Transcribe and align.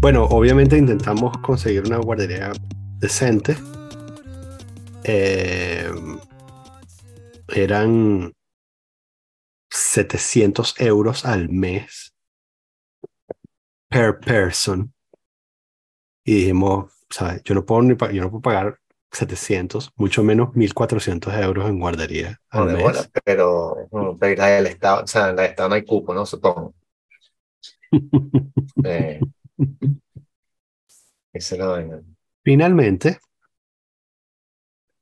Bueno, 0.00 0.24
obviamente 0.24 0.76
intentamos 0.76 1.38
conseguir 1.38 1.84
una 1.86 1.98
guardería 1.98 2.52
decente. 2.98 3.56
Eh, 5.04 5.90
eran 7.48 8.34
700 9.70 10.74
euros 10.80 11.24
al 11.24 11.48
mes 11.48 12.14
per 13.88 14.18
person. 14.20 14.92
Y 16.24 16.34
dijimos, 16.34 16.92
¿sabes? 17.08 17.42
Yo 17.44 17.54
no 17.54 17.64
puedo, 17.64 17.82
ni 17.82 17.96
yo 17.96 18.22
no 18.22 18.30
puedo 18.30 18.42
pagar 18.42 18.81
700, 19.12 19.92
mucho 19.96 20.22
menos 20.24 20.54
1400 20.56 21.34
euros 21.34 21.68
en 21.68 21.78
guardería 21.78 22.40
al 22.50 22.66
No, 22.66 22.72
mes. 22.72 22.82
bola, 22.82 23.10
pero 23.24 23.76
mm, 23.90 24.18
pero 24.18 24.36
la 24.42 24.46
del 24.48 24.66
Estado, 24.66 25.04
o 25.04 25.06
sea, 25.06 25.30
en 25.30 25.36
la 25.36 25.42
del 25.42 25.50
Estado 25.52 25.68
no 25.68 25.74
hay 25.76 25.84
cupo, 25.84 26.14
¿no? 26.14 26.26
Supongo. 26.26 26.74
Eh, 28.84 29.20
esa 31.32 31.54
es 31.54 31.58
la 31.58 31.66
vaina. 31.66 32.02
Finalmente, 32.44 33.18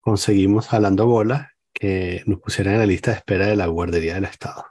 conseguimos 0.01 0.69
jalando 0.69 1.07
bolas 1.07 1.49
que 1.73 2.23
nos 2.27 2.41
pusieran 2.41 2.75
en 2.75 2.81
la 2.81 2.87
lista 2.87 3.11
de 3.13 3.19
espera 3.19 3.47
de 3.47 3.57
la 3.57 3.67
guardería 3.67 4.15
del 4.15 4.25
Estado. 4.25 4.65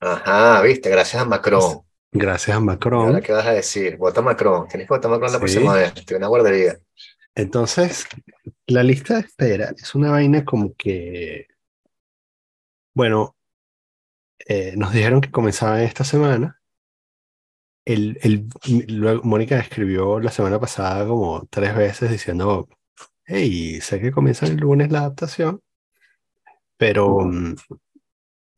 Ajá, 0.00 0.60
viste, 0.62 0.90
gracias 0.90 1.22
a 1.22 1.24
Macron. 1.26 1.82
Gracias 2.12 2.56
a 2.56 2.60
¿Y 2.60 2.62
ahora 2.62 2.64
Macron. 2.66 3.20
qué 3.22 3.32
vas 3.32 3.46
a 3.46 3.52
decir? 3.52 3.96
Vota 3.96 4.20
Macron. 4.22 4.66
Tienes 4.68 4.88
que 4.88 4.94
votar 4.94 5.10
Macron 5.10 5.32
la 5.32 5.38
Sí. 5.38 5.44
próxima 5.44 5.74
vez. 5.74 5.94
Tiene 5.94 6.18
una 6.18 6.28
guardería. 6.28 6.78
Entonces, 7.34 8.06
la 8.70 8.82
lista 8.82 9.14
de 9.14 9.20
espera 9.20 9.74
es 9.76 9.94
una 9.94 10.10
vaina 10.10 10.44
como 10.44 10.74
que, 10.74 11.46
bueno, 12.94 13.36
eh, 14.46 14.74
nos 14.76 14.92
dijeron 14.92 15.20
que 15.20 15.30
comenzaba 15.30 15.82
esta 15.82 16.04
semana. 16.04 16.60
El, 17.84 18.18
el, 18.22 18.48
luego 18.88 19.22
Mónica 19.24 19.58
escribió 19.58 20.20
la 20.20 20.30
semana 20.30 20.60
pasada 20.60 21.06
como 21.06 21.46
tres 21.50 21.74
veces 21.74 22.10
diciendo, 22.10 22.68
hey, 23.24 23.80
sé 23.80 24.00
que 24.00 24.12
comienza 24.12 24.46
el 24.46 24.56
lunes 24.56 24.90
la 24.92 25.00
adaptación, 25.00 25.60
pero 26.76 27.20
mm, 27.20 27.54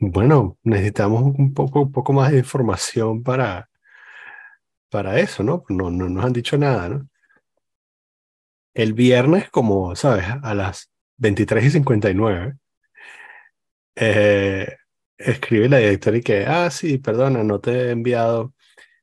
bueno, 0.00 0.58
necesitamos 0.64 1.22
un 1.22 1.54
poco, 1.54 1.82
un 1.82 1.92
poco 1.92 2.12
más 2.12 2.32
de 2.32 2.38
información 2.38 3.22
para, 3.22 3.70
para 4.90 5.18
eso, 5.20 5.42
¿no? 5.42 5.64
No, 5.68 5.90
no 5.90 6.08
nos 6.08 6.24
han 6.24 6.32
dicho 6.32 6.56
nada, 6.58 6.88
¿no? 6.88 7.08
El 8.74 8.92
viernes, 8.94 9.50
como 9.50 9.96
sabes, 9.96 10.26
a 10.42 10.54
las 10.54 10.90
23 11.16 11.64
y 11.66 11.70
59, 11.70 12.56
eh, 13.96 14.76
escribe 15.18 15.68
la 15.68 15.78
directora 15.78 16.16
y 16.18 16.22
que, 16.22 16.46
ah, 16.46 16.70
sí, 16.70 16.98
perdona, 16.98 17.44
no 17.44 17.60
te 17.60 17.70
he 17.88 17.90
enviado. 17.90 18.54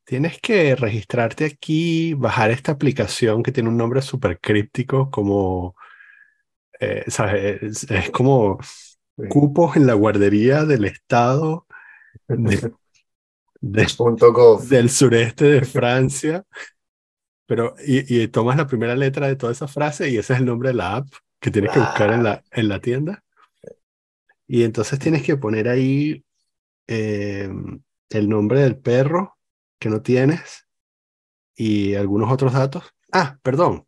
Tienes 0.05 0.39
que 0.41 0.75
registrarte 0.75 1.45
aquí, 1.45 2.13
bajar 2.15 2.51
esta 2.51 2.73
aplicación 2.73 3.43
que 3.43 3.51
tiene 3.53 3.69
un 3.69 3.77
nombre 3.77 4.01
súper 4.03 4.39
críptico, 4.41 5.11
como, 5.11 5.75
eh, 6.79 7.03
¿sabes? 7.07 7.61
Es, 7.63 7.91
es 7.91 8.09
como 8.11 8.59
cupos 9.27 9.75
en 9.77 9.87
la 9.87 9.93
guardería 9.93 10.65
del 10.65 10.85
estado 10.85 11.67
de- 12.33 12.67
del 14.55 14.89
sureste 14.89 15.45
de 15.45 15.61
Francia. 15.65 16.45
Pero, 17.50 17.73
y, 17.83 18.22
y 18.23 18.28
tomas 18.28 18.58
la 18.58 18.67
primera 18.67 18.95
letra 18.95 19.28
de 19.28 19.36
toda 19.36 19.52
esa 19.52 19.67
frase 19.67 20.08
y 20.09 20.17
ese 20.17 20.33
es 20.33 20.39
el 20.39 20.45
nombre 20.45 20.69
de 20.69 20.75
la 20.75 20.97
app 20.97 21.08
que 21.39 21.50
tienes 21.50 21.72
que 21.72 21.80
buscar 21.80 22.14
en 22.14 22.22
la, 22.23 22.44
en 22.52 22.69
la 22.69 22.80
tienda. 22.80 23.23
Y 24.47 24.64
entonces 24.64 25.00
tienes 25.00 25.23
que 25.23 25.36
poner 25.36 25.67
ahí 25.67 26.23
eh, 26.88 27.50
el 28.11 28.30
nombre 28.30 28.61
del 28.61 28.77
perro 28.77 29.39
que 29.80 29.89
no 29.89 30.03
tienes 30.03 30.67
y 31.55 31.95
algunos 31.95 32.32
otros 32.32 32.54
datos. 32.54 32.83
Ah, 33.11 33.39
perdón. 33.42 33.88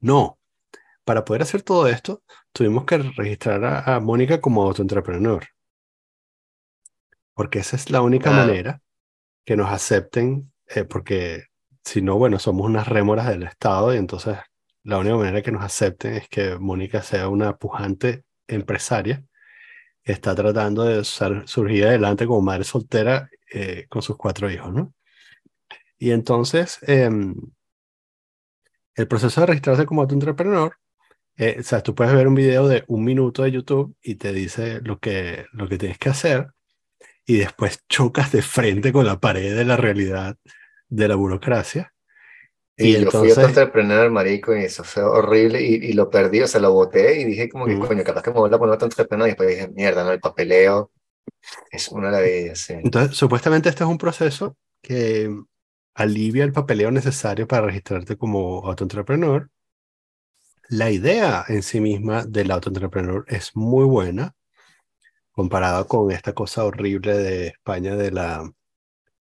No. 0.00 0.38
Para 1.04 1.24
poder 1.24 1.40
hacer 1.42 1.62
todo 1.62 1.86
esto, 1.88 2.22
tuvimos 2.52 2.84
que 2.84 2.98
registrar 2.98 3.64
a, 3.64 3.96
a 3.96 4.00
Mónica 4.00 4.42
como 4.42 4.62
autoentrepreneur. 4.64 5.46
Porque 7.34 7.60
esa 7.60 7.76
es 7.76 7.90
la 7.90 8.02
única 8.02 8.30
Ah. 8.30 8.46
manera 8.46 8.82
que 9.46 9.56
nos 9.56 9.70
acepten, 9.70 10.52
eh, 10.66 10.84
porque 10.84 11.44
si 11.86 12.02
no, 12.02 12.18
bueno, 12.18 12.38
somos 12.40 12.66
unas 12.66 12.88
rémoras 12.88 13.28
del 13.28 13.44
Estado 13.44 13.94
y 13.94 13.98
entonces 13.98 14.36
la 14.82 14.98
única 14.98 15.16
manera 15.16 15.42
que 15.42 15.52
nos 15.52 15.62
acepten 15.62 16.14
es 16.14 16.28
que 16.28 16.58
Mónica 16.58 17.00
sea 17.02 17.28
una 17.28 17.56
pujante 17.56 18.24
empresaria 18.48 19.24
que 20.02 20.12
está 20.12 20.34
tratando 20.34 20.82
de 20.84 21.04
surgir 21.04 21.86
adelante 21.86 22.26
como 22.26 22.42
madre 22.42 22.64
soltera 22.64 23.30
eh, 23.52 23.86
con 23.88 24.02
sus 24.02 24.16
cuatro 24.16 24.50
hijos, 24.50 24.72
¿no? 24.72 24.94
Y 25.98 26.10
entonces, 26.10 26.78
em, 26.82 27.34
el 28.96 29.08
proceso 29.08 29.40
de 29.40 29.46
registrarse 29.46 29.86
como 29.86 30.02
autoentrepreneur, 30.02 30.76
eh, 31.36 31.56
o 31.60 31.62
sea, 31.62 31.82
tú 31.82 31.94
puedes 31.94 32.14
ver 32.14 32.26
un 32.26 32.34
video 32.34 32.66
de 32.68 32.84
un 32.88 33.04
minuto 33.04 33.42
de 33.44 33.52
YouTube 33.52 33.96
y 34.02 34.16
te 34.16 34.32
dice 34.32 34.80
lo 34.82 34.98
que, 34.98 35.46
lo 35.52 35.68
que 35.68 35.78
tienes 35.78 35.98
que 35.98 36.08
hacer 36.08 36.48
y 37.24 37.36
después 37.38 37.84
chocas 37.88 38.32
de 38.32 38.42
frente 38.42 38.92
con 38.92 39.06
la 39.06 39.20
pared 39.20 39.56
de 39.56 39.64
la 39.64 39.76
realidad 39.76 40.36
de 40.88 41.08
la 41.08 41.14
burocracia. 41.16 41.92
Y, 42.78 42.88
Y 42.88 42.92
yo 42.92 42.98
fui 42.98 43.04
entonces- 43.30 43.32
otro 43.38 43.48
entrepreneur, 43.48 44.10
marico, 44.10 44.54
y 44.56 44.64
eso 44.64 44.84
fue 44.84 45.02
horrible. 45.02 45.62
Y, 45.62 45.74
y 45.76 45.92
lo 45.94 46.10
perdí, 46.10 46.42
o 46.42 46.46
sea, 46.46 46.60
lo 46.60 46.72
boté 46.72 47.20
y 47.20 47.24
dije 47.24 47.48
como 47.48 47.66
que, 47.66 47.74
Mm. 47.76 47.80
coño, 47.86 48.04
capaz 48.04 48.22
que 48.22 48.30
me 48.30 48.36
voy 48.38 48.52
a 48.52 48.58
poner 48.58 48.74
otro 48.74 48.86
entrepreneur. 48.86 49.26
Y 49.28 49.30
después 49.30 49.48
dije, 49.48 49.68
mierda, 49.68 50.04
no, 50.04 50.12
el 50.12 50.20
papeleo 50.20 50.90
es 51.70 51.88
una 51.88 52.10
maravilla, 52.10 52.54
sí. 52.54 52.74
Entonces, 52.74 53.16
supuestamente 53.16 53.68
este 53.70 53.82
es 53.84 53.88
un 53.90 53.98
proceso 53.98 54.56
que 54.82 55.30
alivia 55.94 56.44
el 56.44 56.52
papeleo 56.52 56.90
necesario 56.90 57.46
para 57.48 57.66
registrarte 57.66 58.16
como 58.16 58.66
autoentrepreneur. 58.66 59.48
La 60.68 60.90
idea 60.90 61.44
en 61.48 61.62
sí 61.62 61.80
misma 61.80 62.24
del 62.26 62.50
autoentrepreneur 62.50 63.24
es 63.28 63.56
muy 63.56 63.84
buena 63.86 64.34
comparada 65.30 65.84
con 65.84 66.10
esta 66.10 66.32
cosa 66.34 66.64
horrible 66.64 67.16
de 67.16 67.46
España 67.48 67.94
de 67.96 68.10
la 68.10 68.50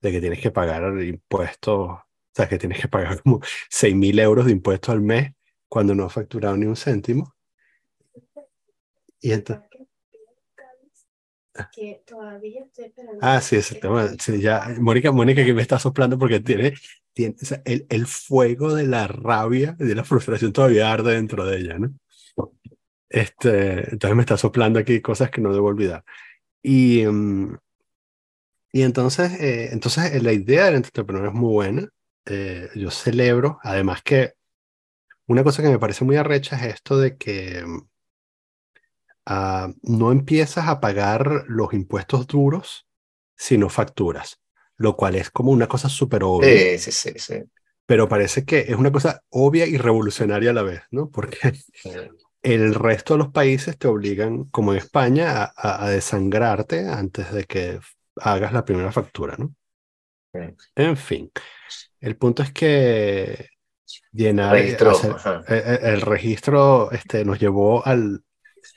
de 0.00 0.12
que 0.12 0.20
tienes 0.20 0.40
que 0.40 0.50
pagar 0.50 1.00
impuestos, 1.02 1.90
o 1.90 2.04
sea, 2.34 2.48
que 2.48 2.58
tienes 2.58 2.80
que 2.80 2.88
pagar 2.88 3.22
como 3.22 3.40
6 3.70 3.94
mil 3.94 4.18
euros 4.18 4.46
de 4.46 4.52
impuestos 4.52 4.92
al 4.92 5.00
mes 5.00 5.32
cuando 5.68 5.94
no 5.94 6.04
has 6.04 6.12
facturado 6.12 6.56
ni 6.56 6.66
un 6.66 6.76
céntimo. 6.76 7.34
Y 9.20 9.32
entonces, 9.32 9.66
que 11.72 12.02
todavía 12.06 12.62
estoy 12.64 12.86
esperando. 12.86 13.18
Ah, 13.22 13.40
sí, 13.40 13.56
ese 13.56 13.76
tema. 13.76 14.08
sí, 14.18 14.40
ya, 14.40 14.74
Mónica, 14.78 15.12
Mónica 15.12 15.44
que 15.44 15.54
me 15.54 15.62
está 15.62 15.78
soplando 15.78 16.18
porque 16.18 16.40
tiene, 16.40 16.74
tiene 17.12 17.34
o 17.40 17.44
sea, 17.44 17.62
el, 17.64 17.86
el 17.88 18.06
fuego 18.06 18.74
de 18.74 18.86
la 18.86 19.06
rabia 19.06 19.76
y 19.78 19.84
de 19.84 19.94
la 19.94 20.04
frustración 20.04 20.52
todavía 20.52 20.92
arde 20.92 21.14
dentro 21.14 21.46
de 21.46 21.58
ella, 21.58 21.78
¿no? 21.78 21.94
Este, 23.08 23.90
entonces 23.90 24.16
me 24.16 24.22
está 24.22 24.36
soplando 24.36 24.78
aquí 24.78 25.00
cosas 25.00 25.30
que 25.30 25.40
no 25.40 25.52
debo 25.52 25.68
olvidar. 25.68 26.04
Y, 26.62 27.06
mm, 27.06 27.56
y 28.80 28.82
entonces, 28.82 29.32
eh, 29.40 29.70
entonces 29.72 30.12
eh, 30.14 30.20
la 30.22 30.32
idea 30.32 30.66
del 30.66 30.76
entrepreneur 30.76 31.26
es 31.28 31.32
muy 31.34 31.52
buena. 31.52 31.88
Eh, 32.26 32.68
yo 32.74 32.90
celebro, 32.90 33.58
además 33.62 34.02
que 34.02 34.34
una 35.26 35.44
cosa 35.44 35.62
que 35.62 35.70
me 35.70 35.78
parece 35.78 36.04
muy 36.04 36.16
arrecha 36.16 36.56
es 36.56 36.74
esto 36.76 36.98
de 36.98 37.16
que 37.18 37.64
ah, 39.26 39.68
no 39.82 40.12
empiezas 40.12 40.68
a 40.68 40.80
pagar 40.80 41.44
los 41.48 41.72
impuestos 41.74 42.26
duros 42.26 42.86
si 43.36 43.58
no 43.58 43.68
facturas, 43.68 44.40
lo 44.76 44.96
cual 44.96 45.14
es 45.16 45.30
como 45.30 45.52
una 45.52 45.68
cosa 45.68 45.88
súper 45.88 46.22
obvia, 46.24 46.70
Sí, 46.78 46.92
sí, 46.92 46.92
sí, 46.92 47.34
pero 47.86 48.08
parece 48.08 48.44
que 48.44 48.60
es 48.60 48.74
una 48.76 48.90
cosa 48.92 49.22
obvia 49.30 49.66
y 49.66 49.76
revolucionaria 49.76 50.50
a 50.50 50.54
la 50.54 50.62
vez, 50.62 50.82
¿no? 50.90 51.10
Porque 51.10 51.38
el 52.42 52.74
resto 52.74 53.14
de 53.14 53.18
los 53.18 53.32
países 53.32 53.78
te 53.78 53.88
obligan, 53.88 54.44
como 54.46 54.72
en 54.72 54.78
España, 54.78 55.44
a- 55.56 55.84
a 55.86 55.90
desangrarte 55.90 56.88
antes 56.88 57.32
de 57.32 57.44
que 57.44 57.80
hagas 58.20 58.52
la 58.52 58.64
primera 58.64 58.92
factura, 58.92 59.36
¿no? 59.38 59.54
Sí. 60.32 60.40
En 60.76 60.96
fin, 60.96 61.30
el 62.00 62.16
punto 62.16 62.42
es 62.42 62.52
que 62.52 63.48
llenar, 64.12 64.52
Registro, 64.52 64.90
hacer- 64.90 65.12
ajá. 65.12 65.44
eh, 65.48 65.62
eh, 65.66 65.78
el 65.82 66.00
registro 66.02 66.90
este, 66.92 67.24
nos 67.24 67.38
llevó 67.38 67.86
al, 67.86 68.22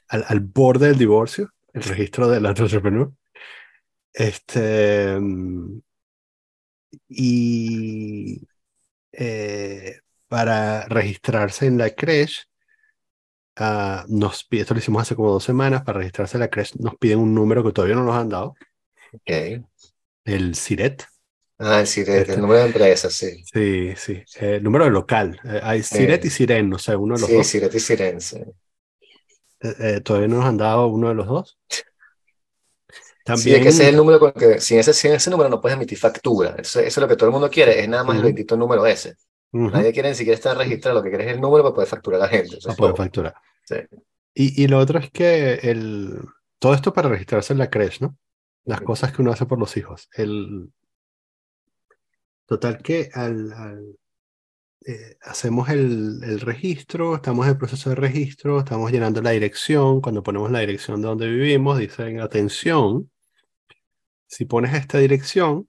al, 0.07 0.25
al 0.27 0.39
borde 0.39 0.87
del 0.87 0.97
divorcio, 0.97 1.51
el 1.73 1.83
registro 1.83 2.27
del 2.29 2.45
entrepreneur. 2.45 3.11
Este, 4.13 5.17
y 7.07 8.41
eh, 9.11 9.99
para 10.27 10.85
registrarse 10.87 11.65
en 11.67 11.77
la 11.77 11.89
creche, 11.91 12.43
ah, 13.57 14.05
nos 14.07 14.47
esto 14.51 14.73
lo 14.73 14.79
hicimos 14.79 15.01
hace 15.01 15.15
como 15.15 15.31
dos 15.31 15.43
semanas, 15.43 15.83
para 15.83 15.99
registrarse 15.99 16.37
en 16.37 16.41
la 16.41 16.49
creche 16.49 16.75
nos 16.79 16.95
piden 16.97 17.19
un 17.19 17.33
número 17.33 17.63
que 17.63 17.71
todavía 17.71 17.95
no 17.95 18.03
nos 18.03 18.15
han 18.15 18.29
dado, 18.29 18.55
Ok. 19.13 19.63
el 20.25 20.55
CIRET. 20.55 21.03
Ah, 21.57 21.85
sí, 21.85 22.03
de- 22.03 22.19
Este- 22.21 22.33
el 22.33 22.41
número 22.41 22.59
de 22.61 22.67
empresa, 22.67 23.09
sí. 23.09 23.43
Sí, 23.51 23.93
sí, 23.97 24.13
eh, 24.39 24.55
el 24.55 24.63
número 24.63 24.85
de 24.85 24.91
local. 24.91 25.39
Eh, 25.43 25.59
hay 25.61 25.83
CIRET 25.83 26.23
Eh, 26.23 26.27
y 26.27 26.29
SIREN, 26.29 26.69
no 26.69 26.77
sé, 26.79 26.95
uno 26.95 27.15
de 27.15 27.21
los 27.21 27.29
Sí, 27.29 27.35
dos. 27.35 27.47
Siret 27.47 27.75
y 27.75 27.79
Siren, 27.79 28.21
sí. 28.21 28.37
eh, 29.61 29.75
eh, 29.79 30.01
todavía 30.01 30.27
no 30.27 30.37
nos 30.37 30.45
han 30.45 30.57
dado 30.57 30.87
uno 30.87 31.09
de 31.09 31.15
los 31.15 31.27
dos. 31.27 31.57
Sí, 32.89 33.23
También, 33.25 33.57
es 33.57 33.61
que 33.63 33.69
ese 33.69 33.83
es 33.83 33.89
el 33.89 33.95
número 33.97 34.19
con 34.19 34.31
que, 34.31 34.59
sin 34.59 34.79
ese, 34.79 34.91
sin 34.91 35.11
ese 35.11 35.29
número 35.29 35.49
no 35.49 35.61
puedes 35.61 35.75
emitir 35.75 35.99
factura. 35.99 36.55
Eso, 36.57 36.79
eso 36.79 36.87
es 36.87 36.97
lo 36.97 37.07
que 37.07 37.15
todo 37.15 37.27
el 37.27 37.33
mundo 37.33 37.47
quiere, 37.49 37.79
es 37.79 37.87
nada 37.87 38.03
más 38.03 38.15
el 38.17 38.23
bendito 38.23 38.57
número 38.57 38.87
ese. 38.87 39.17
Nadie 39.51 39.93
quiere 39.93 40.09
ni 40.09 40.15
siquiera 40.15 40.35
estar 40.35 40.57
registrado, 40.57 40.97
lo 40.97 41.03
que 41.03 41.09
quiere 41.09 41.25
es 41.25 41.31
el 41.35 41.41
número 41.41 41.63
para 41.63 41.75
poder 41.75 41.89
facturar 41.89 42.21
a 42.21 42.23
la 42.25 42.29
gente. 42.29 42.57
Puede 42.63 42.75
todo. 42.75 42.95
facturar. 42.95 43.35
Sí. 43.65 43.75
Y, 44.33 44.63
y 44.63 44.67
lo 44.67 44.79
otro 44.79 44.97
es 44.97 45.11
que 45.11 45.55
el, 45.61 46.19
todo 46.57 46.73
esto 46.73 46.91
para 46.91 47.09
registrarse 47.09 47.53
en 47.53 47.59
la 47.59 47.69
creche, 47.69 47.97
¿no? 48.01 48.17
Las 48.69 48.81
cosas 48.81 49.11
que 49.11 49.23
uno 49.23 49.31
hace 49.31 49.47
por 49.47 49.57
los 49.57 49.75
hijos. 49.77 50.09
El, 50.13 50.71
total 52.45 52.77
que 52.83 53.09
al, 53.15 53.51
al, 53.51 53.97
eh, 54.85 55.17
hacemos 55.21 55.69
el, 55.69 56.19
el 56.23 56.39
registro, 56.39 57.15
estamos 57.15 57.47
en 57.47 57.53
el 57.53 57.57
proceso 57.57 57.89
de 57.89 57.95
registro, 57.95 58.59
estamos 58.59 58.91
llenando 58.91 59.23
la 59.23 59.31
dirección. 59.31 60.01
Cuando 60.01 60.21
ponemos 60.21 60.51
la 60.51 60.59
dirección 60.59 61.01
de 61.01 61.07
donde 61.07 61.27
vivimos, 61.27 61.79
dicen, 61.79 62.19
atención, 62.19 63.09
si 64.27 64.45
pones 64.45 64.75
esta 64.75 64.99
dirección, 64.99 65.67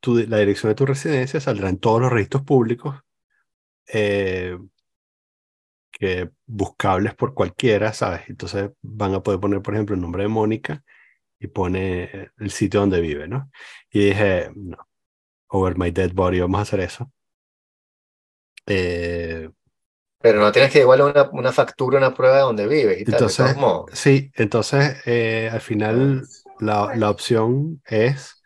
tu, 0.00 0.16
la 0.16 0.38
dirección 0.38 0.70
de 0.70 0.76
tu 0.76 0.86
residencia 0.86 1.40
saldrá 1.40 1.68
en 1.68 1.78
todos 1.78 2.00
los 2.00 2.10
registros 2.10 2.44
públicos 2.44 2.96
eh, 3.92 4.56
que 5.90 6.30
buscables 6.46 7.14
por 7.14 7.34
cualquiera, 7.34 7.92
¿sabes? 7.92 8.22
Entonces 8.28 8.70
van 8.80 9.12
a 9.12 9.22
poder 9.22 9.40
poner, 9.40 9.60
por 9.60 9.74
ejemplo, 9.74 9.94
el 9.94 10.00
nombre 10.00 10.22
de 10.22 10.28
Mónica 10.30 10.82
y 11.40 11.48
pone 11.48 12.32
el 12.38 12.52
sitio 12.52 12.80
donde 12.80 13.02
vive, 13.02 13.28
¿no? 13.28 13.50
Y 13.90 14.06
dije, 14.06 14.50
no, 14.56 14.78
over 15.48 15.78
my 15.78 15.90
dead 15.92 16.12
body, 16.14 16.40
vamos 16.40 16.60
a 16.60 16.62
hacer 16.62 16.80
eso. 16.80 17.12
Eh, 18.66 19.50
Pero 20.22 20.40
no 20.40 20.52
tienes 20.52 20.72
que 20.72 20.80
igual 20.80 21.02
una, 21.02 21.30
una 21.32 21.52
factura, 21.52 21.98
una 21.98 22.14
prueba 22.14 22.36
de 22.36 22.42
donde 22.42 22.66
vives 22.66 23.00
y 23.00 23.06
tal, 23.06 23.34
entonces, 23.36 23.56
sí, 23.92 24.30
entonces 24.34 24.96
eh, 25.06 25.48
al 25.52 25.60
final 25.60 26.30
la, 26.58 26.94
la 26.94 27.10
opción 27.10 27.82
es 27.86 28.42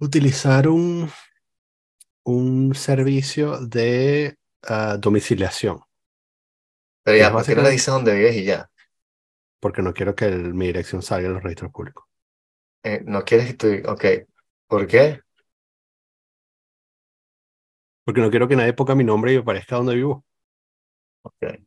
utilizar 0.00 0.68
un, 0.68 1.08
un 2.24 2.74
servicio 2.76 3.58
de 3.66 4.38
ah, 4.62 4.96
domiciliación, 5.00 5.80
Pero 7.02 7.16
ya, 7.18 7.32
¿por 7.32 7.44
qué 7.44 7.54
no 7.56 7.62
le 7.62 7.70
dices 7.70 7.86
dónde 7.92 8.14
vives 8.14 8.36
y 8.36 8.44
ya? 8.44 8.70
Porque 9.60 9.82
no 9.82 9.94
quiero 9.94 10.14
que 10.14 10.26
el- 10.26 10.54
mi 10.54 10.66
dirección 10.66 11.02
salga 11.02 11.28
en 11.28 11.34
los 11.34 11.42
registros 11.42 11.72
públicos. 11.72 12.04
Eh, 12.82 13.02
no 13.04 13.24
quieres 13.24 13.48
que 13.48 13.54
tú... 13.54 13.90
Ok. 13.90 14.04
¿Por 14.66 14.86
qué? 14.86 15.20
Porque 18.04 18.20
no 18.20 18.30
quiero 18.30 18.48
que 18.48 18.56
nadie 18.56 18.72
ponga 18.72 18.94
mi 18.96 19.04
nombre 19.04 19.32
y 19.32 19.36
aparezca 19.36 19.76
donde 19.76 19.94
vivo. 19.94 20.24
Ok. 21.22 21.60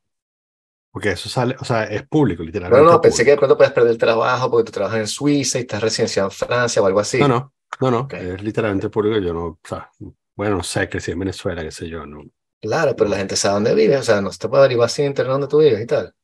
Porque 0.91 1.11
eso 1.11 1.29
sale, 1.29 1.55
o 1.59 1.65
sea, 1.65 1.83
es 1.85 2.07
público, 2.07 2.43
No, 2.67 2.83
literalmente. 2.83 2.83
no, 2.83 3.01
pensé 3.01 3.23
que 3.25 3.31
de 3.31 3.37
pronto 3.37 3.57
puedes 3.57 3.73
perder 3.73 3.91
el 3.91 3.97
trabajo 3.97 4.49
porque 4.49 4.65
tú 4.65 4.71
trabajas 4.71 4.99
en 4.99 5.07
Suiza 5.07 5.57
y 5.59 5.61
estás 5.61 5.81
residenciado 5.81 6.29
en 6.29 6.31
Francia 6.31 6.81
o 6.81 6.85
algo 6.85 6.99
así. 6.99 7.19
No, 7.19 7.27
no, 7.27 7.53
no, 7.79 7.91
no, 7.91 8.07
es 8.13 8.41
literalmente 8.43 8.89
público. 8.89 9.19
Yo 9.19 9.33
no, 9.33 9.45
o 9.47 9.59
sea, 9.63 9.89
bueno, 10.35 10.57
no 10.57 10.63
sé, 10.63 10.89
crecí 10.89 11.11
en 11.11 11.19
Venezuela, 11.19 11.63
qué 11.63 11.71
sé 11.71 11.87
yo, 11.89 12.05
no. 12.05 12.23
Claro, 12.59 12.95
pero 12.95 13.07
la 13.09 13.17
gente 13.17 13.35
sabe 13.35 13.53
dónde 13.55 13.75
vives, 13.75 13.99
o 13.99 14.03
sea, 14.03 14.19
no 14.21 14.31
se 14.31 14.39
te 14.39 14.49
puede 14.49 14.61
averiguar 14.63 14.89
sin 14.89 15.05
internet 15.05 15.31
dónde 15.33 15.47
tú 15.47 15.59
vives 15.59 15.79
y 15.81 15.85
tal. 15.85 16.15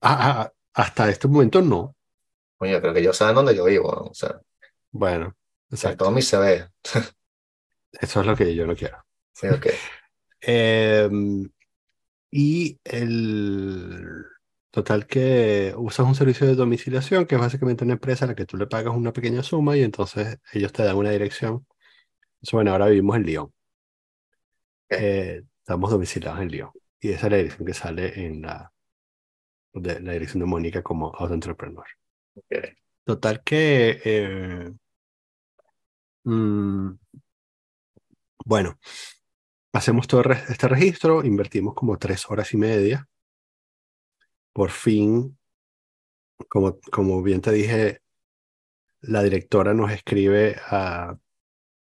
Ah, 0.00 0.42
ah, 0.42 0.52
hasta 0.74 1.08
este 1.08 1.28
momento 1.28 1.60
no. 1.62 1.96
Coño, 2.56 2.80
creo 2.80 2.94
que 2.94 3.00
ellos 3.00 3.16
saben 3.16 3.34
dónde 3.34 3.56
yo 3.56 3.64
vivo, 3.64 3.88
o 3.88 4.14
sea, 4.14 4.40
Bueno, 4.90 5.36
exacto. 5.70 6.04
todo 6.04 6.10
mi 6.12 6.22
CV. 6.22 6.68
Eso 8.00 8.20
es 8.20 8.26
lo 8.26 8.36
que 8.36 8.54
yo 8.54 8.66
no 8.66 8.74
quiero. 8.74 9.04
Sí, 9.32 9.48
ok. 9.48 9.66
Em, 10.44 11.48
y 12.32 12.80
el 12.84 14.24
total 14.72 15.06
que 15.06 15.74
usas 15.76 16.06
un 16.06 16.14
servicio 16.16 16.46
de 16.46 16.56
domiciliación, 16.56 17.26
que 17.26 17.36
es 17.36 17.40
básicamente 17.40 17.84
una 17.84 17.94
empresa 17.94 18.24
a 18.24 18.28
la 18.28 18.34
que 18.34 18.46
tú 18.46 18.56
le 18.56 18.66
pagas 18.66 18.94
una 18.94 19.12
pequeña 19.12 19.42
suma 19.44 19.76
y 19.76 19.82
entonces 19.82 20.38
ellos 20.52 20.72
te 20.72 20.82
dan 20.82 20.96
una 20.96 21.10
dirección. 21.10 21.66
Entonces, 22.36 22.52
bueno, 22.52 22.72
ahora 22.72 22.88
vivimos 22.88 23.16
en 23.16 23.24
Lyon. 23.24 23.52
Eh, 24.90 25.42
estamos 25.58 25.90
domiciliados 25.90 26.40
en 26.40 26.48
Lyon. 26.48 26.70
Y 27.00 27.10
esa 27.10 27.26
es 27.26 27.30
la 27.32 27.36
dirección 27.38 27.66
que 27.66 27.74
sale 27.74 28.26
en 28.26 28.42
la, 28.42 28.71
de, 29.72 30.00
la 30.00 30.12
dirección 30.12 30.40
de 30.40 30.46
Mónica 30.46 30.82
como 30.82 31.14
autoentrepreneur. 31.14 31.86
Total 33.04 33.42
que, 33.42 34.00
eh, 34.04 34.72
mm, 36.24 36.90
bueno, 38.44 38.78
hacemos 39.72 40.06
todo 40.06 40.22
este 40.48 40.68
registro, 40.68 41.24
invertimos 41.24 41.74
como 41.74 41.98
tres 41.98 42.28
horas 42.30 42.52
y 42.54 42.56
media. 42.56 43.08
Por 44.52 44.70
fin, 44.70 45.38
como, 46.48 46.78
como 46.92 47.22
bien 47.22 47.40
te 47.40 47.52
dije, 47.52 48.02
la 49.00 49.22
directora 49.22 49.74
nos 49.74 49.90
escribe 49.90 50.56
a, 50.66 51.16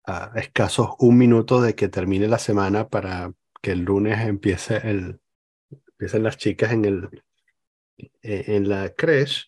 a 0.06 0.32
escasos 0.36 0.92
un 1.00 1.18
minuto 1.18 1.62
de 1.62 1.76
que 1.76 1.90
termine 1.90 2.28
la 2.28 2.40
semana 2.40 2.88
para 2.88 3.34
que 3.62 3.72
el 3.72 3.82
lunes 3.82 4.20
empiece 4.20 4.78
el, 4.78 5.20
empiecen 5.92 6.24
las 6.24 6.38
chicas 6.38 6.72
en, 6.72 6.86
el, 6.86 7.24
eh, 8.22 8.46
en 8.48 8.70
la 8.70 8.90
creche. 8.94 9.44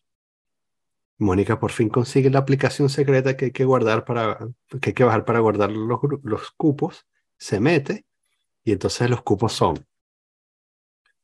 Mónica 1.17 1.59
por 1.59 1.71
fin 1.71 1.89
consigue 1.89 2.29
la 2.29 2.39
aplicación 2.39 2.89
secreta 2.89 3.35
que 3.37 3.45
hay 3.45 3.51
que 3.51 3.65
guardar 3.65 4.03
para, 4.05 4.37
que 4.81 4.89
hay 4.89 4.93
que 4.93 5.03
bajar 5.03 5.23
para 5.25 5.39
guardar 5.39 5.71
los, 5.71 5.99
los 6.23 6.51
cupos, 6.51 7.05
se 7.37 7.59
mete 7.59 8.05
y 8.63 8.73
entonces 8.73 9.09
los 9.09 9.23
cupos 9.23 9.53
son 9.53 9.85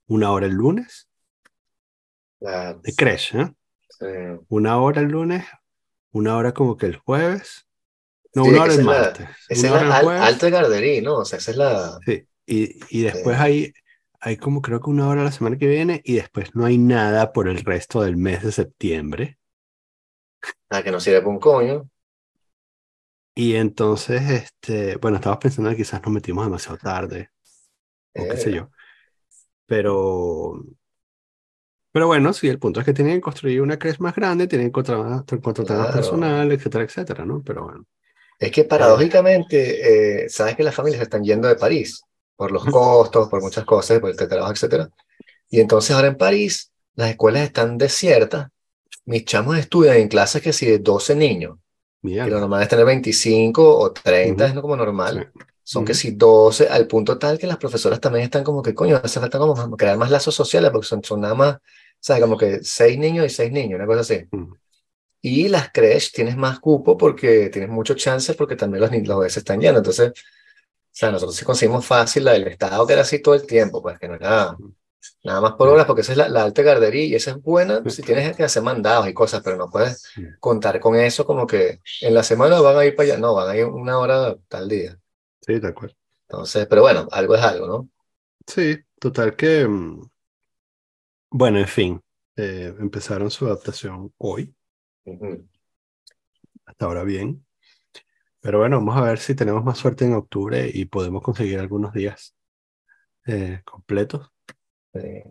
una 0.07 0.31
hora 0.31 0.45
el 0.45 0.53
lunes 0.53 1.09
Claro, 2.39 2.81
de 2.83 2.95
creche, 2.95 3.39
¿eh? 3.41 3.53
sí. 3.89 4.05
una 4.49 4.79
hora 4.79 5.01
el 5.01 5.07
lunes, 5.09 5.45
una 6.11 6.37
hora 6.37 6.53
como 6.53 6.77
que 6.77 6.87
el 6.87 6.97
jueves, 6.97 7.67
no, 8.35 8.43
Sí, 8.43 8.49
una 8.49 8.63
hora 8.63 8.73
el 8.73 8.79
esa 8.79 8.81
es 8.81 8.87
la- 8.87 8.95
martes, 9.13 9.29
Esa 9.49 9.67
es 9.67 9.73
la 9.73 9.97
al- 9.97 10.07
alta 10.23 10.49
gardería, 10.49 11.01
¿no? 11.01 11.17
O 11.19 11.25
sea, 11.25 11.39
esa 11.39 11.51
es 11.51 11.57
la... 11.57 11.99
sí, 12.05 12.27
y, 12.45 12.79
y 12.99 13.03
después 13.03 13.37
Sí. 13.37 13.43
hay, 13.43 13.73
hay 14.21 14.37
como 14.37 14.61
creo 14.61 14.79
que 14.81 14.89
una 14.89 15.07
hora 15.09 15.23
la 15.23 15.31
semana 15.31 15.57
que 15.57 15.67
viene 15.67 16.01
y 16.05 16.15
después 16.15 16.55
no 16.55 16.65
hay 16.65 16.77
nada 16.77 17.33
por 17.33 17.47
el 17.49 17.59
resto 17.65 18.01
del 18.03 18.17
mes 18.17 18.43
de 18.43 18.51
septiembre. 18.51 19.39
La 20.71 20.81
que 20.83 20.91
no 20.91 20.99
sirve 20.99 21.19
para 21.21 21.29
un 21.33 21.39
coño. 21.39 21.87
Y 23.35 23.55
entonces, 23.55 24.21
este, 24.29 24.97
bueno, 24.97 25.17
estamos 25.17 25.39
pensando 25.39 25.69
que 25.71 25.77
quizás 25.77 26.01
nos 26.03 26.11
metimos 26.13 26.45
demasiado 26.45 26.77
tarde, 26.77 27.29
o 28.15 28.27
qué 28.27 28.37
sé 28.37 28.51
Eh, 28.51 28.53
yo. 28.53 28.71
Pero, 29.67 30.63
pero 31.91 32.07
bueno, 32.07 32.31
sí, 32.33 32.47
el 32.47 32.59
punto 32.59 32.79
es 32.79 32.85
que 32.85 32.93
tienen 32.93 33.15
que 33.15 33.21
construir 33.21 33.61
una 33.61 33.77
creche 33.77 33.97
más 34.01 34.15
grande, 34.15 34.47
tienen 34.47 34.67
que 34.67 34.71
contratar, 34.71 35.41
contratar 35.41 35.77
más 35.77 35.89
Claro. 35.89 35.91
personal, 35.91 36.51
etcétera, 36.51 36.83
etcétera, 36.85 37.25
¿no? 37.25 37.43
Pero 37.43 37.63
bueno. 37.65 37.85
Es 38.39 38.51
que 38.51 38.63
paradójicamente, 38.65 40.23
eh, 40.25 40.29
sabes 40.29 40.55
que 40.55 40.63
las 40.63 40.75
familias 40.75 41.01
están 41.01 41.23
yendo 41.23 41.47
de 41.47 41.55
París 41.55 42.03
por 42.41 42.51
los 42.51 42.65
costos, 42.65 43.29
por 43.29 43.41
muchas 43.41 43.65
cosas, 43.65 43.99
por 43.99 44.09
el 44.09 44.15
trabajo, 44.17 44.51
etcétera. 44.51 44.89
Y 45.49 45.59
entonces 45.61 45.91
ahora 45.95 46.07
en 46.09 46.17
París 46.17 46.71
las 46.95 47.11
escuelas 47.11 47.43
están 47.43 47.77
desiertas. 47.77 48.49
Mis 49.05 49.25
chamos 49.25 49.57
estudian 49.57 49.97
en 49.97 50.07
clases 50.09 50.41
que 50.41 50.53
si 50.53 50.65
de 50.67 50.79
12 50.79 51.15
niños, 51.15 51.57
y 52.21 52.29
lo 52.29 52.39
Mierda. 52.39 52.39
normal 52.39 52.63
es 52.63 52.69
tener 52.69 52.85
25 52.85 53.77
o 53.79 53.91
30, 53.93 54.45
Ujú. 54.45 54.49
es 54.49 54.55
no 54.55 54.61
como 54.61 54.75
normal. 54.77 55.31
Sí. 55.33 55.41
Son 55.63 55.85
que 55.85 55.93
Ujú. 55.93 55.99
si 56.01 56.11
12, 56.11 56.67
al 56.69 56.87
punto 56.87 57.19
tal 57.19 57.37
que 57.39 57.47
las 57.47 57.57
profesoras 57.57 57.99
también 58.01 58.25
están 58.25 58.43
como 58.43 58.61
que, 58.61 58.73
coño, 58.75 58.99
hace 59.03 59.19
falta 59.19 59.39
como 59.39 59.77
crear 59.77 59.97
más 59.97 60.11
lazos 60.11 60.35
sociales, 60.35 60.71
porque 60.71 60.87
son, 60.87 61.03
son 61.03 61.21
nada 61.21 61.35
más, 61.35 61.57
¿sabes? 61.99 62.21
Como 62.23 62.37
que 62.37 62.61
seis 62.63 62.97
niños 62.99 63.25
y 63.25 63.29
seis 63.29 63.51
niños, 63.51 63.77
una 63.77 63.87
cosa 63.87 64.01
así. 64.01 64.25
Ujú. 64.31 64.57
Y 65.21 65.49
las 65.49 65.71
creches 65.71 66.11
tienes 66.11 66.35
más 66.37 66.59
cupo 66.59 66.97
porque 66.97 67.49
tienes 67.49 67.69
mucho 67.69 67.93
chances 67.95 68.35
porque 68.35 68.55
también 68.55 68.81
los, 68.81 68.91
los 68.91 69.19
bebés 69.19 69.37
están 69.37 69.59
llenos. 69.61 69.77
Entonces, 69.79 70.13
sea, 70.91 71.11
nosotros 71.11 71.35
sí 71.35 71.45
conseguimos 71.45 71.85
fácil 71.85 72.25
la 72.25 72.33
del 72.33 72.47
Estado, 72.47 72.85
que 72.85 72.93
era 72.93 73.01
así 73.03 73.21
todo 73.21 73.35
el 73.35 73.45
tiempo, 73.45 73.81
pues 73.81 73.99
que 73.99 74.07
no 74.07 74.15
era 74.15 74.55
nada 75.23 75.41
más 75.41 75.53
por 75.53 75.69
horas, 75.69 75.85
porque 75.85 76.01
esa 76.01 76.11
es 76.11 76.17
la, 76.17 76.29
la 76.29 76.43
alta 76.43 76.61
gardería 76.61 77.05
y 77.05 77.15
esa 77.15 77.31
es 77.31 77.41
buena 77.41 77.81
si 77.87 78.01
tienes 78.01 78.35
que 78.35 78.43
hacer 78.43 78.63
mandados 78.63 79.07
y 79.07 79.13
cosas, 79.13 79.41
pero 79.43 79.57
no 79.57 79.69
puedes 79.69 80.03
contar 80.39 80.79
con 80.79 80.95
eso 80.95 81.25
como 81.25 81.47
que 81.47 81.79
en 82.01 82.13
la 82.13 82.23
semana 82.23 82.59
van 82.59 82.77
a 82.77 82.85
ir 82.85 82.95
para 82.95 83.09
allá, 83.09 83.17
no, 83.17 83.33
van 83.33 83.49
a 83.49 83.57
ir 83.57 83.65
una 83.65 83.97
hora 83.99 84.35
tal 84.47 84.67
día. 84.69 84.97
Sí, 85.41 85.59
de 85.59 85.67
acuerdo. 85.67 85.95
Entonces, 86.27 86.67
pero 86.67 86.81
bueno, 86.81 87.07
algo 87.11 87.35
es 87.35 87.41
algo, 87.41 87.67
¿no? 87.67 87.89
Sí, 88.47 88.77
total 88.99 89.35
que, 89.35 89.67
mm, 89.67 90.01
bueno, 91.31 91.59
en 91.59 91.67
fin, 91.67 92.01
eh, 92.35 92.73
empezaron 92.79 93.31
su 93.31 93.45
adaptación 93.45 94.13
hoy, 94.17 94.53
hasta 96.65 96.85
ahora 96.85 97.03
bien. 97.03 97.45
Pero 98.41 98.59
bueno, 98.59 98.77
vamos 98.77 98.97
a 98.97 99.01
ver 99.01 99.19
si 99.19 99.35
tenemos 99.35 99.63
más 99.63 99.77
suerte 99.77 100.05
en 100.05 100.13
octubre 100.13 100.69
y 100.73 100.85
podemos 100.85 101.21
conseguir 101.21 101.59
algunos 101.59 101.93
días 101.93 102.35
eh, 103.27 103.61
completos, 103.65 104.31
Sí. 104.93 105.23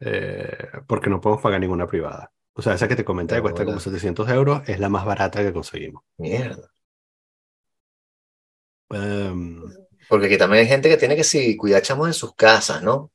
eh, 0.00 0.68
porque 0.86 1.10
no 1.10 1.20
podemos 1.20 1.42
pagar 1.42 1.60
ninguna 1.60 1.86
privada. 1.86 2.32
O 2.54 2.62
sea, 2.62 2.74
esa 2.74 2.88
que 2.88 2.96
te 2.96 3.04
comenté 3.04 3.36
que 3.36 3.42
cuesta 3.42 3.64
como 3.64 3.74
bola. 3.76 3.80
700 3.80 4.28
euros 4.30 4.68
es 4.68 4.78
la 4.80 4.88
más 4.88 5.04
barata 5.04 5.42
que 5.42 5.52
conseguimos. 5.52 6.02
Mierda. 6.18 6.70
Em, 8.90 9.62
Porque 10.08 10.26
aquí 10.26 10.38
también 10.38 10.62
hay 10.62 10.68
gente 10.68 10.88
que 10.88 10.96
tiene 10.96 11.16
que 11.16 11.24
si 11.24 11.56
cuidar 11.56 11.82
chamos 11.82 12.08
en 12.08 12.14
sus 12.14 12.34
casas, 12.34 12.82
¿no? 12.82 13.12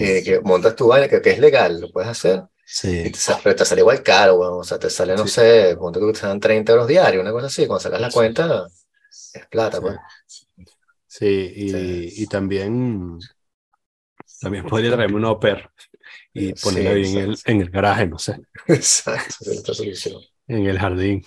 Eh, 0.00 0.22
que 0.24 0.40
montas 0.42 0.76
tu 0.76 0.88
vaina, 0.88 1.08
que, 1.08 1.20
que 1.22 1.30
es 1.30 1.38
legal, 1.40 1.80
lo 1.80 1.90
puedes 1.92 2.10
hacer. 2.10 2.44
Sí, 2.72 3.02
Y 3.06 3.10
te 3.10 3.18
sa- 3.18 3.40
pero 3.42 3.56
te 3.56 3.64
sale 3.64 3.80
igual 3.80 4.02
caro. 4.02 4.38
O 4.58 4.64
sea, 4.64 4.78
te 4.78 4.90
sale, 4.90 5.14
no 5.16 5.26
Sí. 5.26 5.34
sé, 5.34 5.76
ponte 5.78 5.98
que 6.00 6.12
te 6.12 6.18
salen 6.20 6.40
30 6.40 6.72
euros 6.72 6.86
diarios, 6.88 7.20
una 7.22 7.32
cosa 7.32 7.46
así. 7.46 7.66
Cuando 7.66 7.80
sacas 7.80 8.00
la 8.00 8.10
cuenta, 8.10 8.66
es 9.34 9.46
plata, 9.48 9.78
Sí. 9.78 9.82
pues. 9.82 9.96
sí, 11.06 11.52
y, 11.56 12.22
y 12.22 12.26
también, 12.26 13.18
también 14.40 14.64
podría 14.66 14.92
traerme 14.92 15.16
un 15.16 15.24
au 15.26 15.38
pair 15.38 15.68
y 16.34 16.52
Sí, 16.54 16.54
ponerla 16.62 16.90
ahí 16.92 17.04
en 17.12 17.18
el, 17.18 17.38
en 17.44 17.60
el 17.62 17.70
garaje, 17.70 18.06
no 18.06 18.18
sé, 18.18 18.36
Exacto, 18.68 19.50
es 19.50 19.60
otra 19.60 19.74
solución. 19.74 20.22
en 20.48 20.66
el 20.66 20.78
jardín. 20.78 21.24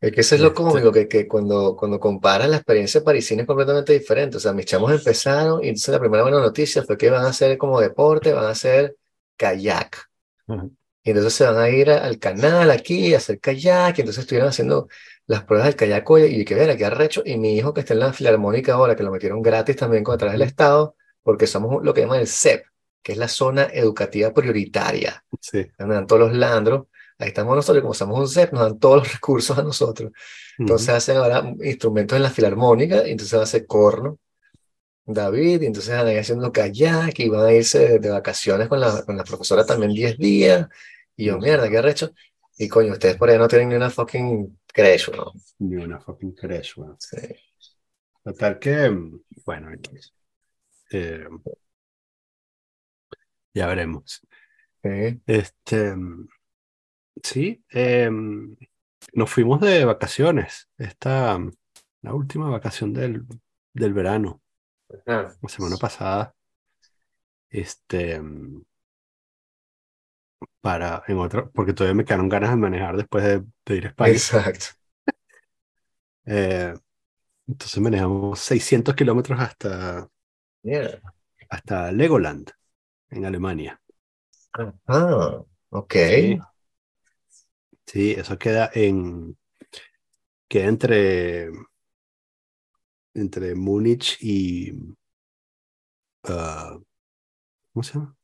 Es 0.00 0.12
que 0.12 0.20
eso 0.22 0.34
es 0.34 0.40
lo 0.40 0.48
Este- 0.48 0.56
cómico, 0.62 0.92
que, 0.92 1.08
que 1.08 1.28
cuando, 1.28 1.76
cuando 1.76 2.00
comparas 2.00 2.48
la 2.48 2.56
experiencia 2.56 3.04
parisina 3.04 3.42
es 3.42 3.46
completamente 3.48 3.92
diferente. 3.92 4.38
O 4.38 4.40
sea, 4.40 4.52
mis 4.54 4.66
chamos 4.66 4.92
empezaron 4.92 5.62
y 5.62 5.68
entonces 5.68 5.90
la 5.92 6.00
primera 6.00 6.22
buena 6.22 6.40
noticia 6.40 6.82
fue 6.82 6.96
que 6.98 7.10
van 7.10 7.24
a 7.24 7.28
hacer 7.28 7.58
como 7.58 7.80
deporte, 7.80 8.32
van 8.32 8.46
a 8.46 8.50
hacer 8.50 8.96
kayak. 9.36 10.09
Y 11.02 11.10
entonces 11.10 11.34
se 11.34 11.44
van 11.44 11.58
a 11.58 11.68
ir 11.70 11.90
a- 11.90 12.04
al 12.04 12.18
canal 12.18 12.70
aquí 12.70 13.14
a 13.14 13.18
hacer 13.18 13.40
kayak. 13.40 13.98
Y 13.98 14.00
entonces 14.02 14.22
estuvieron 14.24 14.48
haciendo 14.50 14.88
las 15.26 15.44
pruebas 15.44 15.66
del 15.68 15.76
kayak 15.76 16.08
hoy 16.10 16.22
y 16.24 16.44
que 16.44 16.54
ver, 16.54 16.76
qué 16.76 16.84
arrecho. 16.84 17.22
Y 17.24 17.38
mi 17.38 17.56
hijo 17.56 17.72
que 17.74 17.80
está 17.80 17.94
en 17.94 18.00
la 18.00 18.12
filarmónica 18.12 18.74
ahora, 18.74 18.96
que 18.96 19.02
lo 19.02 19.10
metieron 19.12 19.42
gratis 19.42 19.76
también 19.76 20.04
con 20.04 20.14
a 20.14 20.18
través 20.18 20.34
del 20.38 20.46
Estado, 20.48 20.96
porque 21.22 21.46
somos 21.46 21.82
lo 21.84 21.94
que 21.94 22.02
llaman 22.02 22.20
el 22.20 22.26
CEP, 22.28 22.64
que 23.02 23.12
es 23.12 23.18
la 23.18 23.28
zona 23.28 23.64
educativa 23.72 24.32
prioritaria. 24.34 25.24
Sí. 25.40 25.66
Nos 25.78 25.88
dan 25.88 26.06
todos 26.06 26.20
los 26.22 26.32
landros. 26.34 26.86
Ahí 27.18 27.28
estamos 27.28 27.56
nosotros, 27.56 27.82
como 27.82 27.94
somos 27.94 28.18
un 28.20 28.28
CEP, 28.28 28.52
nos 28.54 28.62
dan 28.62 28.78
todos 28.78 28.98
los 28.98 29.12
recursos 29.14 29.58
a 29.58 29.62
nosotros. 29.62 30.12
Entonces 30.58 30.88
Ujú. 30.88 30.96
hacen 30.96 31.16
ahora 31.18 31.42
instrumentos 31.62 32.16
en 32.16 32.22
la 32.22 32.30
filarmónica, 32.30 33.06
y 33.08 33.12
entonces 33.12 33.36
va 33.36 33.42
a 33.42 33.44
hacer 33.44 33.66
corno, 33.66 34.18
David, 35.14 35.62
y 35.62 35.66
entonces 35.66 35.94
van 35.96 36.06
a 36.06 36.12
ir 36.12 36.18
haciendo 36.18 36.52
kayak 36.52 37.18
y 37.18 37.28
van 37.28 37.46
a 37.46 37.52
irse 37.52 37.78
de, 37.78 37.98
de 37.98 38.10
vacaciones 38.10 38.68
con 38.68 38.80
la, 38.80 39.02
con 39.04 39.16
la 39.16 39.24
profesora 39.24 39.64
también 39.64 39.92
10 39.92 40.18
días. 40.18 40.68
Y 41.16 41.26
yo, 41.26 41.38
mierda, 41.38 41.68
qué 41.68 41.78
arrecho. 41.78 42.12
Y 42.58 42.68
coño, 42.68 42.92
ustedes 42.92 43.16
por 43.16 43.30
ahí 43.30 43.38
no 43.38 43.48
tienen 43.48 43.70
ni 43.70 43.74
una 43.76 43.90
fucking 43.90 44.58
¿no? 45.16 45.32
Ni 45.58 45.76
una 45.76 46.00
fucking 46.00 46.32
crash, 46.32 46.72
weón. 46.76 46.96
Sí. 46.98 47.16
Total 48.22 48.58
que, 48.58 48.90
bueno, 49.44 49.70
eh, 50.92 51.26
ya 53.54 53.66
veremos. 53.66 54.20
Este, 54.82 55.94
sí, 57.22 57.64
em, 57.70 58.56
nos 59.14 59.30
fuimos 59.30 59.60
de 59.60 59.84
vacaciones. 59.84 60.68
Esta, 60.78 61.38
la 62.02 62.14
última 62.14 62.50
vacación 62.50 62.92
del, 62.92 63.24
del 63.72 63.94
verano, 63.94 64.42
Ah, 65.06 65.30
la 65.42 65.48
semana 65.48 65.76
pasada. 65.76 66.34
Este, 67.50 68.18
para, 70.60 71.02
en 71.06 71.18
otro, 71.18 71.50
porque 71.52 71.72
todavía 71.72 71.94
me 71.94 72.04
quedaron 72.04 72.28
ganas 72.28 72.50
de 72.50 72.56
manejar 72.56 72.96
después 72.96 73.24
de, 73.24 73.44
de 73.66 73.76
ir 73.76 73.86
a 73.86 73.88
España. 73.88 74.12
exacto. 74.12 74.66
Eh, 76.26 76.74
entonces 77.48 77.80
manejamos 77.82 78.40
600 78.40 78.94
kilómetros 78.96 79.40
hasta, 79.40 80.08
Mierda. 80.62 81.02
hasta 81.50 81.92
Legoland, 81.92 82.50
en 83.10 83.26
Alemania. 83.26 83.80
Ah, 84.86 85.44
ok. 85.70 85.94
Sí, 85.94 86.38
sí, 87.86 88.12
eso 88.12 88.38
queda 88.38 88.70
en, 88.74 89.36
queda 90.48 90.68
entre, 90.68 91.50
entre 93.14 93.54
Múnich 93.54 94.18
y, 94.20 94.72
ah, 96.24 96.78
¿cómo 97.72 97.82
se 97.84 97.94
llama? 97.94 98.16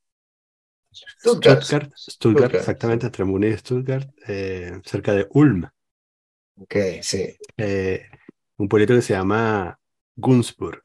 Stuttgart. 1.23 1.63
Stuttgart, 1.63 1.93
Stuttgart, 1.97 2.55
Stuttgart, 2.55 2.55
exactamente, 2.55 3.07
entre 3.07 3.25
Múnich 3.25 3.55
y 3.55 3.59
Stuttgart, 3.59 4.09
eh, 4.29 4.81
cerca 4.85 5.13
de 5.13 5.27
Ulm, 5.31 5.69
Ok, 6.57 6.77
sí. 7.03 7.37
eh, 7.57 8.03
un 8.59 8.69
pueblito 8.69 8.95
que 8.95 9.03
se 9.03 9.15
llama 9.15 9.79
Günzburg. 10.17 10.83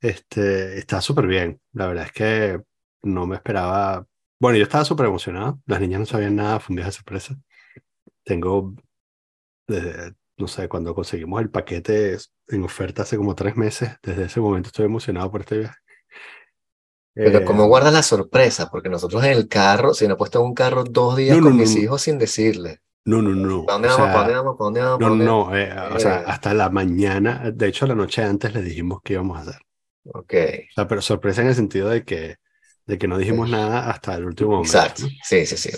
Este, 0.00 0.78
está 0.78 1.00
súper 1.02 1.26
bien, 1.26 1.60
la 1.72 1.86
verdad 1.88 2.06
es 2.06 2.12
que 2.12 2.62
no 3.02 3.26
me 3.26 3.36
esperaba, 3.36 4.06
bueno, 4.38 4.56
yo 4.56 4.62
estaba 4.64 4.84
súper 4.84 5.06
emocionado, 5.06 5.60
las 5.66 5.80
niñas 5.80 6.00
no 6.00 6.06
sabían 6.06 6.36
nada, 6.36 6.58
fue 6.60 6.72
un 6.72 6.76
viaje 6.76 6.90
de 6.90 6.96
sorpresa. 6.96 7.36
Tengo, 8.24 8.74
desde, 9.68 10.14
no 10.40 10.48
sé, 10.48 10.68
cuando 10.68 10.94
conseguimos 10.94 11.40
el 11.42 11.50
paquete 11.50 12.18
en 12.48 12.64
oferta 12.64 13.02
hace 13.02 13.16
como 13.16 13.34
tres 13.34 13.56
meses, 13.56 13.90
desde 14.02 14.24
ese 14.24 14.40
momento 14.40 14.68
estoy 14.68 14.86
emocionado 14.86 15.30
por 15.30 15.42
este 15.42 15.58
viaje. 15.58 15.76
Pero 17.22 17.42
Eh, 17.42 17.44
como 17.44 17.66
guardas 17.66 17.92
la 17.92 18.02
sorpresa, 18.02 18.68
porque 18.70 18.88
nosotros 18.88 19.24
en 19.24 19.32
el 19.32 19.48
carro, 19.48 19.94
si 19.94 20.06
no 20.08 20.14
he 20.14 20.16
puesto 20.16 20.40
en 20.40 20.46
un 20.46 20.54
carro 20.54 20.84
dos 20.84 21.16
días 21.16 21.36
No, 21.36 21.40
no, 21.40 21.50
con 21.50 21.56
no, 21.56 21.56
mis 21.56 21.76
no. 21.76 21.92
hos 21.92 22.02
sin 22.02 22.18
decirle. 22.18 22.80
no, 23.04 23.22
no, 23.22 23.34
no, 23.34 23.66
¿Para 23.66 23.74
dónde 23.76 23.88
o 23.88 23.90
vamos? 23.90 24.10
¿Para 24.12 24.24
dónde 24.24 24.34
vamos? 24.34 24.56
¿Para 24.56 24.64
dónde 24.66 24.80
vamos? 24.82 25.00
no, 25.00 25.08
¿Para 25.08 25.14
no, 25.16 25.24
no, 25.24 25.56
eh, 25.56 25.72
o 25.94 25.98
sea, 26.00 26.20
Eh. 26.20 26.24
hasta 26.26 26.54
la 26.54 26.70
mañana, 26.70 27.50
de 27.52 27.68
hecho 27.68 27.86
la 27.86 27.94
noche 27.94 28.22
antes 28.22 28.54
les 28.54 28.64
dijimos 28.64 29.00
qué 29.04 29.14
íbamos 29.14 29.38
a 29.38 29.42
hacer. 29.42 29.60
Ok, 30.14 30.34
O 30.70 30.72
sea, 30.74 30.86
pero 30.88 31.02
sorpresa 31.02 31.42
en 31.42 31.48
el 31.48 31.54
sentido 31.54 31.88
de 31.88 32.04
que, 32.04 32.36
de 32.86 32.98
que 32.98 33.08
no 33.08 33.18
dijimos 33.18 33.48
Sí. 33.48 33.50
nada 33.50 33.90
hasta 33.90 34.14
el 34.16 34.24
último 34.24 34.52
momento, 34.62 34.78
exacto. 34.78 35.04
Sí, 35.22 35.46
sí, 35.46 35.56
sí. 35.56 35.70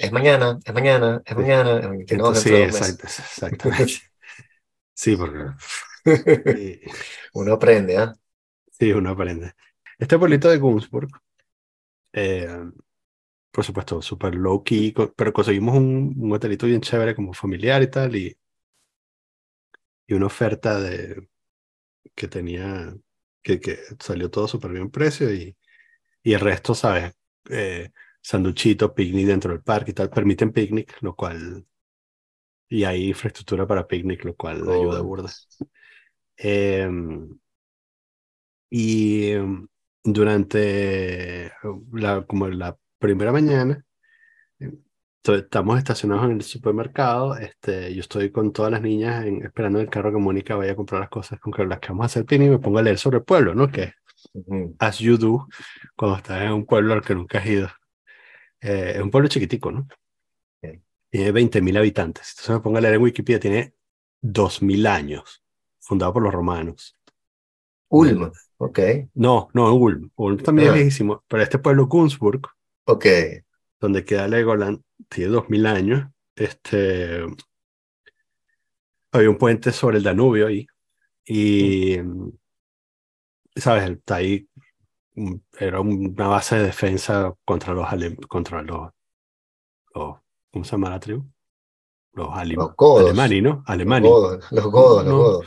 Es 0.00 0.12
mañana, 0.12 0.58
es 0.64 0.74
mañana, 0.74 1.22
es 1.24 1.36
mañana. 1.36 1.78
es 1.80 1.88
mañana, 1.88 2.04
Entonces, 2.08 2.42
sí, 2.42 2.54
exactamente. 2.54 3.04
Sí, 5.02 5.16
porque 5.16 5.38
sí, 6.54 6.80
Uno 7.34 7.54
aprende, 7.54 7.96
¿ah? 7.98 8.14
sí, 8.72 8.92
uno 8.92 9.10
aprende. 9.10 9.54
Este 9.98 10.18
pueblito 10.18 10.48
de 10.50 10.58
Günzburg, 10.58 11.10
eh, 12.12 12.48
por 13.52 13.64
supuesto, 13.64 14.02
súper 14.02 14.34
low 14.36 14.64
key, 14.64 14.94
pero 15.16 15.32
conseguimos 15.32 15.76
un, 15.76 16.14
un 16.18 16.32
hotelito 16.32 16.66
bien 16.66 16.80
chévere 16.82 17.14
como 17.14 17.34
familiar 17.34 17.82
y 17.82 17.90
tal, 17.90 18.16
y, 18.16 18.36
y 20.06 20.14
una 20.14 20.26
oferta 20.26 20.80
de 20.80 21.28
que 22.14 22.28
tenía, 22.28 22.94
que, 23.42 23.60
que 23.60 23.78
salió 24.00 24.30
todo 24.30 24.48
súper 24.48 24.72
bien 24.72 24.90
precio 24.90 25.32
y, 25.34 25.56
y 26.24 26.34
el 26.34 26.40
resto, 26.40 26.74
¿sabes? 26.74 27.14
Eh, 27.50 27.90
sanduchito, 28.22 28.94
picnic 28.94 29.26
dentro 29.28 29.52
del 29.52 29.62
parque 29.64 29.92
y 29.92 29.94
tal, 29.94 30.10
permiten 30.10 30.52
picnic, 30.52 30.98
lo 31.02 31.16
cual, 31.16 31.66
y 32.70 32.84
hay 32.84 33.08
infraestructura 33.10 33.66
para 33.68 33.88
picnic, 33.88 34.24
lo 34.26 34.36
cual 34.36 34.70
ayuda 34.70 35.00
Cool. 35.00 35.08
burda. 35.08 35.30
Em, 36.38 37.38
y 38.70 39.30
em, 39.32 39.66
durante 40.04 41.52
la, 41.92 42.24
como 42.26 42.48
la 42.48 42.76
primera 42.98 43.32
mañana, 43.32 43.84
em, 44.60 44.78
estamos 45.24 45.78
estacionados 45.78 46.26
en 46.26 46.32
el 46.32 46.42
supermercado. 46.42 47.36
Este, 47.38 47.94
yo 47.94 48.00
estoy 48.02 48.32
con 48.32 48.52
todas 48.52 48.72
las 48.72 48.82
niñas 48.82 49.26
en- 49.26 49.44
esperando 49.44 49.80
el 49.80 49.90
carro 49.90 50.12
que 50.12 50.18
Mónica 50.18 50.56
vaya 50.56 50.72
a 50.72 50.76
comprar 50.76 51.00
las 51.02 51.10
cosas 51.10 51.40
con 51.40 51.52
que 51.52 51.64
las 51.66 51.80
que 51.80 51.88
vamos 51.90 52.04
a 52.04 52.06
hacer 52.06 52.24
picnic 52.26 52.48
y 52.48 52.52
me 52.52 52.58
pongo 52.58 52.78
a 52.78 52.82
leer 52.82 52.98
sobre 52.98 53.18
el 53.18 53.24
pueblo, 53.24 53.54
¿no? 53.54 53.70
Que 53.70 53.94
Ujú. 54.34 54.78
as 54.78 54.98
you 55.00 55.16
do 55.18 55.48
cuando 55.96 56.18
estás 56.18 56.42
en 56.42 56.52
un 56.52 56.66
pueblo 56.66 56.94
al 56.94 57.02
que 57.02 57.14
nunca 57.14 57.38
has 57.38 57.46
ido. 57.46 57.68
Eh, 58.62 58.94
es 58.96 59.02
un 59.02 59.10
pueblo 59.10 59.28
chiquitico, 59.28 59.72
¿no? 59.72 59.88
Tiene 61.10 61.32
20.000 61.32 61.76
habitantes. 61.76 62.30
Entonces 62.30 62.50
me 62.56 62.60
pongo 62.60 62.78
a 62.78 62.80
leer 62.80 62.94
en 62.94 63.02
Wikipedia, 63.02 63.40
tiene 63.40 63.74
2.000 64.22 64.86
años, 64.86 65.42
fundado 65.80 66.12
por 66.12 66.22
los 66.22 66.32
romanos. 66.32 66.96
Ulm, 67.88 68.30
ok, 68.58 68.78
No, 69.14 69.48
no, 69.52 69.68
en 69.68 69.82
Ulm. 69.82 70.10
Ulm 70.16 70.38
también 70.38 70.68
es 70.68 70.72
Ah. 70.72 70.76
viejísimo, 70.76 71.24
pero 71.26 71.42
este 71.42 71.58
pueblo 71.58 71.86
Günzburg, 71.86 72.42
ok. 72.84 73.06
donde 73.80 74.04
queda 74.04 74.28
Legoland, 74.28 74.82
tiene 75.08 75.32
2000 75.32 75.66
años. 75.66 76.08
Este, 76.36 77.24
había 79.12 79.30
un 79.30 79.38
puente 79.38 79.72
sobre 79.72 79.98
el 79.98 80.04
Danubio 80.04 80.46
ahí. 80.46 80.66
Y, 81.26 81.96
¿sabes? 83.56 83.90
Está 83.90 84.16
ahí, 84.16 84.48
mm, 85.14 85.34
era 85.58 85.80
una 85.80 86.28
base 86.28 86.56
de 86.56 86.64
defensa 86.64 87.34
contra 87.44 87.74
los, 87.74 87.86
contra 88.28 88.62
los, 88.62 88.90
los- 89.94 90.16
¿cómo 90.52 90.64
se 90.64 90.72
llama 90.72 90.90
la 90.90 91.00
tribu? 91.00 91.24
Los 92.12 92.28
Los 92.48 92.74
godos. 92.76 93.10
alemani, 93.10 93.40
¿no? 93.40 93.62
Godos, 93.66 94.52
los 94.52 94.64
godos, 94.66 95.04
los 95.04 95.14
godos. 95.14 95.46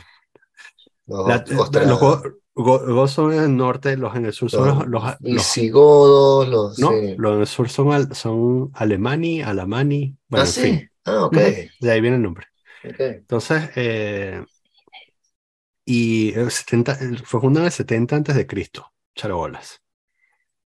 Los 1.06 1.28
La- 1.28 1.44
los 1.86 2.00
go- 2.00 2.22
go- 2.54 2.78
godos 2.86 3.10
son 3.12 3.32
en 3.32 3.42
el 3.42 3.56
norte, 3.56 3.96
los 3.96 4.14
en 4.16 4.26
el 4.26 4.32
sur 4.32 4.50
son 4.50 4.66
los, 4.68 4.86
los, 4.86 5.02
los- 5.20 5.20
visigodos, 5.20 6.48
los, 6.48 6.78
no, 6.78 6.90
sí. 6.90 7.14
los 7.16 7.34
en 7.34 7.40
el 7.40 7.46
sur 7.46 7.68
son, 7.68 7.92
al- 7.92 8.14
son 8.14 8.70
alemani, 8.74 9.42
alamani, 9.42 10.16
bueno, 10.28 10.44
ah, 10.44 10.46
en 10.46 10.52
sí. 10.52 10.60
fin, 10.62 10.90
Ah, 11.04 11.24
ok. 11.26 11.36
de 11.80 11.90
ahí 11.92 12.00
viene 12.00 12.16
el 12.16 12.22
nombre. 12.22 12.46
ok. 12.84 13.24
Entonces, 13.28 13.70
eh, 13.76 14.44
y 15.84 16.32
el 16.34 16.50
70, 16.50 16.92
el- 17.00 17.18
fue 17.24 17.40
fundado 17.40 17.64
en 17.64 17.66
el 17.68 17.72
70 17.72 18.16
antes 18.16 18.36
de 18.36 18.46
Cristo, 18.46 18.92
charobolas. 19.14 19.82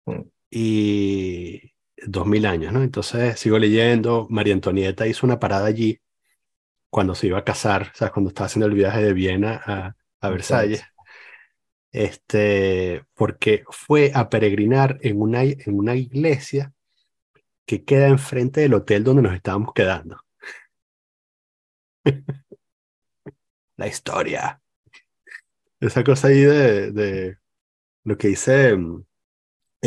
Mm. 0.07 0.21
Y 0.51 1.74
2000 1.97 2.45
años, 2.45 2.73
¿no? 2.73 2.83
Entonces, 2.83 3.39
sigo 3.39 3.57
leyendo, 3.59 4.27
María 4.29 4.53
Antonieta 4.53 5.07
hizo 5.07 5.25
una 5.25 5.39
parada 5.39 5.67
allí 5.67 5.99
cuando 6.89 7.15
se 7.15 7.27
iba 7.27 7.39
a 7.39 7.43
casar, 7.43 7.91
o 7.93 7.97
sea, 7.97 8.11
cuando 8.11 8.29
estaba 8.29 8.47
haciendo 8.47 8.67
el 8.67 8.73
viaje 8.73 9.03
de 9.03 9.13
Viena 9.13 9.61
a, 9.65 9.95
a 10.21 10.29
Versalles. 10.29 10.83
Este, 11.91 13.05
porque 13.13 13.63
fue 13.69 14.11
a 14.13 14.29
peregrinar 14.29 14.97
en 15.01 15.21
una, 15.21 15.43
en 15.43 15.77
una 15.77 15.95
iglesia 15.95 16.73
que 17.65 17.83
queda 17.83 18.07
enfrente 18.07 18.61
del 18.61 18.73
hotel 18.73 19.03
donde 19.03 19.21
nos 19.23 19.33
estábamos 19.33 19.73
quedando. 19.73 20.19
La 23.77 23.87
historia. 23.87 24.61
Esa 25.79 26.03
cosa 26.03 26.27
ahí 26.29 26.41
de, 26.41 26.91
de 26.91 27.37
lo 28.03 28.17
que 28.17 28.29
dice 28.29 28.75
mm, 28.75 29.03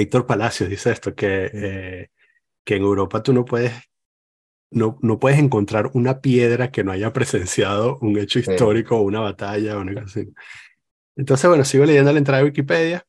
Héctor 0.01 0.27
Palacios, 0.27 0.69
dice 0.71 0.91
esto, 0.93 1.15
que, 1.15 1.51
eh, 1.53 2.11
que 2.65 2.77
en 2.77 2.83
Europa 2.83 3.23
tú 3.23 3.33
no 3.33 3.45
puedes, 3.45 3.73
no, 4.71 4.99
no 5.03 5.19
puedes 5.19 5.39
encontrar 5.39 5.91
una 5.95 6.21
piedra 6.21 6.71
que 6.71 6.85
no 6.85 6.93
haya 6.93 7.13
presenciado 7.13 7.99
un 8.01 8.19
hecho 8.19 8.41
Sí. 8.41 8.51
histórico 8.51 8.97
o 8.99 9.03
una 9.03 9.21
batalla 9.21 9.77
o 9.77 9.81
una 9.81 9.95
cosa 9.95 10.21
así. 10.21 10.33
Entonces, 11.17 11.49
bueno, 11.49 11.65
sigo 11.65 11.85
leyendo 11.85 12.13
la 12.13 12.19
entrada 12.19 12.43
de 12.43 12.49
Wikipedia. 12.49 13.05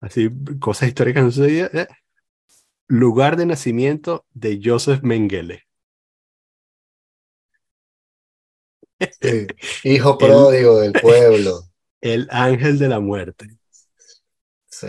Así, 0.00 0.30
cosas 0.60 0.88
históricas 0.88 1.24
no 1.24 1.30
sucedidas. 1.30 1.74
eh. 1.74 1.88
Lugar 2.88 3.36
de 3.36 3.46
nacimiento 3.46 4.26
de 4.32 4.60
Joseph 4.64 5.02
Mengele. 5.02 5.64
Sí. 9.20 9.46
Hijo 9.84 10.18
pródigo 10.18 10.80
del 10.80 10.92
pueblo. 10.92 11.60
El 12.00 12.28
ángel 12.30 12.78
de 12.78 12.88
la 12.88 13.00
muerte. 13.00 13.46
Sí. 14.70 14.88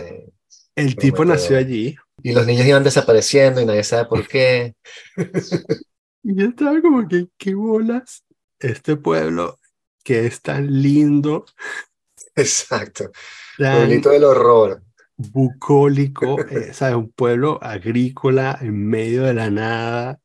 El 0.74 0.96
tipo 0.96 1.24
nació 1.24 1.58
allí 1.58 1.96
Y 2.22 2.32
los 2.32 2.46
niños 2.46 2.66
iban 2.66 2.84
desapareciendo 2.84 3.60
y 3.60 3.66
nadie 3.66 3.84
sabe 3.84 4.06
por 4.06 4.26
qué. 4.26 4.74
y 6.22 6.36
yo 6.36 6.46
estaba 6.46 6.80
como 6.80 7.06
que, 7.08 7.28
¿qué 7.36 7.54
bolas? 7.54 8.24
Este 8.58 8.96
pueblo 8.96 9.58
que 10.04 10.26
es 10.26 10.40
tan 10.42 10.66
lindo, 10.82 11.44
Exacto. 12.36 13.10
tan 13.56 13.76
Pueblito 13.78 14.10
del 14.10 14.24
horror. 14.24 14.82
bucólico, 15.16 16.40
eh, 16.50 16.72
¿sabes? 16.72 16.96
Un 16.96 17.12
pueblo 17.12 17.58
agrícola 17.62 18.58
en 18.60 18.86
medio 18.88 19.24
de 19.24 19.34
la 19.34 19.50
nada, 19.50 20.20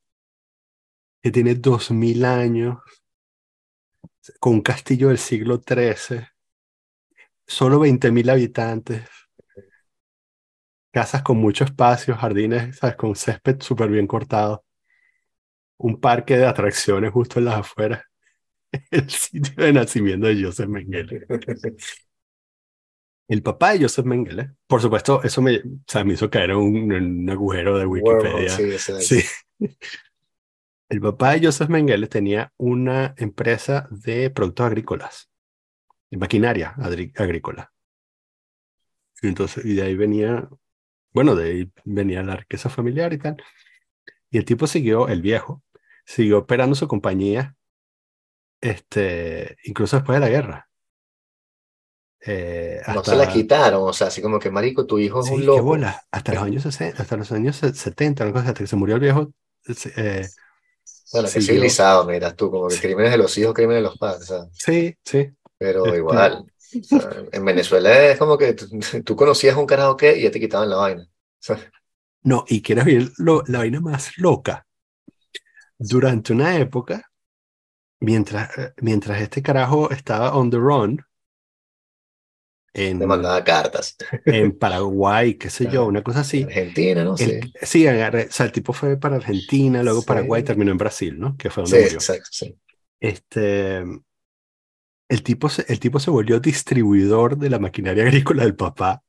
que 1.21 1.31
tiene 1.31 1.55
dos 1.55 1.91
mil 1.91 2.25
años, 2.25 2.77
con 4.39 4.53
un 4.53 4.61
castillo 4.61 5.09
del 5.09 5.17
siglo 5.17 5.59
XIII, 5.59 6.27
solo 7.45 7.79
20 7.79 8.11
mil 8.11 8.29
habitantes, 8.29 9.07
casas 10.97 11.21
con 11.21 11.37
mucho 11.37 11.63
espacio, 11.63 12.15
jardines, 12.15 12.77
¿sabes? 12.77 12.95
Con 12.95 13.15
césped 13.15 13.61
súper 13.61 13.87
bien 13.87 14.07
cortado, 14.07 14.65
un 15.77 15.99
parque 15.99 16.35
de 16.35 16.47
atracciones 16.47 17.11
justo 17.11 17.37
en 17.37 17.45
las 17.45 17.59
afueras, 17.59 18.01
el 18.89 19.07
sitio 19.07 19.63
de 19.63 19.73
nacimiento 19.73 20.25
de 20.25 20.43
Joseph 20.43 20.67
Mengele. 20.67 21.27
El 23.27 23.43
papá 23.43 23.73
de 23.73 23.81
Joseph 23.81 24.07
Mengele, 24.07 24.53
por 24.65 24.81
supuesto, 24.81 25.21
eso 25.21 25.39
me, 25.39 25.57
o 25.57 25.61
sea, 25.85 26.03
me 26.03 26.13
hizo 26.13 26.31
caer 26.31 26.49
en 26.49 26.57
un, 26.57 27.29
agujero 27.29 27.77
de 27.77 27.85
Wikipedia. 27.85 28.79
sí. 28.99 29.23
El 30.89 30.99
papá 30.99 31.33
de 31.33 31.45
Joseph 31.45 31.69
Mengele 31.69 32.07
tenía 32.07 32.51
una 32.57 33.13
empresa 33.17 33.87
de 33.91 34.31
productos 34.31 34.65
agrícolas, 34.65 35.29
de 36.09 36.17
maquinaria 36.17 36.73
agrícola. 37.15 37.71
Entonces, 39.21 39.63
y 39.63 39.75
de 39.75 39.83
ahí 39.83 39.95
venía, 39.95 40.49
bueno, 41.17 41.35
de 41.35 41.49
ahí 41.49 41.71
venía 41.85 42.23
la 42.23 42.35
riqueza 42.37 42.69
familiar 42.69 43.11
y 43.13 43.17
tal. 43.17 43.37
Y 44.29 44.37
el 44.37 44.45
tipo 44.45 44.67
siguió, 44.67 45.07
el 45.09 45.21
viejo, 45.21 45.63
siguió 46.05 46.39
operando 46.39 46.75
su 46.75 46.87
compañía, 46.87 47.55
este, 48.61 49.57
incluso 49.63 49.97
después 49.97 50.17
de 50.17 50.19
la 50.25 50.29
guerra. 50.29 50.69
Eh, 52.25 52.81
No 52.87 52.99
hasta, 52.99 53.11
se 53.11 53.17
la 53.17 53.27
quitaron, 53.31 53.83
o 53.87 53.93
sea, 53.93 54.07
así 54.07 54.21
como 54.21 54.39
que, 54.39 54.49
marico, 54.49 54.85
tu 54.85 54.97
hijo 54.99 55.21
es 55.21 55.27
Sí, 55.27 55.33
un 55.35 55.39
qué 55.41 55.45
loco. 55.45 55.63
bola. 55.63 56.03
Hasta 56.11 56.33
los 56.33 56.43
años 56.43 56.63
60, 56.63 57.01
hasta 57.01 57.17
los 57.17 57.31
años 57.31 57.55
70, 57.57 58.23
una 58.23 58.33
cosa, 58.33 58.47
hasta 58.49 58.59
que 58.61 58.67
se 58.67 58.75
murió 58.75 58.95
el 58.95 59.01
viejo, 59.01 59.31
eh, 59.97 60.27
Bueno, 61.13 61.29
qué 61.33 61.41
civilizado, 61.41 62.05
miras 62.05 62.35
tú, 62.35 62.51
como 62.51 62.67
que 62.67 62.75
Sí. 62.75 62.81
crímenes 62.81 63.11
de 63.11 63.17
los 63.17 63.37
hijos, 63.37 63.53
crímenes 63.53 63.83
de 63.83 63.89
los 63.89 63.97
padres, 63.97 64.25
sea, 64.27 64.45
sí, 64.51 64.95
sí. 65.05 65.29
pero 65.57 65.85
Este- 65.85 65.97
igual. 65.97 66.45
O 66.75 66.83
sea, 66.83 67.09
en 67.31 67.45
Venezuela 67.45 68.05
es 68.11 68.17
como 68.19 68.37
que 68.37 68.53
tú, 69.05 69.15
conocías 69.15 69.55
un 69.57 69.65
karaoke 69.65 70.17
y 70.17 70.23
ya 70.23 70.31
te 70.31 70.39
quitaban 70.39 70.69
la 70.69 70.77
vaina. 70.77 71.03
O 71.03 71.07
sea, 71.39 71.59
No, 72.23 72.45
y 72.47 72.61
quieres 72.61 72.85
ver 72.85 73.09
lo- 73.17 73.43
la 73.47 73.57
vaina 73.59 73.79
más 73.81 74.15
loca. 74.19 74.67
Durante 75.79 76.33
una 76.33 76.55
época, 76.59 77.09
mientras, 78.01 78.57
eh, 78.57 78.73
mientras 78.81 79.21
este 79.21 79.41
carajo 79.43 79.91
estaba 79.91 80.35
on 80.35 80.49
the 80.51 80.57
run, 80.57 81.01
en, 82.73 82.99
te 82.99 83.07
mandaba 83.07 83.43
cartas. 83.43 83.95
en 84.25 84.51
Paraguay, 84.57 85.35
qué 85.35 85.49
sé 85.49 85.67
yo, 85.67 85.81
Ajá. 85.81 85.89
una 85.89 86.03
cosa 86.03 86.19
así. 86.21 86.43
Argentina, 86.43 87.03
¿no? 87.03 87.17
Sí, 87.17 87.31
El- 87.31 87.53
sí, 87.61 87.85
agarré- 87.87 88.27
o 88.29 88.31
sea, 88.31 88.45
el 88.45 88.51
tipo 88.51 88.73
fue 88.73 88.97
para 88.97 89.15
Argentina, 89.17 89.81
luego 89.83 90.01
Sí. 90.01 90.05
Paraguay, 90.07 90.43
terminó 90.43 90.71
en 90.71 90.77
Brasil, 90.77 91.19
¿no? 91.19 91.35
Que 91.37 91.49
fue 91.49 91.63
sí, 91.63 91.71
donde 91.71 91.77
murió. 91.77 91.95
exacto, 91.95 92.29
sí. 92.31 92.57
Este, 92.99 93.83
el 95.09 95.23
tipo 95.23 95.49
se, 95.49 95.65
el 95.67 95.79
tipo 95.79 95.99
se 95.99 96.11
volvió 96.11 96.39
distribuidor 96.39 97.37
de 97.37 97.49
la 97.49 97.59
maquinaria 97.59 98.03
agrícola 98.07 98.43
del 98.43 98.55
papá 98.55 99.03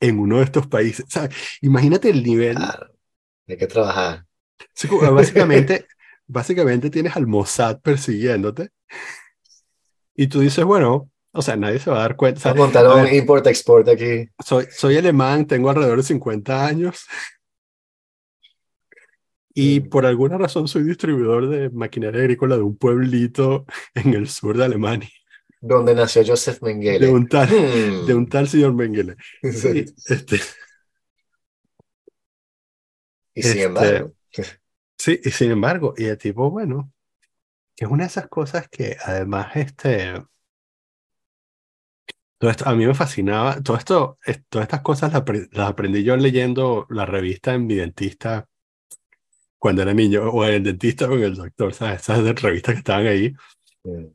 en 0.00 0.18
uno 0.18 0.38
de 0.38 0.44
estos 0.44 0.66
países. 0.66 1.06
¿sabes? 1.08 1.34
Imagínate 1.60 2.10
el 2.10 2.22
nivel. 2.22 2.56
Claro, 2.56 2.92
hay 3.48 3.56
que 3.56 3.66
trabajar. 3.66 4.26
Sí, 4.72 4.88
Básicamente, 4.88 5.86
básicamente 6.26 6.90
tienes 6.90 7.16
al 7.16 7.26
Mossad 7.26 7.80
persiguiéndote 7.80 8.70
y 10.14 10.28
tú 10.28 10.40
dices, 10.40 10.64
bueno, 10.64 11.10
o 11.32 11.42
sea, 11.42 11.56
nadie 11.56 11.80
se 11.80 11.90
va 11.90 11.96
a 11.96 12.02
dar 12.02 12.16
cuenta. 12.16 12.38
o 12.38 12.42
sea, 12.42 12.54
montar 12.54 12.86
un 12.86 13.12
import-export 13.12 13.88
aquí. 13.88 14.28
soy, 14.44 14.66
soy 14.70 14.96
alemán, 14.96 15.46
tengo 15.46 15.70
alrededor 15.70 15.96
de 15.96 16.04
50 16.04 16.66
años 16.66 17.06
y 19.54 19.80
por 19.80 20.06
alguna 20.06 20.38
razón 20.38 20.68
soy 20.68 20.84
distribuidor 20.84 21.48
de 21.48 21.70
maquinaria 21.70 22.20
agrícola 22.22 22.56
de 22.56 22.62
un 22.62 22.76
pueblito 22.76 23.66
en 23.94 24.14
el 24.14 24.28
sur 24.28 24.56
de 24.58 24.64
Alemania, 24.64 25.08
Donde 25.60 25.94
nació 25.96 26.22
Joseph 26.24 26.60
de 26.96 27.08
Mengele. 27.08 27.08
un 27.08 27.28
tal, 27.28 27.48
Hmm. 27.48 28.06
de 28.06 28.14
un 28.14 28.28
tal 28.28 28.48
señor 28.48 28.74
Mengele. 28.74 29.16
Sí, 29.48 29.84
Exacto. 29.88 30.02
este, 30.06 30.40
Y 33.34 33.42
sin 33.42 33.60
este, 33.60 33.62
embargo, 33.62 34.14
sí, 34.98 35.20
y 35.24 35.30
sin 35.30 35.50
embargo, 35.52 35.94
y 35.96 36.06
el 36.06 36.18
tipo, 36.18 36.50
bueno, 36.50 36.92
que 37.76 37.86
es 37.86 37.90
una 37.90 38.04
de 38.04 38.08
esas 38.08 38.28
cosas 38.28 38.68
que 38.70 38.96
además, 39.04 39.56
este, 39.56 40.14
todo 42.38 42.50
esto, 42.50 42.68
a 42.68 42.74
mí 42.74 42.86
me 42.86 42.94
fascinaba, 42.94 43.60
todo 43.62 43.76
esto, 43.76 44.18
es- 44.24 44.44
todas 44.48 44.64
estas 44.66 44.82
cosas 44.82 45.12
las, 45.12 45.22
apre- 45.24 45.48
las 45.52 45.70
aprendí 45.70 46.04
yo 46.04 46.16
leyendo 46.16 46.86
la 46.90 47.06
revista 47.06 47.54
en 47.54 47.66
mi 47.66 47.74
dentista 47.76 48.48
cuando 49.64 49.80
era 49.80 49.94
niño, 49.94 50.28
o 50.28 50.44
en 50.44 50.56
el 50.56 50.62
dentista 50.62 51.08
o 51.08 51.14
en 51.14 51.22
el 51.22 51.36
doctor, 51.36 51.72
¿sabes? 51.72 52.02
Esas 52.02 52.42
revistas 52.42 52.74
que 52.74 52.80
estaban 52.80 53.06
ahí, 53.06 53.32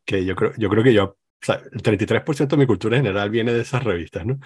que 0.05 0.23
yo 0.23 0.35
creo, 0.35 0.53
yo 0.59 0.69
creo 0.69 0.83
que 0.83 0.93
yo, 0.93 1.03
o 1.05 1.17
sea, 1.41 1.55
el 1.71 1.81
33% 1.81 2.55
de 2.55 2.57
mi 2.59 2.67
cultura 2.67 2.97
general 2.97 3.31
viene 3.31 3.51
de 3.51 3.61
esas 3.61 3.83
revistas, 3.83 4.27
¿no? 4.27 4.39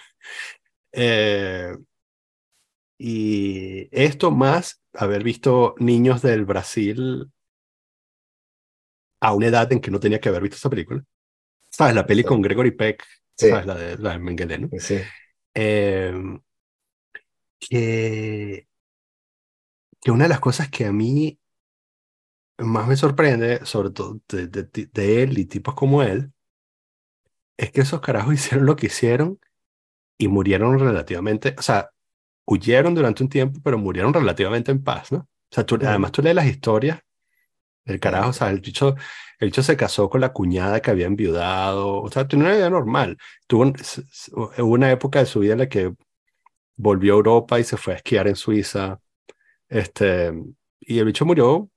Eh, 0.93 1.75
y 2.97 3.89
esto 3.91 4.31
más 4.31 4.81
haber 4.93 5.25
visto 5.25 5.75
niños 5.77 6.21
del 6.21 6.45
Brasil 6.45 7.29
a 9.19 9.33
una 9.33 9.47
edad 9.47 9.73
en 9.73 9.81
que 9.81 9.91
no 9.91 9.99
tenía 9.99 10.21
que 10.21 10.29
haber 10.29 10.43
visto 10.43 10.55
esa 10.55 10.69
película. 10.69 11.03
¿Sabes? 11.69 11.95
La 11.95 12.05
peli 12.05 12.23
con 12.23 12.41
Gregory 12.41 12.71
Peck, 12.71 13.03
sí, 13.35 13.49
¿sabes? 13.49 13.65
La 13.65 13.75
de, 13.75 13.97
la 13.97 14.11
de 14.13 14.19
Mengele, 14.19 14.57
¿no? 14.57 14.69
sí. 14.79 15.01
Eh, 15.53 16.13
que, 17.59 18.67
que 20.03 20.11
una 20.11 20.25
de 20.25 20.29
las 20.29 20.39
cosas 20.39 20.69
que 20.69 20.85
a 20.85 20.91
mí 20.93 21.39
más 22.59 22.87
me 22.87 22.95
sorprende, 22.95 23.63
sobre 23.65 23.91
todo 23.91 24.19
de, 24.29 24.47
de, 24.47 24.63
de 24.91 25.23
él 25.23 25.37
y 25.37 25.45
tipos 25.45 25.75
como 25.75 26.01
él, 26.03 26.31
es 27.57 27.71
que 27.71 27.81
esos 27.81 28.01
carajos 28.01 28.33
hicieron 28.35 28.65
lo 28.65 28.75
que 28.75 28.87
hicieron 28.87 29.39
y 30.17 30.29
murieron 30.29 30.79
relativamente, 30.79 31.55
o 31.59 31.63
sea, 31.63 31.89
huyeron 32.45 32.95
durante 32.95 33.23
un 33.23 33.29
tiempo, 33.29 33.61
pero 33.63 33.77
murieron 33.79 34.13
relativamente 34.13 34.71
en 34.71 34.83
paz, 34.83 35.11
¿no? 35.11 35.19
O 35.19 35.55
sea, 35.55 35.65
tú- 35.65 35.77
además 35.83 36.11
tú 36.13 36.21
lees 36.23 36.35
las 36.35 36.47
historias, 36.47 37.01
el 37.85 37.99
carajo, 37.99 38.29
o 38.31 38.33
sea, 38.33 38.49
el 38.51 38.61
bicho, 38.61 38.95
el 39.39 39.49
bicho 39.49 39.63
se 39.63 39.77
casó 39.77 40.09
con 40.09 40.21
la 40.21 40.33
cuñada 40.33 40.81
que 40.81 40.91
había 40.91 41.07
enviudado, 41.07 42.01
o 42.01 42.09
sea, 42.11 42.27
tenía 42.27 42.47
una 42.47 42.55
vida 42.55 42.69
normal. 42.71 43.17
Tuvo 43.47 43.63
un- 43.63 43.75
una 44.59 44.91
época 44.91 45.19
de 45.19 45.25
su 45.27 45.39
vida 45.41 45.53
en 45.53 45.59
la 45.59 45.69
que 45.69 45.93
volvió 46.77 47.13
a 47.15 47.17
Europa 47.17 47.59
y 47.59 47.63
se 47.65 47.77
fue 47.77 47.93
a 47.93 47.97
esquiar 47.97 48.27
en 48.27 48.35
Suiza, 48.37 48.99
este, 49.73 50.33
y 50.81 50.99
el 50.99 51.05
bicho 51.05 51.25
murió, 51.25 51.69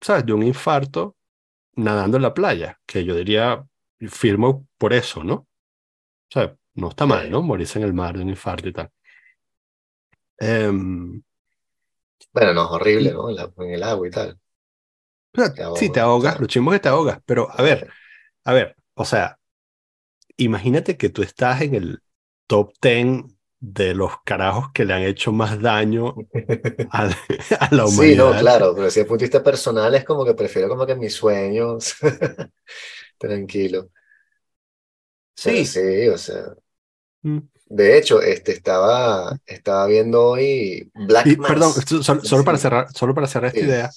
¿sabes? 0.00 0.26
De 0.26 0.32
un 0.34 0.42
infarto 0.44 1.16
nadando 1.76 2.16
en 2.18 2.24
la 2.24 2.34
playa, 2.34 2.80
que 2.86 3.04
yo 3.04 3.16
diría, 3.16 3.66
firmo 4.08 4.68
por 4.78 4.92
eso, 4.94 5.24
¿no? 5.24 5.34
O 5.34 5.46
sea, 6.30 6.56
no 6.74 6.90
está 6.90 7.06
mal. 7.06 7.30
¿no? 7.30 7.42
Morirse 7.42 7.78
en 7.78 7.84
el 7.86 7.94
mar 7.94 8.16
de 8.16 8.22
un 8.24 8.30
infarto 8.30 8.68
y 8.68 8.72
tal. 8.72 8.90
Em, 10.40 11.22
Bueno, 12.34 12.52
no 12.54 12.64
es 12.66 12.70
horrible, 12.72 13.12
¿no? 13.12 13.28
En, 13.30 13.36
la- 13.36 13.50
en 13.58 13.70
el 13.72 13.82
agua 13.82 14.06
y 14.08 14.10
tal. 14.10 14.38
sí, 15.72 15.90
te 15.90 16.00
ahogas, 16.00 16.40
lo 16.40 16.46
chimbo 16.46 16.70
que 16.72 16.80
te 16.80 16.88
ahogas, 16.88 17.20
pero 17.26 17.48
a 17.50 17.62
ver, 17.62 17.88
a 18.44 18.52
ver, 18.52 18.76
o 18.94 19.04
sea, 19.04 19.38
imagínate 20.36 20.96
que 20.96 21.10
tú 21.10 21.22
estás 21.22 21.62
en 21.62 21.74
el 21.74 22.02
top 22.46 22.72
10 22.82 23.24
de 23.66 23.94
los 23.94 24.12
carajos 24.24 24.66
que 24.74 24.84
le 24.84 24.94
han 24.94 25.02
hecho 25.02 25.32
más 25.32 25.60
daño 25.60 26.14
a, 26.90 27.10
a 27.60 27.74
la 27.74 27.86
humanidad. 27.86 27.88
Sí, 27.88 28.16
no, 28.16 28.34
claro, 28.36 28.74
pero 28.74 28.90
si 28.90 29.00
el 29.00 29.06
punto 29.06 29.20
de 29.22 29.26
vista 29.26 29.42
personal 29.42 29.94
es 29.94 30.04
como 30.04 30.24
que 30.24 30.34
prefiero 30.34 30.68
como 30.68 30.86
que 30.86 30.94
mis 30.96 31.14
sueños. 31.14 31.94
Tranquilo. 33.18 33.90
Pero 35.42 35.64
Sí. 35.64 35.66
sí, 35.66 36.08
o 36.08 36.18
sea. 36.18 36.54
Mm. 37.22 37.38
De 37.66 37.98
hecho, 37.98 38.22
este, 38.22 38.52
estaba, 38.52 39.36
estaba 39.46 39.86
viendo 39.86 40.22
hoy 40.30 40.90
Black 40.94 41.26
Y, 41.26 41.36
Mass. 41.36 41.48
perdón, 41.50 41.72
so- 41.86 42.02
so- 42.02 42.20
solo, 42.24 42.44
para 42.44 42.58
cerrar, 42.58 42.88
solo 42.94 43.14
para 43.14 43.26
cerrar 43.26 43.48
esta 43.48 43.60
Sí. 43.60 43.66
idea. 43.66 43.90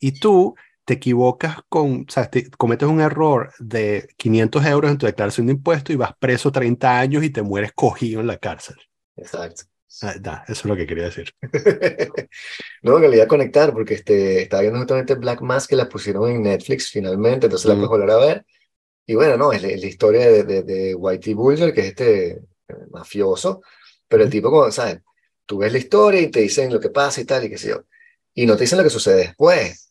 Y 0.00 0.20
tú 0.20 0.56
te 0.84 0.94
equivocas 0.94 1.58
con, 1.68 2.06
o 2.08 2.12
sea, 2.12 2.30
te 2.30 2.50
cometes 2.52 2.88
un 2.88 3.00
error 3.00 3.52
de 3.60 4.08
500 4.18 4.64
euros 4.66 4.90
en 4.92 4.98
tu 4.98 5.06
declaración 5.06 5.46
de 5.48 5.54
impuestos 5.54 5.94
y 5.94 5.96
vas 5.98 6.14
preso 6.18 6.52
30 6.52 6.98
años 7.00 7.24
y 7.24 7.30
te 7.30 7.42
mueres 7.42 7.72
cogido 7.74 8.20
en 8.20 8.28
la 8.28 8.38
cárcel. 8.38 8.76
Exacto. 9.20 9.62
Ah, 10.02 10.14
da, 10.20 10.44
eso 10.48 10.52
es 10.60 10.64
lo 10.66 10.76
que 10.76 10.86
quería 10.86 11.04
decir. 11.04 11.32
No, 12.82 13.00
que 13.00 13.08
le 13.08 13.16
iba 13.16 13.24
a 13.24 13.28
conectar 13.28 13.72
porque 13.72 13.94
este, 13.94 14.42
estaba 14.42 14.62
viendo 14.62 14.78
justamente 14.78 15.14
Black 15.16 15.40
Mass 15.42 15.66
que 15.68 15.76
la 15.76 15.88
pusieron 15.88 16.30
en 16.30 16.42
Netflix 16.42 16.90
finalmente, 16.90 17.46
entonces 17.46 17.68
la 17.68 17.74
Mm. 17.74 17.78
puedes 17.78 17.90
volver 17.90 18.10
a 18.10 18.16
ver. 18.18 18.46
Y 19.06 19.14
bueno, 19.16 19.36
no, 19.36 19.52
es 19.52 19.62
la, 19.62 19.68
es 19.68 19.80
la 19.82 19.86
historia 19.88 20.26
de, 20.30 20.44
de, 20.44 20.62
de 20.64 20.94
Whitey 20.94 21.34
Bulger, 21.34 21.74
que 21.74 21.80
es 21.82 21.86
este 21.88 22.30
eh, 22.32 22.40
mafioso, 22.92 23.62
pero 24.08 24.24
el 24.24 24.30
tipo, 24.30 24.50
como, 24.50 24.70
¿sabes? 24.72 25.00
Tú 25.46 25.58
ves 25.58 25.72
la 25.72 25.78
historia 25.78 26.20
y 26.22 26.30
te 26.30 26.40
dicen 26.40 26.72
lo 26.72 26.80
que 26.80 26.90
pasa 26.90 27.20
y 27.20 27.26
tal, 27.26 27.44
y 27.44 27.50
qué 27.50 27.58
sé 27.58 27.70
yo. 27.70 27.84
Y 28.34 28.46
no 28.46 28.56
te 28.56 28.64
dicen 28.64 28.78
lo 28.78 28.84
que 28.84 28.90
sucede 28.90 29.18
después. 29.18 29.89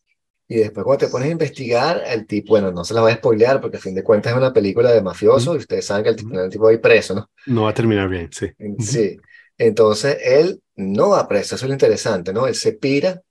Y 0.52 0.56
después 0.56 0.84
cuando 0.84 1.06
te 1.06 1.12
pones 1.12 1.28
a 1.28 1.32
investigar, 1.32 2.02
el 2.06 2.26
tipo, 2.26 2.54
bueno, 2.54 2.72
no 2.72 2.82
se 2.84 2.92
la 2.92 3.02
voy 3.02 3.12
a 3.12 3.16
spoilear 3.16 3.60
porque 3.60 3.76
a 3.76 3.80
fin 3.80 3.94
de 3.94 4.02
cuentas 4.02 4.32
es 4.32 4.36
una 4.38 4.52
película 4.52 4.90
de 4.92 5.00
mafioso 5.00 5.54
y 5.54 5.58
ustedes 5.58 5.86
saben 5.86 6.02
que 6.02 6.10
el 6.10 6.16
tipo, 6.16 6.40
el 6.40 6.50
tipo 6.50 6.64
va 6.64 6.70
a 6.70 6.72
ir 6.72 6.80
preso, 6.80 7.14
¿no? 7.14 7.30
No 7.46 7.62
va 7.64 7.70
a 7.70 7.74
terminar 7.74 8.08
bien, 8.08 8.28
sí. 8.32 8.48
Sí. 8.80 9.16
Entonces 9.56 10.18
él 10.24 10.60
no 10.74 11.10
va 11.10 11.28
preso, 11.28 11.54
eso 11.54 11.66
es 11.66 11.68
lo 11.68 11.74
interesante, 11.74 12.32
¿no? 12.32 12.48
Él 12.48 12.56
se 12.56 12.72
pira 12.72 13.22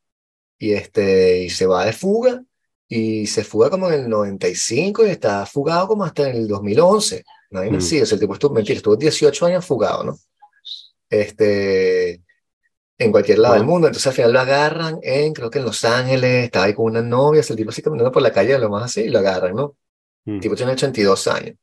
y, 0.57 0.73
este, 0.73 1.43
y 1.43 1.49
se 1.49 1.65
va 1.65 1.85
de 1.85 1.93
fuga 1.93 2.41
y 2.87 3.27
se 3.27 3.43
fuga 3.43 3.69
como 3.69 3.89
en 3.91 4.01
el 4.01 4.09
95 4.09 5.05
y 5.05 5.09
está 5.09 5.45
fugado 5.45 5.89
como 5.89 6.05
hasta 6.05 6.29
en 6.29 6.37
el 6.37 6.47
2011. 6.47 7.23
No 7.51 7.59
hay 7.61 7.71
Mm. 7.71 7.75
así, 7.75 8.01
o 8.01 8.05
sea, 8.05 8.15
el 8.15 8.21
tipo 8.21 8.33
estuvo, 8.33 8.53
mentira, 8.53 8.77
estuvo 8.77 8.95
18 8.95 9.45
años 9.45 9.65
fugado, 9.65 10.03
¿no? 10.05 10.17
Este, 11.09 12.21
en 12.99 13.11
cualquier 13.11 13.39
lado 13.39 13.55
del 13.55 13.63
mundo. 13.65 13.87
Entonces 13.87 14.07
al 14.07 14.13
final 14.13 14.33
lo 14.33 14.39
agarran 14.41 14.99
en, 15.01 15.33
creo 15.33 15.49
que 15.49 15.59
en 15.59 15.65
Los 15.65 15.83
Ángeles, 15.85 16.45
estaba 16.45 16.65
ahí 16.65 16.73
con 16.75 16.85
una 16.85 17.01
novia, 17.01 17.41
el 17.47 17.55
tipo 17.55 17.71
así 17.71 17.81
caminando 17.81 18.11
por 18.11 18.21
la 18.21 18.33
calle, 18.33 18.59
lo 18.59 18.69
más 18.69 18.83
así, 18.83 19.01
y 19.03 19.09
lo 19.09 19.19
agarran, 19.19 19.55
¿no? 19.55 19.77
Mm. 20.25 20.35
El 20.35 20.39
tipo 20.41 20.55
tiene 20.55 20.73
82 20.73 21.27
años. 21.27 21.55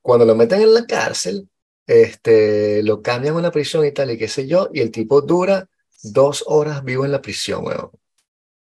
Cuando 0.00 0.26
lo 0.26 0.34
meten 0.34 0.62
en 0.62 0.74
la 0.74 0.84
cárcel, 0.84 1.48
este, 1.86 2.82
lo 2.82 3.02
cambian 3.02 3.34
a 3.36 3.38
una 3.38 3.50
prisión 3.52 3.86
y 3.86 3.92
tal, 3.92 4.10
y 4.10 4.18
qué 4.18 4.28
sé 4.28 4.46
yo, 4.46 4.68
y 4.72 4.80
el 4.80 4.90
tipo 4.90 5.20
dura 5.22 5.68
dos 6.02 6.44
horas 6.46 6.82
vivo 6.84 7.04
en 7.04 7.12
la 7.12 7.22
prisión, 7.22 7.64
weón. 7.64 7.90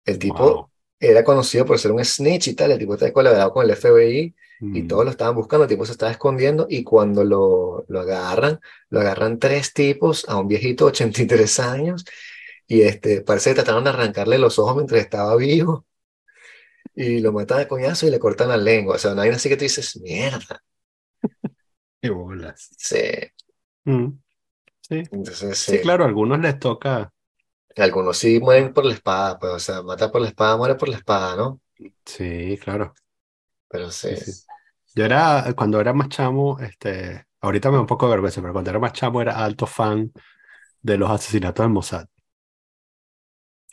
El 0.04 0.18
tipo 0.18 0.42
Wow. 0.42 0.70
era 0.98 1.22
conocido 1.24 1.64
por 1.64 1.78
ser 1.78 1.92
un 1.92 2.04
snitch 2.04 2.48
y 2.48 2.54
tal, 2.54 2.72
el 2.72 2.78
tipo 2.78 2.94
está 2.94 3.12
colaborado 3.12 3.52
con 3.52 3.64
el 3.64 3.76
FBI 3.76 4.34
y 4.72 4.82
Mm. 4.82 4.88
todos 4.88 5.04
lo 5.04 5.10
estaban 5.10 5.34
buscando, 5.34 5.64
el 5.64 5.68
tipo 5.70 5.86
se 5.86 5.92
estaba 5.92 6.12
escondiendo 6.12 6.66
y 6.68 6.84
cuando 6.84 7.24
lo, 7.24 7.84
lo 7.88 8.00
agarran, 8.00 8.60
lo 8.90 9.00
agarran 9.00 9.38
tres 9.38 9.72
tipos 9.74 10.28
a 10.28 10.36
un 10.38 10.48
viejito 10.48 10.84
de 10.86 10.90
83 10.90 11.60
años 11.60 12.04
y 12.66 12.82
este, 12.82 13.22
parece 13.22 13.50
que 13.50 13.56
trataron 13.56 13.84
de 13.84 13.90
arrancarle 13.90 14.38
los 14.38 14.58
ojos 14.58 14.76
mientras 14.76 15.00
estaba 15.02 15.36
vivo 15.36 15.86
y 16.94 17.20
lo 17.20 17.32
matan 17.32 17.60
a 17.60 17.68
coñazo 17.68 18.06
y 18.06 18.10
le 18.10 18.18
cortan 18.18 18.48
la 18.48 18.56
lengua. 18.56 18.96
O 18.96 18.98
sea, 18.98 19.14
no 19.14 19.22
hay 19.22 19.30
así 19.30 19.48
que 19.48 19.56
tú 19.56 19.62
dices, 19.64 19.96
mierda. 20.00 20.62
Qué 22.02 22.10
bolas. 22.10 22.70
Sí. 22.78 22.98
Mm. 23.84 24.08
Sí. 24.82 25.02
Entonces, 25.12 25.58
Sí, 25.58 25.76
sí. 25.76 25.80
claro, 25.80 26.04
a 26.04 26.08
algunos 26.08 26.40
les 26.40 26.58
toca. 26.58 27.12
Algunos 27.76 28.18
sí 28.18 28.40
mueren 28.40 28.72
por 28.74 28.84
la 28.84 28.94
espada, 28.94 29.38
pues, 29.38 29.52
o 29.52 29.58
sea, 29.60 29.82
mata 29.82 30.10
por 30.12 30.20
la 30.22 30.28
espada, 30.28 30.56
muere 30.56 30.74
por 30.76 30.88
la 30.88 30.96
espada, 30.98 31.36
¿no? 31.36 31.60
Sí, 32.04 32.58
claro. 32.62 32.94
Pero 33.68 33.90
sí. 33.90 34.08
Yo 34.94 35.04
era, 35.04 35.52
cuando 35.56 35.80
era 35.80 35.92
más 35.92 36.08
chamo, 36.08 36.58
este, 36.60 37.26
ahorita 37.40 37.70
me 37.70 37.76
da 37.76 37.80
un 37.82 37.86
poco 37.86 38.06
de 38.06 38.12
vergüenza, 38.12 38.40
pero 38.40 38.52
cuando 38.52 38.70
era 38.70 38.78
más 38.80 38.92
chamo 38.92 39.20
era 39.22 39.44
alto 39.44 39.66
fan 39.66 40.12
de 40.82 40.98
los 40.98 41.10
asesinatos 41.10 41.64
del 41.64 41.72
Mossad. 41.72 42.06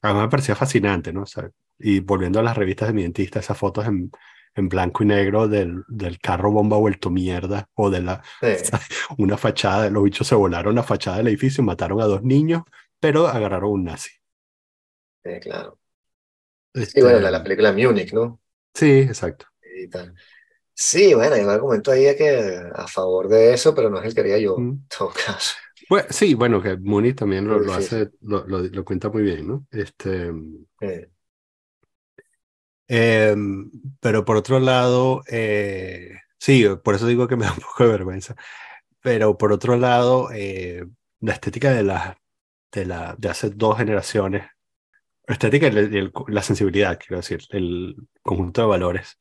A 0.02 0.14
mí 0.14 0.20
me 0.20 0.30
parecía 0.30 0.56
fascinante, 0.56 1.12
¿no? 1.14 1.24
O 1.24 1.26
sea, 1.26 1.50
y 1.80 2.00
volviendo 2.00 2.40
a 2.40 2.44
las 2.44 2.56
revistas 2.58 2.88
de 2.90 2.94
mi 2.94 3.04
dentista, 3.04 3.40
esas 3.40 3.58
fotos 3.58 3.86
en, 3.88 4.12
en 4.56 4.70
blanco 4.70 5.04
y 5.04 5.08
negro 5.08 5.48
del, 5.48 5.84
del 5.88 6.20
carro 6.20 6.52
bomba 6.52 6.78
vuelto 6.78 7.10
mierda, 7.10 7.68
o 7.74 7.90
de 7.90 8.02
la, 8.02 8.24
Sí, 8.42 8.48
una 9.18 9.38
fachada, 9.38 9.90
los 9.90 10.04
bichos 10.04 10.28
se 10.28 10.36
volaron 10.36 10.76
la 10.76 10.84
fachada 10.84 11.18
del 11.18 11.28
edificio, 11.30 11.64
mataron 11.64 12.02
a 12.02 12.06
dos 12.06 12.24
niños, 12.24 12.64
pero 13.00 13.28
agarraron 13.28 13.72
un 13.72 13.84
nazi. 13.86 14.12
sí, 15.24 15.40
claro. 15.42 15.80
Este, 16.74 17.00
Y 17.00 17.02
bueno, 17.02 17.20
la, 17.22 17.32
la 17.32 17.44
película 17.44 17.72
Múnich, 17.72 18.12
¿no? 18.14 18.42
sí, 18.74 18.86
exacto. 19.02 19.48
Y 19.76 19.88
tal. 19.90 20.16
Sí, 20.80 21.14
bueno, 21.16 21.34
hay 21.36 21.42
un 21.42 21.50
argumento 21.50 21.92
ahí 21.92 22.04
que 22.16 22.62
a 22.74 22.88
favor 22.88 23.28
de 23.28 23.54
eso, 23.54 23.74
pero 23.74 23.90
no 23.90 24.00
es 24.00 24.06
el 24.06 24.14
que 24.14 24.22
haría 24.22 24.38
yo, 24.38 24.58
Mm. 24.58 24.70
en 24.70 24.88
todo 24.88 25.10
caso. 25.10 25.56
Pues, 25.90 26.06
sí, 26.10 26.34
bueno, 26.36 26.62
que 26.62 26.78
Mooney 26.78 27.14
también 27.14 27.48
lo, 27.48 27.60
lo 27.60 27.74
hace, 27.74 28.12
lo, 28.22 28.46
lo, 28.46 28.60
lo 28.62 28.86
cuenta 28.86 29.10
muy 29.10 29.24
bien, 29.24 29.48
¿no? 29.48 29.66
Este, 29.72 30.32
Eh, 30.82 31.10
em, 32.88 33.70
pero 34.00 34.26
por 34.26 34.38
otro 34.38 34.60
lado, 34.60 35.24
eh, 35.30 36.12
sí, 36.40 36.66
por 36.84 36.96
eso 36.96 37.08
digo 37.08 37.28
que 37.28 37.36
me 37.36 37.46
da 37.46 37.54
un 37.54 37.60
poco 37.60 37.84
de 37.84 37.90
vergüenza. 37.92 38.36
Pero 39.02 39.38
por 39.38 39.52
otro 39.54 39.78
lado, 39.78 40.30
eh, 40.34 40.86
la 41.22 41.34
estética 41.34 41.72
de 41.72 41.84
la, 41.84 42.20
de 42.72 42.86
la, 42.86 43.16
de 43.18 43.30
hace 43.30 43.50
dos 43.52 43.78
generaciones, 43.78 44.48
la 45.28 45.34
estética 45.36 45.68
y 45.68 45.70
el- 45.72 45.96
el- 45.96 46.14
la 46.30 46.44
sensibilidad, 46.44 47.00
quiero 47.00 47.18
decir, 47.18 47.42
el 47.52 47.96
conjunto 48.24 48.62
de 48.62 48.68
valores, 48.68 49.20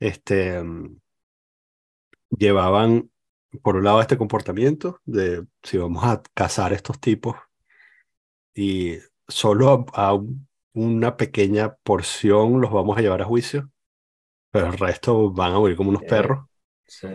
este, 0.00 0.56
em, 0.56 0.98
llevaban, 2.30 3.10
por 3.62 3.76
un 3.76 3.84
lado, 3.84 4.00
este 4.00 4.18
comportamiento 4.18 5.00
de 5.04 5.46
si 5.62 5.78
vamos 5.78 6.04
a 6.04 6.22
cazar 6.34 6.72
estos 6.72 7.00
tipos 7.00 7.36
y 8.54 8.98
solo 9.28 9.86
a, 9.94 10.06
a 10.08 10.14
un- 10.14 10.48
una 10.74 11.16
pequeña 11.16 11.74
porción 11.76 12.60
los 12.60 12.70
vamos 12.72 12.98
a 12.98 13.00
llevar 13.00 13.22
a 13.22 13.24
juicio, 13.24 13.70
pero 14.50 14.68
el 14.68 14.78
resto 14.78 15.32
van 15.32 15.54
a 15.54 15.58
morir 15.60 15.76
como 15.76 15.90
unos 15.90 16.04
perros. 16.04 16.46
sí. 16.86 17.08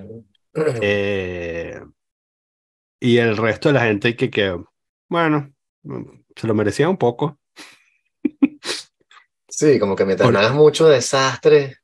Eh, 0.79 1.79
y 2.99 3.17
el 3.17 3.37
resto 3.37 3.69
de 3.69 3.73
la 3.73 3.81
gente 3.85 4.15
que, 4.15 4.29
que, 4.29 4.57
bueno, 5.09 5.53
mm, 5.83 6.03
se 6.35 6.47
lo 6.47 6.53
merecía 6.55 6.89
un 6.89 6.97
poco. 6.97 7.39
Sí, 9.47 9.79
como 9.79 9.95
que 9.95 10.05
mientras 10.05 10.31
no 10.31 10.39
hagas 10.39 10.53
mucho 10.53 10.87
desastre, 10.87 11.77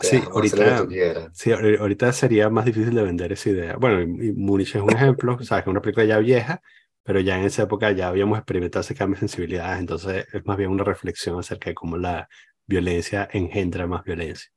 Sí, 0.00 0.22
ahorita, 0.32 0.86
sí, 1.32 1.50
ahor- 1.50 1.78
ahorita 1.80 2.12
sería 2.12 2.48
más 2.50 2.64
difícil 2.64 2.94
de 2.94 3.02
vender 3.02 3.32
esa 3.32 3.50
idea. 3.50 3.76
Bueno, 3.76 4.00
y, 4.02 4.32
Múnich 4.32 4.74
es 4.74 4.82
un 4.82 4.92
ejemplo, 4.94 5.34
sabes 5.44 5.64
que 5.64 5.70
es 5.70 5.72
una 5.72 5.82
película 5.82 6.06
ya 6.06 6.18
vieja, 6.18 6.62
pero 7.02 7.20
ya 7.20 7.38
en 7.38 7.44
esa 7.44 7.64
época 7.64 7.92
ya 7.92 8.08
habíamos 8.08 8.38
experimentado 8.38 8.80
ese 8.82 8.94
cambio 8.94 9.16
de 9.16 9.20
sensibilidades, 9.20 9.78
entonces 9.80 10.26
es 10.32 10.46
más 10.46 10.56
bien 10.56 10.70
una 10.70 10.84
reflexión 10.84 11.38
acerca 11.38 11.70
de 11.70 11.74
cómo 11.74 11.96
la 11.98 12.28
violencia 12.66 13.28
engendra 13.32 13.86
más 13.86 14.04
violencia. 14.04 14.50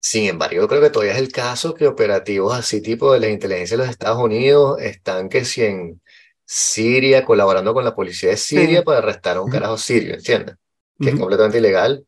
Sin 0.00 0.26
embargo, 0.28 0.68
creo 0.68 0.82
que 0.82 0.90
todavía 0.90 1.14
es 1.14 1.18
el 1.18 1.32
caso 1.32 1.74
que 1.74 1.86
operativos 1.86 2.54
así 2.54 2.82
tipo 2.82 3.12
de 3.12 3.20
la 3.20 3.28
inteligencia 3.28 3.76
de 3.76 3.82
los 3.84 3.90
Estados 3.90 4.18
Unidos 4.22 4.80
están 4.82 5.28
que 5.30 5.44
si 5.46 5.62
en 5.64 6.02
Siria 6.44 7.24
colaborando 7.24 7.72
con 7.72 7.84
la 7.84 7.94
policía 7.94 8.30
de 8.30 8.36
Siria 8.36 8.78
Sí. 8.80 8.84
para 8.84 8.98
arrestar 8.98 9.38
a 9.38 9.40
un 9.40 9.48
carajo 9.48 9.78
sirio, 9.78 10.14
¿entiendes? 10.14 10.56
Que 11.00 11.10
es 11.10 11.16
completamente 11.16 11.58
ilegal, 11.58 12.06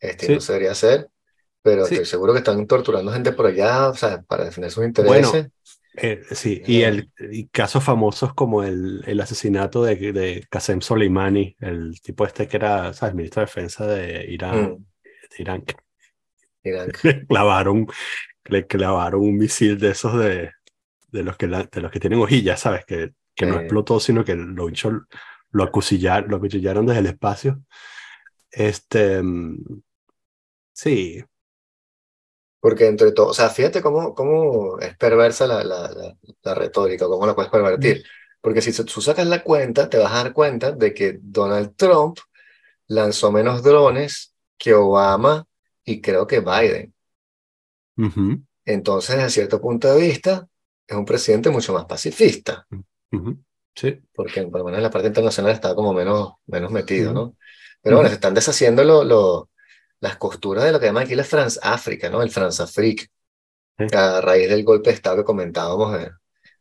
este, 0.00 0.30
no 0.30 0.40
se 0.40 0.52
debería 0.54 0.72
hacer, 0.72 1.10
pero 1.64 1.84
Sí. 1.84 1.94
estoy 1.96 2.06
seguro 2.06 2.34
que 2.34 2.40
están 2.40 2.66
torturando 2.68 3.12
gente 3.12 3.32
por 3.32 3.46
allá, 3.48 3.90
o 3.90 3.94
sea, 3.96 4.22
para 4.24 4.46
defender 4.46 4.72
sus 4.72 4.86
Bueno, 4.96 5.28
intereses. 5.28 5.48
Eh, 5.96 6.22
sí, 6.32 6.62
y, 6.66 6.82
Eh. 6.82 6.84
el, 6.84 7.10
y 7.32 7.48
casos 7.48 7.84
famosos 7.84 8.34
como 8.34 8.62
el, 8.64 9.02
el 9.06 9.20
asesinato 9.20 9.82
de, 9.84 9.96
de 10.12 10.46
Qasem 10.50 10.80
Soleimani, 10.82 11.56
el 11.60 12.00
tipo 12.02 12.26
este 12.26 12.48
que 12.48 12.56
era, 12.58 12.92
¿sabes? 12.94 13.14
ministro 13.14 13.40
de 13.42 13.46
defensa 13.46 13.86
de 13.86 14.26
Irán, 14.30 14.70
Mm, 14.70 14.84
de 15.30 15.36
Irán, 15.42 15.64
le 17.02 17.26
clavaron, 17.26 17.86
le 18.46 18.66
clavaron 18.66 19.22
un 19.22 19.38
misil 19.38 19.78
de 19.78 19.90
esos 19.90 20.18
de, 20.18 20.52
de 21.12 21.24
los 21.24 21.36
que 21.36 21.46
la- 21.48 21.64
de 21.64 21.80
los 21.82 21.90
que 21.92 22.00
tienen 22.00 22.20
hojillas, 22.20 22.60
¿sabes? 22.60 22.84
Que, 22.86 23.12
que 23.34 23.46
no 23.46 23.54
Sí. 23.54 23.60
explotó, 23.60 24.00
sino 24.00 24.24
que 24.24 24.34
lo, 24.36 24.68
lo 25.52 25.64
acuchillaron, 25.64 26.30
lo 26.30 26.36
acuchillaron 26.38 26.86
desde 26.86 27.00
el 27.00 27.06
espacio. 27.06 27.62
Este, 28.50 29.22
mm, 29.22 29.58
sí, 30.72 31.24
Porque 32.64 32.86
entre 32.86 33.12
todo, 33.12 33.28
o 33.28 33.34
sea, 33.34 33.50
fíjate 33.50 33.82
cómo, 33.82 34.14
cómo 34.14 34.78
es 34.78 34.96
perversa 34.96 35.46
la, 35.46 35.62
la, 35.62 35.90
la, 35.92 36.16
la 36.42 36.54
retórica, 36.54 37.06
cómo 37.06 37.26
la 37.26 37.34
puedes 37.34 37.50
pervertir. 37.50 38.02
Porque 38.40 38.62
si 38.62 38.72
tú 38.84 39.02
sacas 39.02 39.26
la 39.26 39.42
cuenta, 39.42 39.90
te 39.90 39.98
vas 39.98 40.12
a 40.12 40.22
dar 40.24 40.32
cuenta 40.32 40.72
de 40.72 40.94
que 40.94 41.18
Donald 41.20 41.74
Trump 41.76 42.18
lanzó 42.86 43.30
menos 43.30 43.62
drones 43.62 44.34
que 44.56 44.72
Obama 44.72 45.46
y 45.84 46.00
creo 46.00 46.26
que 46.26 46.40
Biden. 46.40 46.94
Entonces, 48.64 49.16
desde 49.16 49.30
cierto 49.30 49.60
punto 49.60 49.92
de 49.92 50.00
vista, 50.00 50.48
es 50.86 50.96
un 50.96 51.04
presidente 51.04 51.50
mucho 51.50 51.74
más 51.74 51.84
pacifista. 51.84 52.66
Sí. 53.76 54.00
porque 54.14 54.42
por 54.44 54.60
lo 54.60 54.64
menos 54.66 54.78
en 54.78 54.84
la 54.84 54.90
parte 54.90 55.08
internacional 55.08 55.52
está 55.52 55.74
como 55.74 55.92
menos, 55.92 56.34
menos 56.46 56.70
metido. 56.70 57.12
¿no? 57.12 57.36
Pero 57.82 57.96
bueno, 57.96 58.08
se 58.08 58.14
están 58.14 58.32
deshaciendo 58.34 58.84
lo, 58.84 59.04
lo- 59.04 59.50
las 60.04 60.16
costuras 60.18 60.64
de 60.64 60.72
lo 60.72 60.80
que 60.80 60.86
llaman 60.86 61.04
aquí 61.04 61.16
la 61.16 61.24
France 61.24 61.58
África, 61.62 62.10
¿no? 62.10 62.22
El 62.22 62.30
France-Afrique, 62.30 63.06
Sí. 63.78 63.84
a 63.92 64.20
raíz 64.20 64.48
del 64.50 64.64
golpe 64.64 64.90
de 64.90 64.96
Estado 64.96 65.16
que 65.18 65.24
comentábamos 65.24 65.98
eh, 66.00 66.10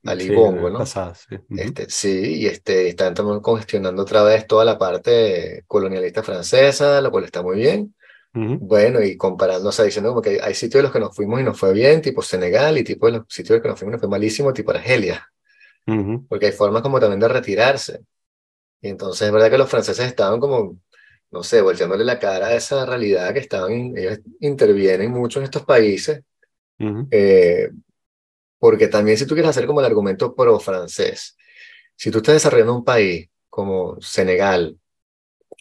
Ali 0.05 0.29
Sí, 0.29 0.35
Bongo, 0.35 0.67
el 0.67 0.73
¿no? 0.73 0.79
pasado, 0.79 1.13
sí. 1.15 1.37
Este, 1.55 1.89
sí, 1.89 2.35
y 2.41 2.47
este, 2.47 2.89
están 2.89 3.13
también 3.13 3.41
congestionando 3.41 4.01
otra 4.03 4.23
vez 4.23 4.47
toda 4.47 4.65
la 4.65 4.77
parte 4.77 5.63
colonialista 5.67 6.23
francesa, 6.23 7.01
lo 7.01 7.11
cual 7.11 7.25
está 7.25 7.41
muy 7.43 7.57
bien. 7.57 7.95
Ujú. 8.35 8.57
Bueno, 8.59 9.01
y 9.03 9.17
comparando, 9.17 9.69
o 9.69 9.71
sea, 9.71 9.85
diciendo 9.85 10.09
como 10.11 10.21
que 10.21 10.39
hay 10.41 10.55
sitios 10.55 10.79
de 10.79 10.83
los 10.83 10.91
que 10.93 10.99
nos 10.99 11.15
fuimos 11.15 11.39
y 11.41 11.43
nos 11.43 11.59
fue 11.59 11.73
bien, 11.73 12.01
tipo 12.01 12.21
Senegal, 12.21 12.77
y 12.77 12.83
tipo 12.83 13.05
de 13.07 13.13
los 13.19 13.25
sitios 13.29 13.49
de 13.49 13.55
los 13.57 13.63
que 13.63 13.69
nos 13.69 13.79
fuimos 13.79 13.91
y 13.93 13.95
nos 13.95 14.01
fue 14.01 14.09
malísimo, 14.09 14.53
tipo 14.53 14.71
Argelia, 14.71 15.27
Ujú. 15.87 16.27
porque 16.27 16.47
hay 16.47 16.51
formas 16.53 16.81
como 16.81 16.99
también 16.99 17.19
de 17.19 17.27
retirarse. 17.27 18.01
Y 18.81 18.89
entonces 18.89 19.27
es 19.27 19.33
verdad 19.33 19.49
que 19.51 19.57
los 19.57 19.69
franceses 19.69 20.05
estaban 20.07 20.39
como, 20.39 20.79
no 21.33 21.43
sé, 21.43 21.61
volteándole 21.61 22.05
la 22.05 22.19
cara 22.19 22.47
a 22.47 22.55
esa 22.55 22.85
realidad 22.85 23.33
que 23.33 23.39
estaban, 23.39 23.97
ellos 23.97 24.19
intervienen 24.39 25.11
mucho 25.11 25.39
en 25.39 25.45
estos 25.45 25.65
países, 25.65 26.21
Ujú. 26.79 27.07
eh, 27.09 27.71
porque 28.59 28.87
también 28.87 29.17
si 29.17 29.25
tú 29.25 29.33
quieres 29.33 29.49
hacer 29.49 29.65
como 29.65 29.79
el 29.79 29.87
argumento 29.87 30.35
pro-francés, 30.35 31.35
si 31.95 32.11
tú 32.11 32.19
estás 32.19 32.35
desarrollando 32.35 32.75
un 32.75 32.85
país 32.85 33.29
como 33.49 33.99
Senegal, 33.99 34.77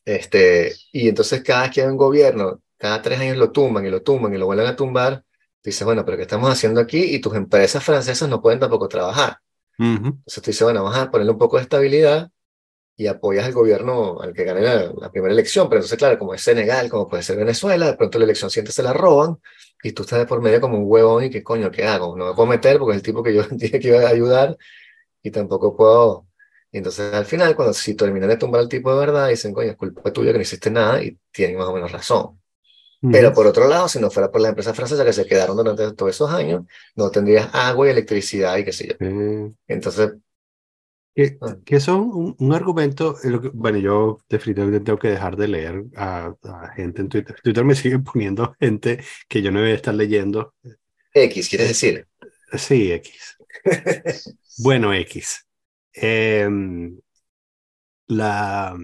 este, 0.05 0.75
y 0.93 1.09
entonces 1.09 1.43
cada 1.43 1.71
que 1.71 1.81
hay 1.81 1.89
un 1.89 1.97
gobierno, 1.97 2.61
cada 2.77 3.01
tres 3.01 3.19
años 3.21 3.39
lo 3.39 3.51
tumban 3.51 3.87
y 3.87 3.91
lo 3.91 4.03
tumban 4.03 4.35
y 4.35 4.39
lo 4.39 4.47
vuelven 4.47 4.67
a 4.67 4.77
tumbar, 4.77 5.25
dices, 5.65 5.85
bueno, 5.85 6.05
pero 6.05 6.19
¿qué 6.19 6.25
estamos 6.25 6.51
haciendo 6.51 6.81
aquí? 6.81 7.03
Y 7.15 7.21
tus 7.21 7.35
empresas 7.35 7.83
francesas 7.83 8.29
no 8.29 8.43
pueden 8.43 8.61
tampoco 8.61 8.89
trabajar. 8.89 9.39
Ujú. 9.79 10.07
Entonces 10.07 10.43
tú 10.43 10.51
dices, 10.51 10.65
bueno, 10.65 10.85
vamos 10.85 10.99
a 10.99 11.11
ponerle 11.11 11.33
un 11.33 11.39
poco 11.39 11.57
de 11.57 11.63
estabilidad 11.63 12.31
y 12.97 13.07
apoyas 13.07 13.47
al 13.47 13.53
gobierno 13.53 14.21
al 14.21 14.33
que 14.35 14.45
gane 14.45 14.61
la, 14.61 14.93
la 14.93 15.11
primera 15.11 15.33
elección. 15.33 15.69
Pero 15.69 15.79
entonces, 15.81 15.99
claro, 15.99 16.19
como 16.19 16.35
es 16.35 16.43
Senegal, 16.43 16.89
como 16.91 17.09
puede 17.09 17.23
ser 17.23 17.37
Venezuela, 17.37 17.87
de 17.87 17.97
pronto 17.97 18.19
la 18.19 18.25
elección 18.25 18.51
siguiente 18.51 18.73
se 18.73 18.83
la 18.83 18.93
roban 18.93 19.39
y 19.83 19.93
tú 19.93 20.03
estás 20.03 20.21
de 20.21 20.27
por 20.27 20.41
medio 20.41 20.61
como 20.61 20.79
un 20.79 20.85
huevón 20.87 21.25
y 21.25 21.31
qué 21.31 21.43
coño, 21.43 21.71
¿qué 21.71 21.85
hago? 21.85 22.17
No 22.17 22.27
me 22.27 22.35
puedo 22.35 22.47
meter 22.47 22.79
porque 22.79 22.93
es 22.93 22.97
el 22.99 23.03
tipo 23.03 23.23
que 23.23 23.35
yo 23.35 23.43
dije 23.51 23.81
que 23.81 23.89
iba 23.89 24.01
a 24.01 24.09
ayudar 24.09 24.57
y 25.23 25.31
tampoco 25.31 25.77
puedo. 25.77 26.27
Y 26.71 26.79
entonces 26.79 27.13
al 27.13 27.27
final, 27.27 27.55
cuando 27.55 27.75
si 27.75 27.95
terminan 27.95 28.29
de 28.31 28.37
tumbar 28.37 28.61
al 28.63 28.69
tipo 28.69 28.93
de 28.93 28.99
verdad, 28.99 29.29
dicen, 29.29 29.53
coño, 29.53 29.71
es 29.71 29.77
culpa 29.77 30.13
tuya 30.13 30.33
que 30.33 30.39
no 30.39 30.43
hiciste 30.43 30.71
nada 30.71 31.03
y 31.03 31.19
tienen 31.31 31.59
más 31.59 31.69
o 31.69 31.75
menos 31.75 31.93
razón. 31.93 32.39
Pero 33.11 33.33
por 33.33 33.49
otro 33.49 33.67
lado, 33.67 33.89
si 33.89 33.99
no 33.99 34.13
fuera 34.13 34.31
por 34.31 34.41
las 34.41 34.51
empresas 34.51 34.77
francesas 34.77 35.05
que 35.05 35.13
se 35.13 35.27
quedaron 35.27 35.57
durante 35.57 35.93
todos 35.93 36.13
esos 36.13 36.31
años, 36.31 36.63
no 36.95 37.11
tendrías 37.11 37.49
agua 37.53 37.89
y 37.89 37.91
electricidad 37.91 38.57
y 38.59 38.65
qué 38.65 38.73
sé 38.73 38.89
yo. 38.91 38.95
Entonces, 39.67 40.13
que, 41.15 41.39
Ah. 41.41 41.57
que 41.65 41.81
son 41.81 42.01
un, 42.13 42.37
un 42.39 42.53
argumento, 42.55 43.17
eh, 43.23 43.31
lo 43.31 43.41
que- 43.43 43.51
bueno, 43.53 43.79
yo 43.79 44.19
definitivamente 44.29 44.81
tengo 44.85 44.99
que 44.99 45.09
dejar 45.09 45.37
de 45.37 45.49
leer 45.49 45.85
a, 45.97 46.35
a 46.45 46.69
gente 46.75 47.03
en 47.03 47.09
Twitter. 47.09 47.37
Twitter 47.43 47.65
me 47.65 47.75
sigue 47.75 47.99
poniendo 47.99 48.55
gente 48.61 49.03
que 49.29 49.43
yo 49.43 49.51
no 49.51 49.61
debe 49.61 49.75
estar 49.75 49.95
leyendo. 49.95 50.55
X, 51.15 51.49
¿quieres 51.49 51.69
decir? 51.69 52.07
Sí, 52.57 52.93
X. 52.93 53.37
Bueno, 54.59 54.93
X. 54.95 55.47
Em, 55.95 56.99
la 58.09 58.77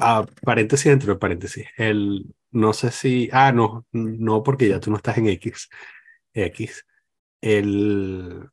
ah, 0.00 0.26
paréntesis 0.42 0.86
entre 0.86 1.16
paréntesis. 1.16 1.66
El 1.76 2.26
no 2.52 2.72
sé 2.72 2.90
si. 2.90 3.28
Ah, 3.32 3.52
no, 3.52 3.86
no, 3.92 4.42
porque 4.42 4.68
ya 4.68 4.80
tú 4.80 4.90
no 4.90 4.96
estás 4.96 5.18
en 5.18 5.28
X. 5.28 5.68
X. 6.34 6.86
El 7.40 8.48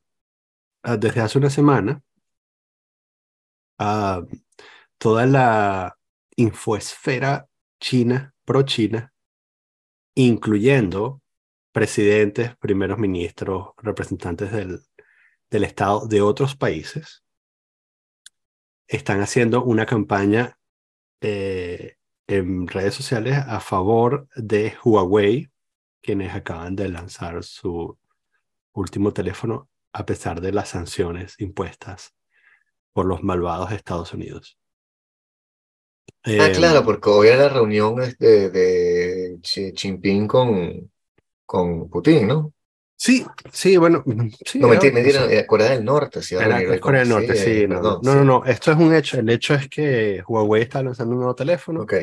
ah, 0.84 0.96
desde 0.96 1.20
hace 1.20 1.38
una 1.38 1.50
semana, 1.50 2.02
ah, 3.78 4.22
toda 4.98 5.26
la 5.26 5.96
infoesfera 6.36 7.48
china, 7.80 8.34
pro-china, 8.44 9.12
incluyendo 10.14 11.22
presidentes, 11.72 12.56
primeros 12.56 12.98
ministros, 12.98 13.70
representantes 13.78 14.52
del, 14.52 14.80
del 15.50 15.64
Estado 15.64 16.06
de 16.06 16.20
otros 16.22 16.56
países, 16.56 17.24
están 18.86 19.20
haciendo 19.20 19.64
una 19.64 19.86
campaña 19.86 20.58
eh, 21.20 21.96
en 22.26 22.68
redes 22.68 22.94
sociales 22.94 23.36
a 23.36 23.60
favor 23.60 24.28
de 24.36 24.74
Huawei, 24.84 25.50
quienes 26.00 26.34
acaban 26.34 26.76
de 26.76 26.88
lanzar 26.88 27.42
su 27.42 27.98
último 28.72 29.12
teléfono 29.12 29.68
a 29.94 30.06
pesar 30.06 30.42
de 30.42 30.52
las 30.52 30.70
sanciones 30.70 31.36
impuestas 31.40 32.14
por 32.92 33.06
los 33.06 33.22
malvados 33.24 33.72
Estados 33.72 34.14
Unidos. 34.14 34.58
Ah, 36.36 36.50
Em, 36.50 36.52
claro, 36.52 36.84
porque 36.84 37.10
hoy 37.10 37.28
era 37.28 37.36
la 37.44 37.48
reunión 37.48 38.00
este, 38.02 38.50
de 38.50 39.38
Xi 39.42 39.72
Jinping 39.76 40.26
con, 40.26 40.90
con 41.46 41.90
Putin, 41.90 42.28
¿no? 42.28 42.54
Sí, 42.96 43.24
sí, 43.52 43.76
bueno, 43.76 44.02
mm, 44.06 44.28
sí, 44.46 44.62
No, 44.62 44.68
era- 44.68 44.88
mentira, 44.92 44.92
mentira, 44.94 45.32
eh, 45.32 45.46
Corea 45.46 45.70
del 45.70 45.84
Norte, 45.84 46.22
sí, 46.22 46.34
Era, 46.36 46.64
Corea 46.80 47.00
del 47.00 47.08
Norte, 47.10 47.34
sí, 47.36 47.64
eh, 47.64 47.68
no, 47.68 47.96
perdón, 48.00 48.00
no, 48.00 48.24
no, 48.24 48.44
esto 48.44 48.72
es 48.72 48.78
un 48.78 48.92
hecho, 48.94 49.18
el 49.20 49.28
hecho 49.30 49.54
es 49.54 49.68
que 49.68 50.22
Huawei 50.26 50.62
está 50.62 50.82
lanzando 50.82 51.12
un 51.12 51.18
nuevo 51.20 51.34
teléfono 51.36 51.84
Ok, 51.84 51.94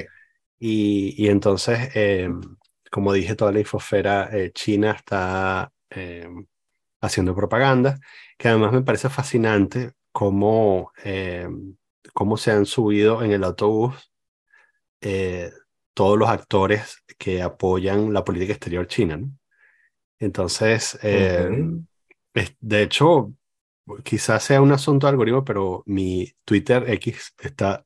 y, 0.60 1.16
y 1.24 1.30
entonces, 1.30 1.92
eh, 1.96 2.30
como 2.92 3.14
dije, 3.14 3.36
toda 3.36 3.52
la 3.54 3.60
infosfera 3.62 4.30
eh, 4.34 4.52
china 4.54 4.92
está 4.94 5.72
eh, 5.92 6.28
haciendo 7.02 7.36
propaganda, 7.36 8.00
que 8.38 8.50
además 8.50 8.72
me 8.74 8.82
parece 8.84 9.10
fascinante 9.10 9.94
cómo, 10.12 10.92
eh, 11.04 11.48
cómo 12.14 12.38
se 12.38 12.52
han 12.52 12.66
subido 12.66 13.24
en 13.24 13.32
el 13.32 13.44
autobús 13.44 14.12
eh, 15.02 15.52
todos 15.94 16.18
los 16.18 16.30
actores 16.30 17.04
que 17.18 17.42
apoyan 17.42 18.14
la 18.14 18.24
política 18.24 18.54
exterior 18.54 18.88
china, 18.88 19.18
¿no? 19.18 19.32
Entonces, 20.20 21.00
eh, 21.04 21.50
es- 22.34 22.56
de 22.60 22.84
hecho, 22.84 23.34
quizás 24.04 24.44
sea 24.44 24.62
un 24.62 24.72
asunto 24.72 25.08
de 25.08 25.12
algoritmo, 25.12 25.46
pero 25.46 25.84
mi 25.88 26.32
Twitter 26.46 26.90
X 26.92 27.34
está 27.40 27.84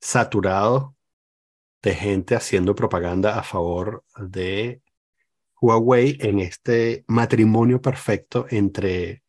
saturado 0.00 0.96
de 1.82 1.94
gente 1.94 2.36
haciendo 2.36 2.74
propaganda 2.76 3.38
a 3.38 3.44
favor 3.44 4.04
de 4.18 4.82
Huawei 5.64 6.18
en 6.20 6.40
este 6.40 7.04
matrimonio 7.08 7.80
perfecto 7.80 8.46
entre 8.50 9.22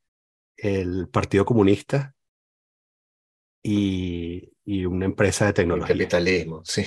el 0.58 1.10
Partido 1.10 1.46
Comunista 1.46 2.16
y, 3.64 4.52
y 4.66 4.86
una 4.86 5.06
empresa 5.06 5.46
de 5.46 5.54
el 5.54 5.54
tecnología. 5.54 5.86
capitalismo, 5.86 6.62
sí. 6.66 6.86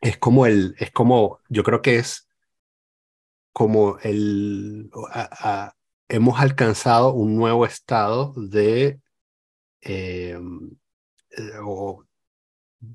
Es 0.00 0.18
como 0.18 0.46
el, 0.46 0.74
es 0.78 0.90
como, 0.90 1.40
yo 1.48 1.62
creo 1.62 1.82
que 1.82 1.96
es 1.98 2.28
como 3.52 3.98
el, 4.02 4.90
a- 5.12 5.64
a- 5.66 5.76
hemos 6.08 6.38
alcanzado 6.40 7.12
un 7.14 7.36
nuevo 7.36 7.64
estado 7.66 8.32
de, 8.36 9.00
eh, 9.82 10.38
eh, 11.30 11.52
o 11.64 12.04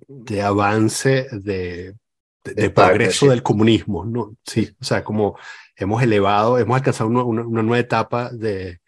de 0.07 0.41
avance 0.41 1.27
de, 1.31 1.95
de, 2.43 2.53
de 2.55 2.65
El 2.65 2.73
progreso 2.73 3.27
del 3.27 3.43
comunismo, 3.43 4.05
¿no? 4.05 4.35
Sí, 4.45 4.75
o 4.79 4.83
sea, 4.83 5.03
como 5.03 5.37
hemos 5.85 6.03
elevado, 6.03 6.57
hemos 6.59 6.77
alcanzado 6.77 7.09
una, 7.09 7.23
una- 7.23 7.47
una 7.47 7.63
nueva 7.63 7.79
etapa 7.79 8.29
de, 8.31 8.79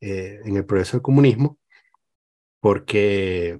eh, 0.00 0.40
en 0.44 0.56
el 0.56 0.66
progreso 0.66 0.92
del 0.98 1.02
comunismo, 1.02 1.58
porque 2.60 3.58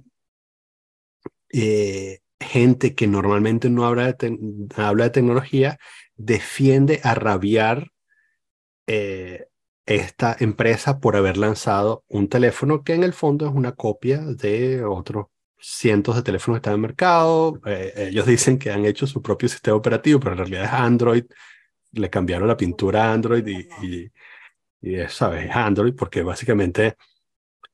eh, 1.51 2.19
gente 2.39 2.95
que 2.95 3.07
normalmente 3.07 3.69
no 3.69 3.85
habla 3.85 4.05
de, 4.07 4.13
te- 4.13 4.39
habla 4.75 5.05
de 5.05 5.09
tecnología 5.11 5.79
defiende 6.15 6.99
a 7.03 7.15
rabiar 7.15 7.91
eh, 8.87 9.47
esta 9.85 10.35
empresa 10.39 10.99
por 10.99 11.15
haber 11.15 11.37
lanzado 11.37 12.03
un 12.07 12.29
teléfono 12.29 12.83
que 12.83 12.93
en 12.93 13.03
el 13.03 13.13
fondo 13.13 13.47
es 13.47 13.53
una 13.53 13.73
copia 13.73 14.19
de 14.19 14.83
otros 14.85 15.27
cientos 15.59 16.15
de 16.15 16.23
teléfonos 16.23 16.57
que 16.57 16.59
están 16.59 16.73
en 16.73 16.77
el 16.77 16.81
mercado. 16.81 17.59
Eh, 17.65 17.93
ellos 18.09 18.25
dicen 18.27 18.57
que 18.59 18.71
han 18.71 18.85
hecho 18.85 19.07
su 19.07 19.21
propio 19.21 19.49
sistema 19.49 19.77
operativo, 19.77 20.19
pero 20.19 20.33
en 20.33 20.37
realidad 20.39 20.65
es 20.65 20.71
Android. 20.73 21.25
Le 21.93 22.09
cambiaron 22.09 22.47
la 22.47 22.57
pintura 22.57 23.05
a 23.05 23.13
Android 23.13 23.45
y, 23.47 23.67
y, 23.85 24.11
y 24.81 24.95
es, 24.95 25.13
¿sabes? 25.13 25.49
Es 25.49 25.55
Android 25.55 25.95
porque 25.95 26.23
básicamente 26.23 26.97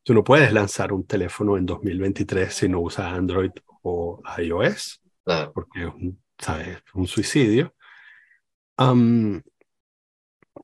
tú 0.03 0.13
no 0.13 0.23
puedes 0.23 0.53
lanzar 0.53 0.93
un 0.93 1.05
teléfono 1.07 1.57
en 1.57 1.65
2023 1.65 2.53
si 2.53 2.69
no 2.69 2.81
usas 2.81 3.13
Android 3.13 3.51
o 3.83 4.21
iOS 4.39 5.01
Claro. 5.25 5.53
porque 5.53 5.81
es 5.83 5.87
un, 5.93 6.21
¿sabes? 6.39 6.79
un 6.95 7.07
suicidio. 7.07 7.73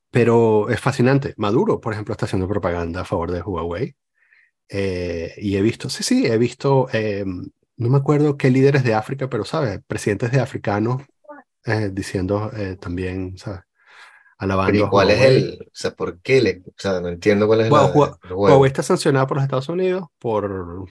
Pero 0.09 0.69
es 0.69 0.79
fascinante. 0.79 1.33
Maduro, 1.37 1.79
por 1.79 1.93
ejemplo, 1.93 2.13
está 2.13 2.25
haciendo 2.25 2.47
propaganda 2.47 3.01
a 3.01 3.05
favor 3.05 3.31
de 3.31 3.41
Huawei. 3.41 3.95
Eh, 4.69 5.33
y 5.37 5.57
he 5.57 5.61
visto, 5.61 5.89
sí, 5.89 6.03
sí, 6.03 6.25
he 6.27 6.37
visto, 6.37 6.87
eh, 6.93 7.25
no 7.25 7.89
me 7.89 7.97
acuerdo 7.97 8.37
qué 8.37 8.49
líderes 8.51 8.83
de 8.83 8.95
África, 8.95 9.29
pero, 9.29 9.45
¿sabes? 9.45 9.81
Presidentes 9.87 10.31
de 10.31 10.39
africanos 10.41 11.03
eh, 11.65 11.89
diciendo 11.93 12.51
eh, 12.55 12.75
también, 12.77 13.37
¿sabes? 13.37 13.61
alabando 14.39 14.65
Pero 14.65 14.79
¿y 14.79 14.85
a 14.85 14.87
cuál 14.87 15.11
es 15.11 15.21
Huawei. 15.21 15.21
el, 15.21 15.59
o 15.67 15.71
sea, 15.73 15.91
por 15.95 16.21
qué 16.21 16.41
le, 16.41 16.61
o 16.67 16.73
sea, 16.77 16.99
no 17.01 17.09
entiendo 17.09 17.47
cuál 17.47 17.61
es 17.61 17.67
Bueno, 17.67 17.71
la, 17.71 17.93
Hua- 17.93 18.19
el. 18.45 18.45
Huawei 18.45 18.67
está 18.69 18.83
sancionado 18.83 19.27
por 19.27 19.37
los 19.37 19.43
Estados 19.43 19.69
Unidos 19.69 20.07
por... 20.19 20.85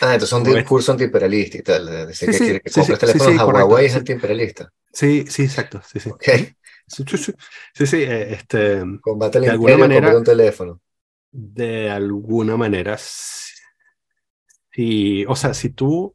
Ah, 0.00 0.14
entonces 0.14 0.28
son 0.30 0.42
Huawei- 0.42 0.44
discurso 0.44 0.92
antiimperialista 0.92 1.58
y 1.58 1.62
tal, 1.62 1.86
de 1.86 2.06
decir 2.06 2.26
Sí, 2.26 2.30
que 2.30 2.32
sí, 2.32 2.38
quiere 2.42 2.60
que 2.60 2.70
sí, 2.70 2.80
teléfonos 2.98 3.38
a 3.38 3.46
Huawei 3.46 3.86
es 3.86 3.96
antiimperialista. 3.96 4.70
Sí, 4.92 5.24
sí, 5.28 5.42
exacto, 5.44 5.80
sí, 5.84 6.00
sí. 6.00 6.10
Ok, 6.10 6.24
Sí, 7.74 7.86
sí, 7.86 7.96
eh, 8.02 8.32
este, 8.34 8.82
combate 9.00 9.40
De 9.40 9.48
alguna 9.50 9.78
manera- 9.78 10.16
un 10.18 10.24
teléfono. 10.24 10.80
de 11.32 11.90
alguna 11.90 12.56
manera, 12.58 12.96
sí, 12.98 13.54
o 15.28 15.36
sea, 15.36 15.54
si 15.54 15.70
tú 15.70 16.14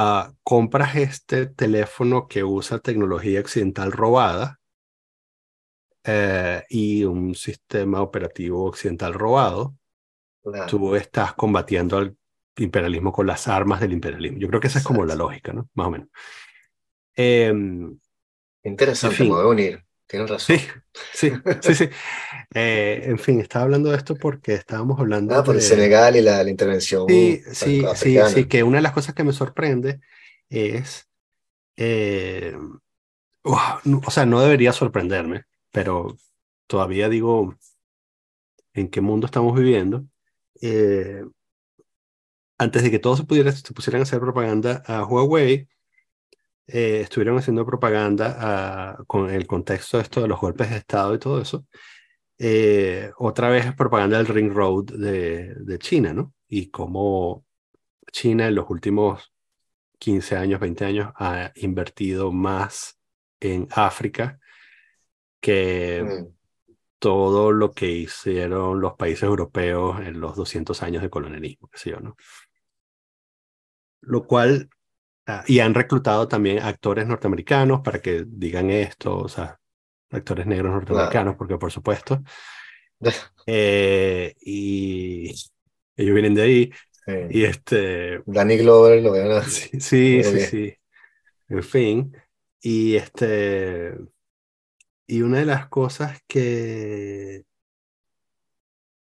ah, 0.00 0.32
compras 0.44 0.94
este 0.94 1.46
teléfono 1.46 2.28
que 2.28 2.44
usa 2.44 2.78
tecnología 2.78 3.40
occidental 3.40 3.90
robada 3.90 4.60
eh, 6.04 6.62
y 6.68 7.02
un 7.02 7.34
sistema 7.34 8.00
operativo 8.00 8.64
occidental 8.64 9.12
robado, 9.12 9.74
Claro, 10.40 10.66
tú 10.66 10.94
estás 10.94 11.34
combatiendo 11.34 11.98
al 11.98 12.16
imperialismo 12.56 13.12
con 13.12 13.26
las 13.26 13.48
armas 13.48 13.80
del 13.80 13.92
imperialismo. 13.92 14.38
Yo 14.38 14.48
creo 14.48 14.60
que 14.60 14.68
esa 14.68 14.78
es 14.78 14.84
como 14.84 15.04
la 15.04 15.16
lógica, 15.16 15.52
¿no? 15.52 15.68
Más 15.74 15.88
o 15.88 15.90
menos. 15.90 16.08
Em, 17.14 17.98
Interesante, 18.62 19.14
en 19.14 19.18
fin. 19.18 19.28
me 19.28 19.34
voy 19.34 19.44
a 19.44 19.48
unir. 19.48 19.84
Tienes 20.08 20.30
razón. 20.30 20.56
sí, 21.12 21.32
sí, 21.60 21.74
sí. 21.74 21.88
Eh, 22.54 23.02
en 23.04 23.18
fin, 23.18 23.40
estaba 23.40 23.64
hablando 23.64 23.90
de 23.90 23.96
esto 23.96 24.16
porque 24.18 24.54
estábamos 24.54 24.98
hablando 25.00 25.34
Ah, 25.36 25.44
por 25.44 25.56
el 25.56 25.62
de... 25.62 25.62
Senegal 25.62 26.16
y 26.16 26.22
la, 26.22 26.42
la 26.44 26.50
intervención 26.50 27.06
Sí, 27.08 27.42
sí, 27.52 27.88
sí, 27.94 28.24
sí, 28.26 28.48
que 28.48 28.62
una 28.62 28.78
de 28.78 28.82
las 28.82 28.92
cosas 28.92 29.14
que 29.14 29.24
me 29.24 29.32
sorprende 29.32 30.00
es, 30.50 31.08
eh, 31.76 32.56
no- 33.84 34.00
o 34.06 34.10
sea, 34.10 34.26
no 34.26 34.40
debería 34.40 34.72
sorprenderme, 34.72 35.44
pero 35.72 36.16
todavía 36.66 37.08
digo, 37.08 37.54
¿en 38.74 38.88
qué 38.90 39.00
mundo 39.00 39.26
estamos 39.26 39.54
viviendo? 39.58 40.06
Eh, 40.62 41.22
antes 42.58 42.82
de 42.82 42.90
que 42.90 42.98
todos 42.98 43.18
se, 43.20 43.52
se 43.52 43.72
pusieran 43.74 44.00
a 44.00 44.04
hacer 44.04 44.20
propaganda 44.20 44.82
a 44.86 45.04
Huawei, 45.04 45.68
eh, 46.68 47.00
estuvieron 47.02 47.38
haciendo 47.38 47.66
propaganda 47.66 48.36
a- 48.92 49.04
con 49.06 49.30
el 49.30 49.46
contexto 49.46 49.98
de 49.98 50.04
esto 50.04 50.22
de 50.22 50.28
los 50.28 50.40
golpes 50.40 50.70
de 50.70 50.78
Estado 50.78 51.14
y 51.14 51.20
todo 51.20 51.40
eso. 51.42 51.66
Eh, 52.38 53.12
otra 53.18 53.50
vez 53.50 53.66
es 53.66 53.74
propaganda 53.74 54.18
del 54.18 54.26
Ring 54.28 54.52
Road 54.52 54.86
de, 54.86 55.54
de 55.56 55.78
China, 55.80 56.12
¿no? 56.14 56.34
Y 56.48 56.70
cómo 56.70 57.44
China 58.12 58.48
en 58.48 58.54
los 58.56 58.70
últimos 58.70 59.32
15 59.98 60.36
años, 60.36 60.60
20 60.60 60.84
años 60.86 61.12
ha 61.16 61.52
invertido 61.56 62.32
más 62.32 62.98
en 63.40 63.68
África 63.72 64.38
que 65.40 66.02
Mm, 66.04 66.34
todo 66.98 67.52
lo 67.52 67.72
que 67.72 67.90
hicieron 67.90 68.80
los 68.80 68.94
países 68.94 69.24
europeos 69.24 70.00
en 70.00 70.20
los 70.20 70.36
200 70.36 70.82
años 70.82 71.02
de 71.02 71.10
colonialismo, 71.10 71.68
qué 71.68 71.78
sé 71.78 71.90
yo, 71.90 72.00
¿no? 72.00 72.16
Lo 74.00 74.26
cual, 74.26 74.68
y 75.46 75.60
han 75.60 75.74
reclutado 75.74 76.28
también 76.28 76.60
actores 76.60 77.06
norteamericanos 77.06 77.80
para 77.82 78.00
que 78.00 78.24
digan 78.26 78.70
esto, 78.70 79.16
o 79.18 79.28
sea, 79.28 79.58
actores 80.10 80.46
negros 80.46 80.72
norteamericanos, 80.72 81.36
porque 81.36 81.58
por 81.58 81.72
supuesto, 81.72 82.22
eh, 83.46 84.34
y 84.40 85.30
ellos 85.96 86.14
vienen 86.14 86.34
de 86.34 86.42
ahí, 86.42 86.70
sí. 87.06 87.12
y 87.28 87.44
este, 87.44 88.22
Danny 88.26 88.56
Glover 88.58 89.02
lo 89.02 89.12
vean 89.12 89.32
a- 89.32 89.44
sí, 89.44 89.80
sí, 89.80 90.22
sí, 90.24 90.38
sí, 90.40 90.74
en 91.48 91.62
fin, 91.64 92.16
y 92.62 92.96
este, 92.96 93.94
y 95.06 95.22
una 95.22 95.38
de 95.38 95.46
las 95.46 95.68
cosas 95.68 96.20
que, 96.26 97.44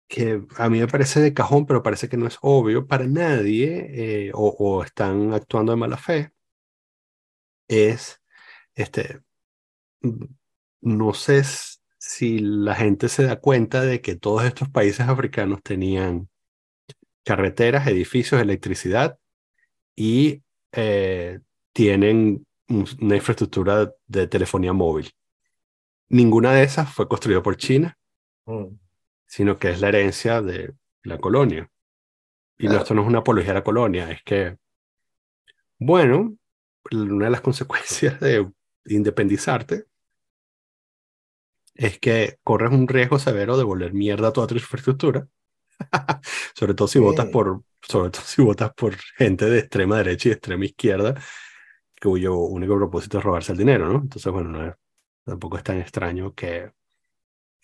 que 0.08 0.42
a 0.58 0.68
mí 0.70 0.80
me 0.80 0.86
parece 0.88 1.20
de 1.20 1.34
cajón, 1.34 1.66
pero 1.66 1.82
parece 1.82 2.08
que 2.08 2.16
no 2.16 2.26
es 2.26 2.38
obvio 2.42 2.86
para 2.86 3.06
nadie, 3.06 4.26
eh, 4.28 4.30
o, 4.34 4.82
están 4.84 5.32
actuando 5.34 5.72
de 5.72 5.76
mala 5.78 5.96
fe, 5.98 6.32
es, 7.68 8.20
este, 8.74 9.20
mm, 10.02 10.24
no 10.82 11.14
sé 11.14 11.42
si 11.98 12.38
la 12.40 12.74
gente 12.74 13.08
se 13.08 13.24
da 13.24 13.40
cuenta 13.40 13.82
de 13.82 14.00
que 14.00 14.16
todos 14.16 14.44
estos 14.44 14.68
países 14.70 15.08
africanos 15.08 15.62
tenían 15.62 16.28
carreteras, 17.24 17.86
edificios, 17.88 18.40
electricidad 18.40 19.18
y 19.96 20.42
eh, 20.72 21.40
tienen 21.72 22.46
un- 22.68 22.86
una 23.00 23.16
infraestructura 23.16 23.92
de 24.06 24.26
telefonía 24.28 24.72
móvil. 24.72 25.10
Ninguna 26.08 26.52
de 26.52 26.64
esas 26.64 26.92
fue 26.92 27.08
construida 27.08 27.42
por 27.42 27.56
China, 27.56 27.96
Mm, 28.46 28.76
sino 29.34 29.58
que 29.58 29.70
es 29.70 29.80
la 29.80 29.88
herencia 29.88 30.42
de 30.42 30.74
la 31.02 31.18
colonia. 31.18 31.70
Y 32.58 32.68
no, 32.68 32.70
Claro. 32.70 32.84
esto 32.84 32.94
no 32.94 33.02
es 33.02 33.08
una 33.08 33.20
apología 33.20 33.52
a 33.52 33.54
la 33.56 33.64
colonia, 33.64 34.10
es 34.10 34.22
que, 34.24 34.58
bueno, 35.78 36.36
una 36.92 37.26
de 37.26 37.30
las 37.30 37.40
consecuencias 37.40 38.20
de 38.20 38.50
independizarte 38.86 39.86
es 41.74 41.98
que 41.98 42.38
corres 42.44 42.70
un 42.72 42.88
riesgo 42.88 43.18
severo 43.18 43.56
de 43.56 43.64
volver 43.64 43.92
mierda 43.92 44.28
a 44.28 44.32
toda 44.32 44.46
tu 44.46 44.54
infraestructura, 44.54 45.28
sobre 46.56 46.74
todo 46.74 46.88
si 46.88 46.98
votas 46.98 47.28
por, 47.28 47.62
sobre 47.82 48.10
todo 48.10 48.22
si 48.24 48.42
votas 48.42 48.72
por 48.74 48.96
gente 49.18 49.46
de 49.46 49.60
extrema 49.60 49.98
derecha 49.98 50.28
y 50.28 50.30
de 50.30 50.34
extrema 50.36 50.64
izquierda, 50.66 51.14
cuyo 52.02 52.36
único 52.38 52.76
propósito 52.76 53.18
es 53.18 53.24
robarse 53.24 53.52
el 53.52 53.58
dinero, 53.58 53.88
¿no? 53.88 53.96
Entonces, 54.00 54.32
bueno, 54.32 54.50
no 54.50 54.66
es- 54.68 54.74
tampoco 55.24 55.58
es 55.58 55.64
tan 55.64 55.78
extraño 55.80 56.34
que, 56.34 56.72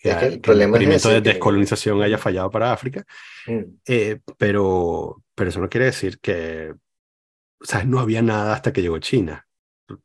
que, 0.01 0.09
Es 0.11 0.17
que 0.17 0.25
el 0.25 0.33
es 0.61 0.67
experimento 0.67 1.09
de 1.09 1.21
que- 1.23 1.29
descolonización 1.29 2.01
haya 2.01 2.17
fallado 2.17 2.49
para 2.51 2.73
África, 2.73 3.05
mm. 3.47 3.61
eh, 3.87 4.19
pero, 4.37 5.23
pero 5.35 5.49
eso 5.49 5.59
no 5.59 5.69
quiere 5.69 5.85
decir 5.87 6.19
que, 6.19 6.73
o 7.61 7.65
sea, 7.65 7.83
no 7.83 7.99
había 7.99 8.21
nada 8.21 8.53
hasta 8.53 8.73
que 8.73 8.81
llegó 8.81 8.99
China, 8.99 9.47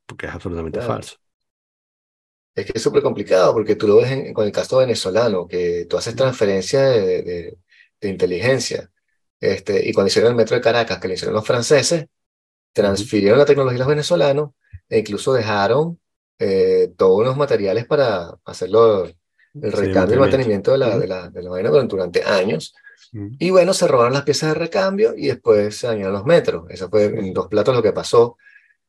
porque 0.07 0.27
es 0.27 0.33
absolutamente 0.35 0.79
Claro. 0.81 0.95
falso. 0.95 1.17
Es 2.55 2.65
que 2.67 2.73
es 2.77 2.83
súper 2.83 3.03
complicado 3.03 3.53
porque 3.53 3.77
tú 3.77 3.87
lo 3.87 3.97
ves 3.99 4.11
en- 4.11 4.33
con 4.35 4.47
el 4.47 4.53
caso 4.53 4.79
venezolano, 4.79 5.47
que 5.47 5.87
tú 5.89 5.97
haces 5.99 6.17
transferencia 6.17 6.81
de, 6.83 7.23
de- 7.23 7.59
de 8.01 8.09
inteligencia. 8.09 8.91
Este, 9.41 9.87
y 9.89 9.93
cuando 9.93 10.09
hicieron 10.09 10.31
el 10.33 10.37
metro 10.37 10.57
de 10.57 10.63
Caracas, 10.63 10.99
que 10.99 11.09
lo 11.09 11.15
hicieron 11.15 11.35
los 11.35 11.47
franceses, 11.47 12.07
transfirieron 12.73 13.39
la 13.39 13.47
tecnología 13.47 13.77
a 13.79 13.81
los 13.81 13.89
venezolanos 13.89 14.51
e 14.89 14.99
incluso 15.01 15.33
dejaron 15.35 16.01
eh, 16.39 16.93
todos 16.99 17.21
unos 17.21 17.37
materiales 17.39 17.87
para 17.87 18.35
hacerlo, 18.45 19.09
el 19.63 19.71
Sí, 19.71 19.77
recambio 19.77 20.17
y 20.17 20.21
mantenimiento 20.21 20.73
de 20.73 20.79
la, 20.79 20.99
de 20.99 21.07
la, 21.07 21.31
de 21.31 21.43
la 21.43 21.51
vaina 21.51 21.71
durante, 21.71 22.23
años. 22.23 22.75
Mm. 23.13 23.29
Y 23.39 23.51
bueno, 23.51 23.75
se 23.75 23.87
robaron 23.87 24.13
las 24.13 24.23
piezas 24.23 24.51
de 24.51 24.55
recambio 24.55 25.15
y 25.17 25.29
después 25.29 25.77
se 25.77 25.87
dañaron 25.87 26.13
los 26.13 26.25
metros. 26.25 26.67
Eso 26.71 26.89
fue 26.89 27.05
en 27.07 27.33
dos 27.33 27.49
platos 27.49 27.75
lo 27.75 27.83
que 27.83 27.93
pasó. 27.93 28.37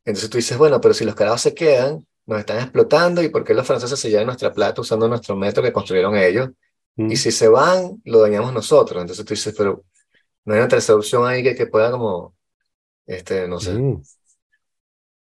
Entonces 0.05 0.29
tú 0.29 0.37
dices, 0.37 0.57
bueno, 0.57 0.79
pero 0.81 0.93
si 0.93 1.05
los 1.05 1.15
carajos 1.15 1.41
se 1.41 1.53
quedan, 1.53 2.05
nos 2.25 2.39
están 2.39 2.59
explotando, 2.59 3.21
¿y 3.23 3.29
por 3.29 3.43
qué 3.43 3.53
los 3.53 3.65
franceses 3.65 3.99
se 3.99 4.09
llevan 4.09 4.25
nuestra 4.25 4.53
plata 4.53 4.81
usando 4.81 5.07
nuestro 5.07 5.35
metro 5.35 5.63
que 5.63 5.73
construyeron 5.73 6.15
ellos? 6.15 6.49
Mm. 6.95 7.11
Y 7.11 7.15
si 7.17 7.31
se 7.31 7.47
van, 7.47 8.01
lo 8.05 8.21
dañamos 8.21 8.53
nosotros. 8.53 9.01
Entonces 9.01 9.25
tú 9.25 9.33
dices, 9.33 9.53
pero 9.57 9.83
no 10.45 10.53
hay 10.53 10.59
una 10.59 10.67
tercera 10.67 10.97
opción 10.97 11.25
ahí 11.27 11.43
que, 11.43 11.55
que 11.55 11.67
pueda 11.67 11.91
como, 11.91 12.35
este, 13.05 13.47
no 13.47 13.59
sé. 13.59 13.73
Mm. 13.73 14.01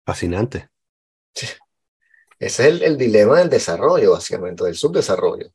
Fascinante. 0.05 0.69
Ese 2.39 2.63
es 2.63 2.69
el, 2.69 2.83
el 2.83 2.97
dilema 2.97 3.39
del 3.39 3.49
desarrollo, 3.49 4.11
básicamente, 4.11 4.63
del 4.65 4.75
subdesarrollo. 4.75 5.51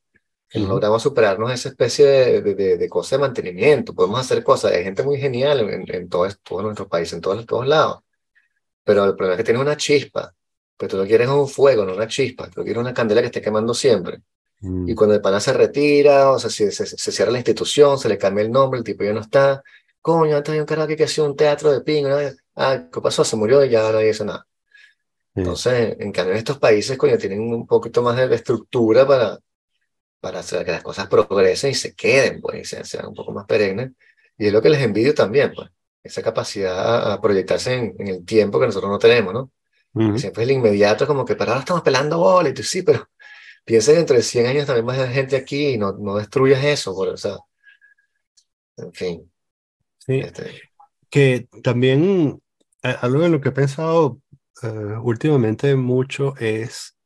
Que 0.49 0.61
no 0.61 0.67
Ujú. 0.67 0.69
logramos 0.69 1.03
superarnos 1.03 1.53
esa 1.53 1.71
especie 1.71 2.07
de, 2.07 2.43
de, 2.43 2.55
de, 2.55 2.79
de 2.79 2.89
cosa 2.89 3.17
de 3.17 3.23
mantenimiento. 3.23 3.95
Podemos 3.95 4.21
hacer 4.21 4.43
cosas. 4.45 4.73
Hay 4.73 4.85
gente 4.85 5.03
muy 5.03 5.19
genial 5.21 5.61
en, 5.61 5.85
en 5.95 6.09
todo, 6.09 6.29
todo 6.45 6.63
nuestro 6.63 6.89
país, 6.89 7.13
en 7.13 7.21
todos, 7.23 7.47
todos 7.47 7.67
lados. 7.67 8.01
Pero 8.85 9.05
el 9.05 9.15
problema 9.17 9.35
es 9.35 9.39
que 9.39 9.45
tienes 9.45 9.63
una 9.63 9.77
chispa. 9.77 10.35
Pero 10.77 10.91
tú 10.91 10.97
lo 10.99 11.07
quieres 11.07 11.29
un 11.29 11.49
fuego, 11.49 11.85
no 11.85 11.95
una 11.95 12.07
chispa. 12.09 12.49
Tú 12.51 12.63
quieres 12.63 12.79
una 12.81 12.95
candela 12.95 13.21
que 13.21 13.27
esté 13.27 13.43
quemando 13.43 13.75
siempre. 13.75 14.23
Mm. 14.61 14.89
Y 14.89 14.95
cuando 14.95 15.15
el 15.17 15.21
pana 15.23 15.41
se 15.41 15.53
retira, 15.53 16.31
o 16.33 16.39
sea, 16.39 16.51
si 16.51 16.71
se, 16.73 16.87
se 16.87 17.13
cierra 17.13 17.33
la 17.33 17.39
institución, 17.39 17.99
se 17.99 18.09
le 18.09 18.19
cambia 18.19 18.45
el 18.45 18.51
nombre, 18.53 18.79
el 18.79 18.85
tipo 18.85 19.05
ya 19.05 19.13
no 19.13 19.21
está. 19.21 19.63
Coño, 20.03 20.37
antes 20.37 20.51
había 20.51 20.63
un 20.63 20.67
carajo 20.67 20.89
que 20.97 21.05
hacía 21.05 21.25
un 21.25 21.37
teatro 21.37 21.73
de 21.73 21.83
pingo. 21.83 22.11
¿no? 22.11 22.19
Ah, 22.57 22.89
¿qué 22.93 23.01
pasó? 23.01 23.25
Se 23.25 23.37
murió 23.37 23.65
y 23.65 23.71
ya 23.71 23.91
nadie 23.93 24.11
hizo 24.11 24.25
nada. 24.25 24.47
Entonces, 25.39 25.97
en 26.01 26.13
cambio, 26.13 26.33
en 26.33 26.39
estos 26.39 26.59
países, 26.59 26.97
coño, 26.99 27.17
tienen 27.19 27.41
un 27.41 27.67
poquito 27.67 28.03
más 28.03 28.17
de, 28.17 28.29
de 28.29 28.37
estructura 28.37 29.07
para, 29.07 29.39
para 30.21 30.41
hacer 30.41 30.65
que 30.65 30.73
las 30.73 30.83
cosas 30.83 31.07
progresen 31.09 31.71
y 31.71 31.75
se 31.75 31.95
queden, 31.95 32.41
pues, 32.41 32.61
y 32.63 32.65
sean, 32.65 32.85
sean 32.85 33.07
un 33.09 33.15
poco 33.15 33.33
más 33.33 33.47
perennes. 33.47 33.93
Y 34.37 34.47
es 34.47 34.53
lo 34.53 34.63
que 34.63 34.71
les 34.71 34.83
envidio 34.83 35.15
también, 35.15 35.53
pues, 35.55 35.71
esa 36.03 36.23
capacidad 36.23 37.13
a, 37.13 37.21
proyectarse 37.21 37.75
en, 37.75 37.95
en 37.99 38.09
el 38.09 38.25
tiempo 38.25 38.59
que 38.61 38.67
nosotros 38.67 38.91
no 38.91 38.99
tenemos, 38.99 39.33
¿no? 39.35 39.53
Ujú. 39.95 40.15
Que 40.15 40.19
siempre 40.19 40.45
es 40.45 40.49
el 40.51 40.57
inmediato, 40.57 41.07
como 41.07 41.25
que, 41.25 41.37
pero 41.37 41.51
ahora 41.53 41.61
estamos 41.61 41.83
pelando 41.83 42.19
bola, 42.19 42.49
y 42.49 42.55
tú 42.55 42.63
sí, 42.63 42.83
pero 42.83 43.09
piensa 43.65 43.93
que 43.93 43.99
dentro 43.99 44.17
de 44.17 44.23
100 44.23 44.47
años 44.47 44.67
también 44.67 44.89
va 44.89 44.95
a 44.95 44.97
haber 44.97 45.13
gente 45.13 45.37
aquí 45.37 45.69
y 45.71 45.79
no, 45.79 45.93
no 45.93 46.17
destruyas 46.17 46.65
eso, 46.65 46.95
por, 46.95 47.09
o 47.09 47.17
sea, 47.17 47.37
en 48.77 48.93
fin, 48.93 49.33
Sí. 50.07 50.21
este, 50.21 50.63
Que 51.11 51.49
también 51.63 52.41
eh, 52.83 52.97
algo 53.01 53.25
en 53.25 53.33
lo 53.33 53.41
que 53.41 53.51
he 53.51 53.53
pensado 53.53 54.21
eh, 54.63 54.97
últimamente 55.03 55.77
mucho 55.77 56.35
es 56.39 56.97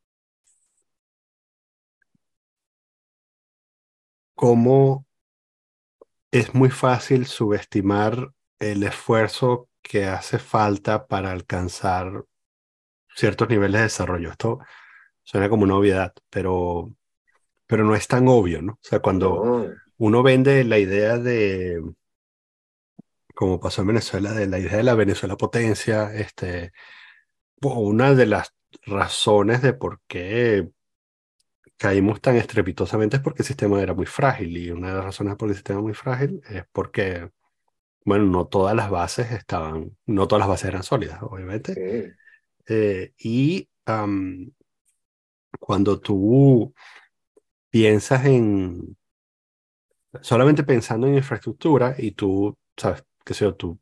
cómo 4.34 5.07
es 6.30 6.55
muy 6.55 6.70
fácil 6.70 7.26
subestimar 7.26 8.32
el 8.59 8.82
esfuerzo 8.84 9.68
que 9.82 10.07
hace 10.07 10.38
falta 10.38 11.07
para 11.07 11.30
alcanzar 11.30 12.24
ciertos 13.14 13.48
niveles 13.48 13.80
de 13.80 13.82
desarrollo. 13.84 14.30
Esto 14.30 14.59
suena 15.22 15.48
como 15.48 15.64
una 15.64 15.76
obviedad, 15.76 16.12
pero, 16.30 16.94
pero 17.66 17.84
no 17.84 17.94
es 17.94 18.09
tan 18.09 18.28
obvio, 18.28 18.62
¿no? 18.62 18.74
O 18.74 18.78
sea, 18.80 19.00
cuando 19.00 19.68
uno 19.98 20.22
vende 20.22 20.64
la 20.64 20.78
idea 20.78 21.18
de, 21.18 21.82
como 23.34 23.61
pasó 23.61 23.82
en 23.82 23.88
Venezuela, 23.88 24.32
de 24.32 24.46
la 24.46 24.59
idea 24.59 24.76
de 24.76 24.82
la 24.82 24.94
Venezuela 24.94 25.36
potencia, 25.36 26.14
este, 26.14 26.72
una 27.62 28.14
de 28.14 28.26
las 28.26 28.54
razones 28.86 29.62
de 29.62 29.72
por 29.74 30.00
qué 30.06 30.68
caímos 31.76 32.20
tan 32.20 32.36
estrepitosamente 32.36 33.16
es 33.16 33.22
porque 33.22 33.42
el 33.42 33.46
sistema 33.46 33.80
era 33.82 33.94
muy 33.94 34.06
frágil 34.06 34.56
y 34.56 34.70
una 34.70 34.88
de 34.88 34.94
las 34.94 35.04
razones 35.04 35.36
por 35.36 35.48
el 35.48 35.54
sistema 35.54 35.80
muy 35.80 35.94
frágil 35.94 36.40
es 36.48 36.64
porque, 36.72 37.30
bueno, 38.04 38.24
no 38.26 38.46
todas 38.46 38.74
las 38.76 38.90
bases 38.90 39.32
estaban, 39.32 39.96
no 40.06 40.28
todas 40.28 40.40
las 40.40 40.48
bases 40.48 40.68
eran 40.68 40.82
sólidas, 40.82 41.20
obviamente. 41.22 41.74
sí. 41.74 42.12
Eh, 42.68 43.12
y 43.18 43.68
cuando 45.58 46.00
tú 46.00 46.74
piensas 47.70 48.24
en, 48.26 48.96
solamente 50.20 50.64
pensando 50.64 51.06
en 51.06 51.14
infraestructura 51.16 51.94
y 51.98 52.12
tú, 52.12 52.56
sabes, 52.76 53.04
qué 53.24 53.34
sé 53.34 53.44
yo, 53.44 53.54
tú 53.54 53.78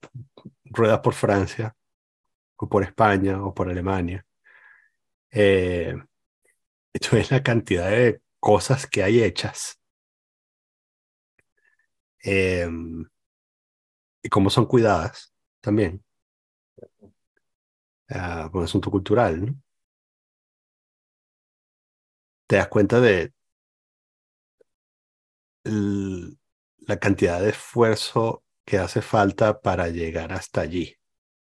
ruedas 0.65 1.01
por 1.01 1.15
Francia 1.15 1.77
o 2.61 2.69
por 2.69 2.83
España 2.83 3.43
o 3.45 3.55
por 3.55 3.69
Alemania, 3.71 4.25
eh, 5.31 5.95
tú 7.01 7.17
ves 7.17 7.31
la 7.31 7.43
cantidad 7.43 7.91
de 7.91 8.21
cosas 8.41 8.87
que 8.87 9.03
hay 9.03 9.23
hechas 9.23 9.81
em, 12.25 13.05
y 14.23 14.29
cómo 14.29 14.51
son 14.51 14.67
cuidadas 14.67 15.33
también. 15.61 16.05
Por 18.09 18.57
un 18.57 18.65
asunto 18.65 18.91
cultural, 18.91 19.41
¿no? 19.47 19.55
Te 22.47 22.57
das 22.57 22.69
cuenta 22.69 23.01
de 23.01 23.33
la 25.65 26.99
cantidad 26.99 27.41
de 27.41 27.51
esfuerzo 27.51 28.45
que 28.65 28.79
hace 28.79 29.03
falta 29.03 29.61
para 29.61 29.89
llegar 29.89 30.33
hasta 30.33 30.61
allí. 30.63 30.97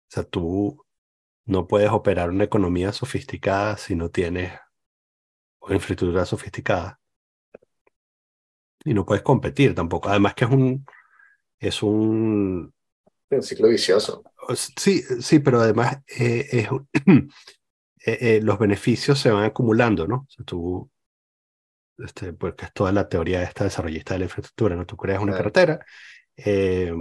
O 0.08 0.14
sea, 0.14 0.24
tú 0.24 0.81
no 1.46 1.68
puedes 1.68 1.90
operar 1.90 2.30
una 2.30 2.44
economía 2.44 2.92
sofisticada 2.92 3.76
si 3.76 3.94
no 3.96 4.10
tienes 4.10 4.52
una 5.60 5.76
infraestructura 5.76 6.26
sofisticada. 6.26 7.00
Y 8.84 8.94
no 8.94 9.04
puedes 9.06 9.22
competir 9.22 9.74
tampoco. 9.74 10.08
Además 10.08 10.34
que 10.34 10.44
es 10.44 10.50
un, 10.50 10.84
es 11.60 11.82
un, 11.82 12.74
Un 13.30 13.42
ciclo 13.42 13.68
vicioso. 13.68 14.22
sí, 14.76 15.02
sí, 15.20 15.38
pero 15.38 15.60
además 15.60 15.98
eh, 16.18 16.46
es 16.52 16.68
eh, 17.06 17.26
eh, 18.06 18.40
los 18.42 18.58
beneficios 18.58 19.18
se 19.18 19.30
van 19.30 19.44
acumulando, 19.44 20.06
¿no? 20.06 20.16
O 20.16 20.26
sea, 20.30 20.44
tú, 20.44 20.90
este, 21.98 22.32
porque 22.32 22.66
es 22.66 22.72
toda 22.72 22.92
la 22.92 23.08
teoría 23.08 23.38
de 23.40 23.44
esta 23.46 23.64
desarrollista 23.64 24.14
de 24.14 24.20
la 24.20 24.24
infraestructura, 24.26 24.76
¿no? 24.76 24.86
Tú 24.86 24.96
creas 24.96 25.22
una 25.22 25.32
Claro. 25.32 25.52
carretera 25.52 25.84
eh, 26.36 26.92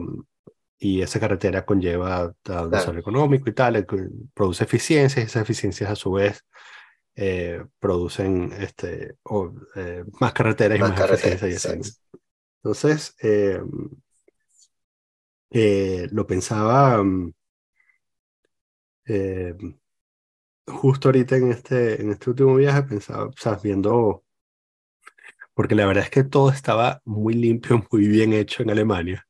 y 0.82 1.02
esa 1.04 1.20
carretera 1.22 1.66
conlleva 1.66 2.28
un 2.28 2.70
Claro. 2.70 2.70
desarrollo 2.72 3.02
económico 3.02 3.50
y 3.50 3.54
tal, 3.54 3.86
produce 4.34 4.66
eficiencias 4.66 5.26
esas 5.28 5.44
eficiencias 5.44 5.92
a 5.92 5.96
su 5.98 6.14
vez 6.14 6.46
eh, 7.16 7.64
producen 7.80 8.52
este, 8.54 9.16
o, 9.24 9.54
eh, 9.76 10.04
más 10.22 10.34
carreteras 10.34 10.80
y 10.80 10.84
Más 10.84 10.92
más, 10.92 11.00
carreteras, 11.00 11.44
eficiencia 11.44 11.76
y. 11.76 11.98
Entonces, 12.64 13.16
eh, 13.24 13.62
eh, 15.52 16.08
lo 16.12 16.26
pensaba 16.28 17.04
mm, 17.04 17.32
eh, 19.06 19.56
justo 20.68 21.08
ahorita 21.10 21.36
en 21.38 21.52
este, 21.52 22.02
en 22.02 22.10
este 22.12 22.30
último 22.32 22.56
viaje, 22.56 22.82
pensaba, 22.84 23.26
o 23.26 23.34
sea, 23.38 23.56
viendo, 23.62 24.24
porque 25.54 25.76
la 25.76 25.86
verdad 25.86 26.04
es 26.06 26.10
que 26.10 26.24
todo 26.24 26.50
estaba 26.52 27.02
muy 27.06 27.34
limpio, 27.34 27.86
muy 27.92 28.08
bien 28.08 28.34
hecho 28.34 28.64
en 28.64 28.72
Alemania, 28.72 29.28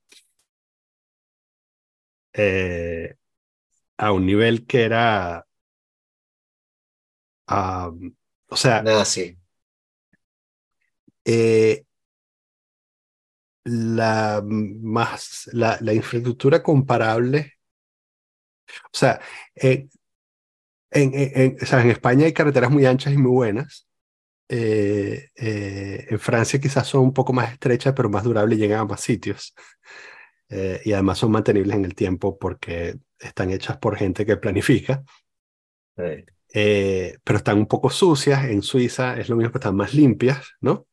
eh, 2.34 3.16
a 3.98 4.12
un 4.14 4.26
nivel 4.28 4.66
que 4.68 4.84
era, 4.86 5.48
ah, 7.48 7.92
o 8.50 8.56
sea, 8.56 8.82
Nada 8.84 9.02
así. 9.02 9.38
eh, 11.26 11.86
la 13.64 14.42
más, 14.46 15.50
la, 15.54 15.78
la 15.82 15.94
infraestructura 15.94 16.62
comparable, 16.64 17.54
o 18.86 18.90
sea, 18.98 19.20
eh, 19.56 19.88
en, 20.92 21.14
en, 21.14 21.32
en- 21.42 21.58
o 21.62 21.66
sea, 21.66 21.82
en 21.82 21.92
España 21.92 22.26
hay 22.26 22.34
carreteras 22.34 22.72
muy 22.72 22.86
anchas 22.86 23.14
y 23.14 23.18
muy 23.18 23.32
buenas. 23.32 23.88
Eh, 24.50 25.30
eh, 25.38 26.08
en 26.10 26.20
Francia 26.20 26.60
quizás 26.62 26.88
son 26.88 27.02
un 27.04 27.14
poco 27.14 27.34
más 27.34 27.54
estrechas, 27.54 27.94
pero 27.96 28.10
más 28.10 28.24
durables 28.24 28.58
y 28.60 28.62
llegan 28.64 28.82
a 28.82 28.86
más 28.86 29.02
sitios. 29.02 29.56
Eh, 30.52 30.82
y 30.86 30.94
además 30.94 31.20
son 31.20 31.32
mantenibles 31.34 31.78
en 31.78 31.86
el 31.86 31.96
tiempo 31.96 32.40
porque 32.40 33.00
están 33.20 33.52
hechas 33.52 33.78
por 33.80 33.98
gente 33.98 34.26
que 34.28 34.38
planifica. 34.38 35.04
Eh, 35.98 36.26
Eh, 36.54 37.18
pero 37.24 37.38
están 37.38 37.58
un 37.58 37.68
poco 37.68 37.90
sucias. 37.90 38.46
En 38.46 38.62
Suiza 38.62 39.18
es 39.20 39.30
lo 39.30 39.36
mismo, 39.36 39.52
pero 39.52 39.60
están 39.62 39.76
más 39.76 39.94
limpias, 39.94 40.52
¿no? 40.62 40.88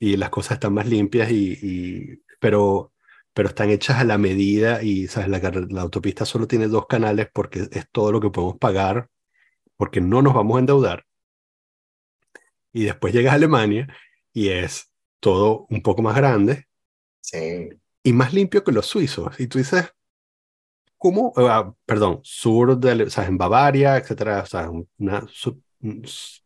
Y 0.00 0.16
las 0.18 0.30
cosas 0.30 0.54
están 0.54 0.74
más 0.74 0.86
limpias, 0.88 1.30
y, 1.32 1.58
y- 1.62 2.22
pero, 2.40 2.92
pero 3.34 3.48
están 3.50 3.70
hechas 3.70 3.98
a 4.00 4.04
la 4.04 4.18
medida 4.18 4.82
y 4.82 5.08
¿sabes? 5.08 5.28
La, 5.30 5.40
la 5.70 5.82
autopista 5.82 6.26
solo 6.26 6.46
tiene 6.48 6.68
dos 6.68 6.86
canales 6.88 7.28
porque 7.32 7.68
es 7.72 7.86
todo 7.92 8.12
lo 8.12 8.20
que 8.20 8.30
podemos 8.30 8.58
pagar, 8.58 9.08
porque 9.76 10.00
no 10.00 10.22
nos 10.22 10.34
vamos 10.34 10.56
a 10.58 10.60
endeudar. 10.60 11.04
Y 12.72 12.84
después 12.84 13.14
llegas 13.14 13.32
a 13.32 13.36
Alemania 13.36 13.88
y 14.32 14.48
es 14.50 14.90
todo 15.20 15.66
un 15.70 15.82
poco 15.82 16.02
más 16.02 16.16
grande 16.16 16.66
sí. 17.20 17.70
Y 18.04 18.14
más 18.14 18.34
limpio 18.34 18.64
que 18.64 18.72
los 18.72 18.86
suizos. 18.86 19.40
Y 19.40 19.48
tú 19.48 19.58
dices, 19.58 19.92
¿cómo? 20.98 21.32
Ah, 21.36 21.72
perdón, 21.86 22.20
sur 22.22 22.76
de, 22.78 23.04
o 23.04 23.10
sea, 23.10 23.26
en 23.26 23.38
Bavaria, 23.38 23.96
etcétera, 23.96 24.42
o 24.42 24.46
sea, 24.46 24.70
una, 24.98 25.26
sub- 25.28 25.62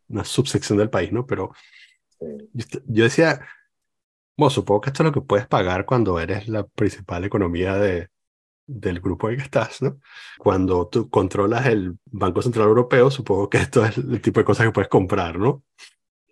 una 0.08 0.24
subsección 0.24 0.78
del 0.78 0.90
país, 0.90 1.12
¿no? 1.12 1.26
Pero 1.26 1.52
yo, 2.52 2.66
yo 2.86 3.04
decía, 3.04 3.40
bueno, 4.36 4.50
supongo 4.50 4.80
que 4.82 4.90
esto 4.90 5.02
es 5.02 5.06
lo 5.08 5.12
que 5.12 5.20
puedes 5.22 5.46
pagar 5.48 5.86
cuando 5.86 6.20
eres 6.20 6.48
la 6.48 6.66
principal 6.66 7.24
economía 7.24 7.76
de, 7.76 8.08
del 8.66 9.00
grupo 9.00 9.30
en 9.30 9.38
que 9.38 9.44
estás, 9.44 9.82
¿no? 9.82 10.00
Cuando 10.38 10.88
tú 10.88 11.10
controlas 11.10 11.66
el 11.66 11.98
Banco 12.06 12.42
Central 12.42 12.68
Europeo, 12.68 13.10
supongo 13.10 13.50
que 13.50 13.58
esto 13.58 13.84
es 13.86 13.98
el 13.98 14.22
tipo 14.22 14.40
de 14.40 14.44
cosas 14.46 14.66
que 14.66 14.72
puedes 14.72 14.90
comprar, 14.90 15.38
¿no? 15.38 15.64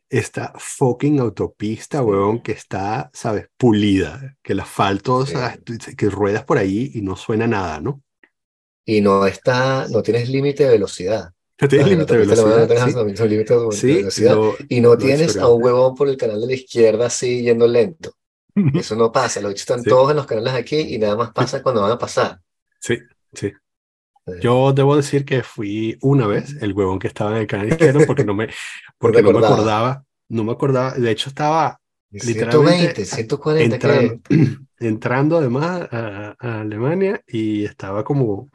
Esta 0.09 0.52
fucking 0.57 1.18
autopista, 1.18 2.02
huevón, 2.02 2.40
que 2.40 2.52
está, 2.52 3.11
¿sabes? 3.12 3.48
Pulida, 3.57 4.36
que 4.42 4.52
el 4.52 4.61
asfalto, 4.61 5.26
Sí. 5.26 5.34
que 5.96 6.09
ruedas 6.11 6.44
por 6.44 6.59
ahí 6.59 6.92
y 6.94 7.02
no 7.02 7.16
suena 7.16 7.46
nada, 7.46 7.80
¿no? 7.80 8.02
Y 8.84 9.00
no 9.00 9.26
está, 9.26 9.88
no 9.88 10.02
tienes 10.02 10.28
límite 10.28 10.62
de 10.64 10.70
velocidad. 10.70 11.32
No 11.61 11.66
tienes 11.68 11.88
límite 11.88 12.12
de 12.12 12.18
velocidad, 12.20 12.68
Y 14.68 14.80
no 14.80 14.96
tienes 14.96 15.36
a 15.36 15.48
un 15.48 15.62
huevón 15.62 15.94
por 15.94 16.09
el 16.09 16.16
canal 16.16 16.40
de 16.40 16.46
la 16.46 16.52
izquierda 16.54 17.07
así 17.07 17.42
yendo 17.42 17.66
lento. 17.66 18.12
Eso 18.74 18.94
no 18.94 19.11
pasa. 19.11 19.40
Los 19.40 19.50
bichos 19.50 19.62
están 19.62 19.82
Sí. 19.82 19.90
todos 19.90 20.11
en 20.11 20.16
los 20.18 20.26
canales 20.26 20.54
aquí 20.54 20.78
y 20.94 20.98
nada 20.98 21.16
más 21.16 21.32
pasa 21.32 21.62
cuando 21.62 21.82
van 21.82 21.92
a 21.92 21.98
pasar. 21.98 22.40
Sí, 22.80 22.98
sí. 23.32 23.52
Yo 24.40 24.72
debo 24.72 24.96
decir 24.96 25.24
que 25.24 25.42
fui 25.42 25.98
una 26.02 26.26
vez 26.26 26.56
el 26.60 26.72
huevón 26.72 26.98
que 26.98 27.06
estaba 27.06 27.32
en 27.32 27.36
el 27.38 27.46
canal 27.46 27.68
izquierdo 27.68 28.04
porque 28.06 28.24
no 28.24 28.34
me, 28.34 28.48
porque 28.98 29.22
no 29.22 29.32
me 29.32 29.38
acordaba, 29.38 30.04
no 30.28 30.44
me 30.44 30.52
acordaba, 30.52 30.94
de 30.94 31.10
hecho 31.10 31.28
estaba 31.28 31.80
120, 32.10 32.26
literalmente 32.26 33.04
140, 33.04 33.74
entrando, 33.74 34.20
entrando 34.80 35.38
además 35.38 35.88
a, 35.92 36.36
a 36.38 36.60
Alemania 36.60 37.22
y 37.26 37.64
estaba 37.64 38.02
como 38.04 38.50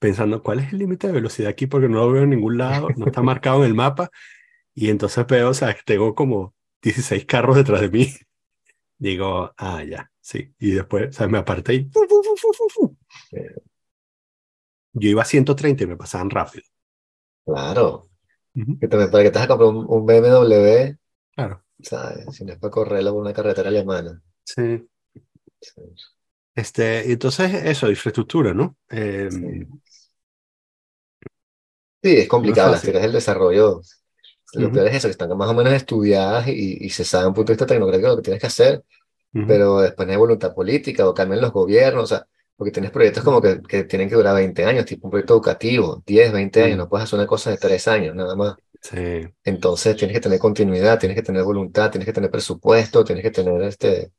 pensando 0.00 0.42
cuál 0.42 0.60
es 0.60 0.72
el 0.72 0.78
límite 0.78 1.06
de 1.06 1.12
velocidad 1.12 1.50
aquí 1.50 1.66
porque 1.66 1.88
no 1.88 1.98
lo 1.98 2.10
veo 2.10 2.24
en 2.24 2.30
ningún 2.30 2.58
lado, 2.58 2.88
no 2.96 3.06
está 3.06 3.22
marcado 3.22 3.62
en 3.62 3.66
el 3.66 3.74
mapa. 3.74 4.10
Y 4.74 4.88
entonces 4.88 5.24
veo, 5.26 5.50
o 5.50 5.54
sea, 5.54 5.76
tengo 5.84 6.14
como 6.14 6.54
16 6.82 7.26
carros 7.26 7.56
detrás 7.56 7.82
de 7.82 7.90
mí. 7.90 8.08
Digo, 8.98 9.52
ah, 9.56 9.84
ya, 9.84 10.10
sí. 10.20 10.52
Y 10.58 10.72
después, 10.72 11.10
o 11.10 11.12
sea, 11.12 11.28
me 11.28 11.38
aparté 11.38 11.74
y 11.74 11.90
yo 14.92 15.08
iba 15.08 15.22
a 15.22 15.24
130 15.24 15.84
y 15.84 15.86
me 15.86 15.96
pasaban 15.96 16.30
rápido. 16.30 16.64
Claro. 17.44 18.08
Que 18.80 18.88
también 18.88 19.10
para 19.10 19.24
que 19.24 19.30
te 19.30 19.38
vas 19.38 19.44
a 19.46 19.48
comprar 19.48 19.70
un, 19.70 19.86
un 19.88 20.06
BMW, 20.06 20.96
Claro. 21.34 21.64
¿sabes? 21.82 22.34
Si 22.36 22.44
no 22.44 22.52
es 22.52 22.58
para 22.58 22.70
correrlo 22.70 23.12
por 23.12 23.22
una 23.22 23.32
carretera 23.32 23.68
alemana. 23.68 24.22
Sí. 24.44 24.88
Sí. 25.60 25.82
Este, 26.54 27.10
entonces 27.12 27.52
eso, 27.64 27.88
infraestructura, 27.88 28.52
¿no? 28.54 28.76
Eh, 28.90 29.28
Sí. 29.30 29.66
Sí, 32.02 32.16
es 32.16 32.28
complicado. 32.28 32.70
Las 32.70 32.80
fácil. 32.80 32.92
teorías 32.92 33.02
del 33.02 33.12
desarrollo, 33.12 33.80
lo 34.54 34.68
Ujú. 34.68 34.74
peor 34.74 34.88
es 34.88 34.96
eso, 34.96 35.08
que 35.08 35.12
están 35.12 35.36
más 35.36 35.50
o 35.50 35.54
menos 35.54 35.72
estudiadas 35.74 36.48
y, 36.48 36.78
y 36.86 36.90
se 36.90 37.04
sabe 37.04 37.28
un 37.28 37.34
punto 37.34 37.52
de 37.52 37.54
vista 37.54 37.66
tecnológico 37.66 38.08
lo 38.08 38.16
que 38.16 38.22
tienes 38.22 38.40
que 38.40 38.46
hacer, 38.48 38.84
Ujú. 39.34 39.46
pero 39.46 39.80
después 39.80 40.06
no 40.06 40.12
hay 40.12 40.18
voluntad 40.18 40.54
política 40.54 41.08
o 41.08 41.14
cambian 41.14 41.40
los 41.42 41.52
gobiernos, 41.52 42.04
o 42.04 42.06
sea, 42.08 42.26
porque 42.60 42.72
tienes 42.72 42.92
proyectos 42.92 43.24
como 43.24 43.42
que, 43.42 43.62
que 43.62 43.84
tienen 43.86 44.10
que 44.10 44.16
durar 44.16 44.36
20 44.36 44.64
años, 44.66 44.86
tipo 44.86 45.08
un 45.08 45.12
proyecto 45.12 45.34
educativo, 45.34 46.02
10, 46.06 46.32
20 46.32 46.62
años, 46.64 46.76
Mm. 46.76 46.78
no 46.78 46.90
puedes 46.90 47.04
hacer 47.06 47.18
una 47.20 47.26
cosa 47.28 47.50
de 47.52 47.58
3 47.58 47.88
años, 47.88 48.14
nada 48.16 48.36
más. 48.36 48.56
Sí. 48.82 48.98
Entonces 49.44 49.96
tienes 49.96 50.16
que 50.16 50.20
tener 50.22 50.38
continuidad, 50.40 50.98
tienes 51.00 51.16
que 51.16 51.22
tener 51.24 51.44
voluntad, 51.44 51.90
tienes 51.90 52.06
que 52.06 52.12
tener 52.14 52.30
presupuesto, 52.30 53.04
tienes 53.04 53.24
que 53.24 53.30
tener 53.32 53.62
este, 53.62 54.12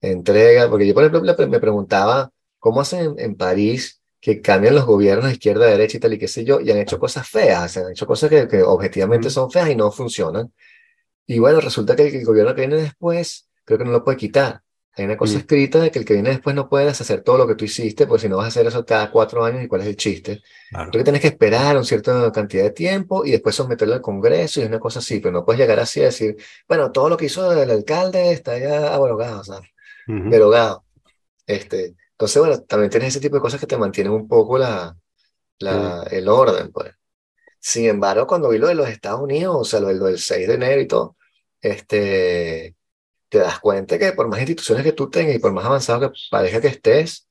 entrega, 0.00 0.68
porque 0.70 0.86
yo 0.86 0.94
por 0.94 1.04
ejemplo 1.04 1.48
me 1.48 1.60
preguntaba 1.60 2.30
cómo 2.58 2.80
hacen 2.82 3.00
en, 3.18 3.20
en 3.20 3.36
París 3.36 4.02
que 4.20 4.40
cambian 4.42 4.74
los 4.76 4.86
gobiernos 4.86 5.26
de 5.26 5.32
izquierda 5.34 5.66
derecha 5.66 5.98
y 5.98 6.00
tal 6.00 6.14
y 6.14 6.18
qué 6.18 6.28
sé 6.28 6.44
yo, 6.44 6.60
y 6.60 6.70
han 6.70 6.78
hecho 6.78 6.98
cosas 6.98 7.28
feas, 7.28 7.64
o 7.66 7.68
sea, 7.74 7.84
han 7.86 7.92
hecho 7.92 8.06
cosas 8.06 8.30
que, 8.30 8.48
que 8.48 8.62
objetivamente 8.62 9.28
Mm. 9.28 9.30
son 9.30 9.50
feas 9.50 9.70
y 9.70 9.76
no 9.76 9.90
funcionan. 9.92 10.52
Y 11.26 11.38
bueno, 11.40 11.60
resulta 11.60 11.96
que 11.96 12.08
el, 12.08 12.14
el 12.16 12.24
gobierno 12.26 12.54
que 12.54 12.62
viene 12.62 12.76
después, 12.82 13.48
creo 13.64 13.78
que 13.78 13.84
no 13.84 13.92
lo 13.92 14.04
puede 14.04 14.18
quitar. 14.18 14.62
Hay 14.98 15.04
una 15.06 15.16
cosa 15.16 15.34
Mm. 15.34 15.38
escrita 15.38 15.78
de 15.80 15.90
que 15.90 15.98
el 16.00 16.04
que 16.04 16.14
viene 16.14 16.30
después 16.30 16.54
no 16.56 16.68
puede 16.68 16.86
deshacer 16.86 17.22
todo 17.22 17.38
lo 17.38 17.46
que 17.46 17.54
tú 17.54 17.64
hiciste, 17.64 18.06
porque 18.06 18.22
si 18.22 18.28
no 18.28 18.36
vas 18.36 18.46
a 18.46 18.48
hacer 18.48 18.66
eso 18.66 18.84
cada 18.84 19.10
cuatro 19.10 19.44
años, 19.44 19.62
¿y 19.62 19.68
cuál 19.68 19.82
es 19.82 19.86
el 19.88 19.96
chiste? 19.96 20.42
Claro. 20.70 20.90
Tú 20.90 20.98
que 20.98 21.04
tienes 21.04 21.22
que 21.22 21.28
esperar 21.28 21.76
una 21.76 21.84
cierta 21.84 22.30
cantidad 22.32 22.64
de 22.64 22.70
tiempo 22.72 23.24
y 23.24 23.30
después 23.32 23.54
someterlo 23.54 23.94
al 23.94 24.00
Congreso 24.02 24.60
y 24.60 24.64
es 24.64 24.68
una 24.68 24.80
cosa 24.80 24.98
así, 24.98 25.20
pero 25.20 25.32
no 25.32 25.44
puedes 25.44 25.60
llegar 25.60 25.78
así 25.80 26.00
a 26.02 26.06
decir, 26.06 26.36
bueno, 26.68 26.90
todo 26.92 27.08
lo 27.08 27.16
que 27.16 27.26
hizo 27.26 27.52
el 27.52 27.70
alcalde 27.70 28.32
está 28.32 28.58
ya 28.58 28.94
abrogado, 28.94 29.40
o 29.40 29.44
sea, 29.44 29.56
Ujú. 30.08 30.30
derogado. 30.30 30.84
Este, 31.46 31.94
entonces, 32.12 32.38
bueno, 32.42 32.60
también 32.62 32.90
tienes 32.90 33.08
ese 33.10 33.20
tipo 33.20 33.36
de 33.36 33.42
cosas 33.42 33.60
que 33.60 33.66
te 33.66 33.76
mantienen 33.76 34.12
un 34.12 34.26
poco 34.28 34.58
la, 34.58 34.96
la, 35.60 36.02
el 36.10 36.28
orden, 36.28 36.70
pues. 36.72 36.92
Sin 37.60 37.86
embargo, 37.86 38.26
cuando 38.26 38.48
vi 38.50 38.58
lo 38.58 38.68
de 38.68 38.74
los 38.74 38.88
Estados 38.88 39.20
Unidos, 39.20 39.56
o 39.58 39.64
sea, 39.64 39.80
lo, 39.80 39.88
del- 39.88 39.98
lo 39.98 40.06
del 40.06 40.18
6 40.18 40.46
de 40.48 40.54
enero 40.54 40.80
y 40.80 40.86
todo, 40.86 41.16
este, 41.60 42.74
te 43.28 43.38
das 43.38 43.58
cuenta 43.60 43.98
que 43.98 44.12
por 44.12 44.28
más 44.28 44.40
instituciones 44.40 44.84
que 44.84 44.92
tú 44.92 45.10
tengas 45.10 45.36
y 45.36 45.38
por 45.38 45.52
más 45.52 45.64
avanzado 45.66 46.12
que 46.12 46.18
parezca 46.30 46.60
que 46.60 46.68
estés, 46.68 47.28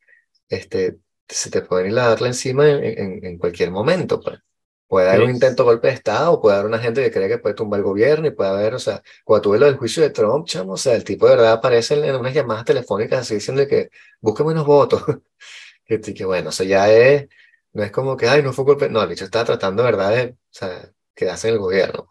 este, 0.49 0.97
se 1.27 1.51
te 1.51 1.61
pueden 1.63 1.91
ir 1.91 1.99
a 1.99 2.07
darle 2.09 2.27
encima 2.29 2.69
en, 2.69 2.83
en- 2.83 3.25
en 3.25 3.37
cualquier 3.37 3.71
momento, 3.71 4.19
pues. 4.21 4.39
Puede 4.87 5.09
haber 5.09 5.21
un 5.21 5.31
intento 5.31 5.63
de 5.63 5.67
golpe 5.69 5.87
de 5.89 5.93
Estado, 5.95 6.31
o 6.33 6.41
puede 6.41 6.55
haber 6.55 6.67
una 6.67 6.79
gente 6.79 7.01
que 7.03 7.11
cree 7.11 7.27
que 7.27 7.39
puede 7.39 7.55
tumbar 7.55 7.79
el 7.79 7.83
gobierno, 7.85 8.25
y 8.27 8.31
puede 8.31 8.49
haber, 8.51 8.73
o 8.75 8.79
sea, 8.79 9.01
cuando 9.25 9.41
tuve 9.43 9.59
lo 9.59 9.65
del 9.65 9.75
juicio 9.77 10.01
de 10.03 10.11
Trump, 10.11 10.47
chamo, 10.47 10.73
o 10.73 10.77
sea, 10.77 10.95
el 10.95 11.03
tipo 11.03 11.27
de 11.27 11.35
verdad 11.35 11.51
aparece 11.53 11.95
en, 11.95 12.05
en 12.05 12.15
unas 12.15 12.33
llamadas 12.33 12.63
telefónicas 12.65 13.19
así 13.21 13.35
diciendo 13.35 13.67
que 13.67 13.89
busquen 14.21 14.47
menos 14.47 14.65
votos. 14.65 15.03
que, 15.85 15.99
que 16.01 16.25
bueno, 16.25 16.49
o 16.49 16.51
sea, 16.51 16.65
ya 16.65 16.91
es, 16.91 17.27
no 17.73 17.83
es 17.83 17.91
como 17.91 18.17
que, 18.17 18.27
ay, 18.29 18.43
no 18.43 18.53
fue 18.53 18.65
golpe, 18.65 18.89
no, 18.89 19.01
el 19.03 19.09
bicho 19.09 19.25
estaba 19.25 19.45
tratando 19.45 19.83
verdad 19.83 20.11
de, 20.11 20.25
o 20.31 20.37
sea, 20.51 20.91
quedarse 21.15 21.47
en 21.49 21.55
el 21.55 21.59
gobierno. 21.59 22.09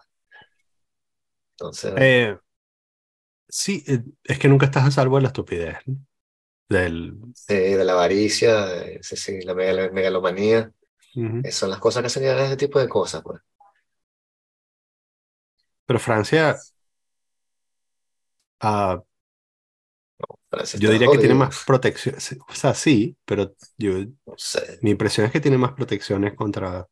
Entonces, 1.54 1.94
Eh, 1.94 2.36
sí, 3.56 3.84
eh, 3.86 4.02
es 4.24 4.38
que 4.38 4.48
nunca 4.48 4.66
estás 4.66 4.84
a 4.86 4.90
salvo 4.90 5.16
de 5.16 5.22
la 5.22 5.28
estupidez, 5.28 5.76
¿no? 5.86 5.96
Del, 6.68 7.18
sí, 7.32 7.54
de 7.54 7.84
la 7.84 7.92
avaricia, 7.92 8.66
de- 8.66 9.00
sí, 9.02 9.16
sí, 9.16 9.40
la 9.42 9.54
megal- 9.54 9.92
megalomanía, 9.92 10.72
eh, 11.42 11.52
son 11.52 11.70
las 11.70 11.80
cosas 11.80 12.02
que 12.04 12.10
se 12.10 12.20
llegan 12.20 12.38
a 12.40 12.46
ese 12.46 12.56
tipo 12.58 12.80
de 12.80 12.88
cosas, 12.90 13.22
pues. 13.24 13.40
Pero 15.86 15.98
Francia, 16.00 16.64
Francia 20.50 20.78
yo 20.78 20.90
diría 20.90 21.10
que 21.10 21.18
tiene 21.18 21.34
más 21.34 21.64
protección, 21.64 22.16
o 22.48 22.54
sea, 22.54 22.74
sí, 22.74 23.16
pero 23.24 23.54
yo, 23.78 23.92
No 24.26 24.34
sé. 24.38 24.66
mi 24.80 24.90
impresión 24.90 25.26
es 25.26 25.32
que 25.32 25.40
tiene 25.40 25.58
más 25.58 25.72
protecciones 25.72 26.34
contra... 26.34 26.88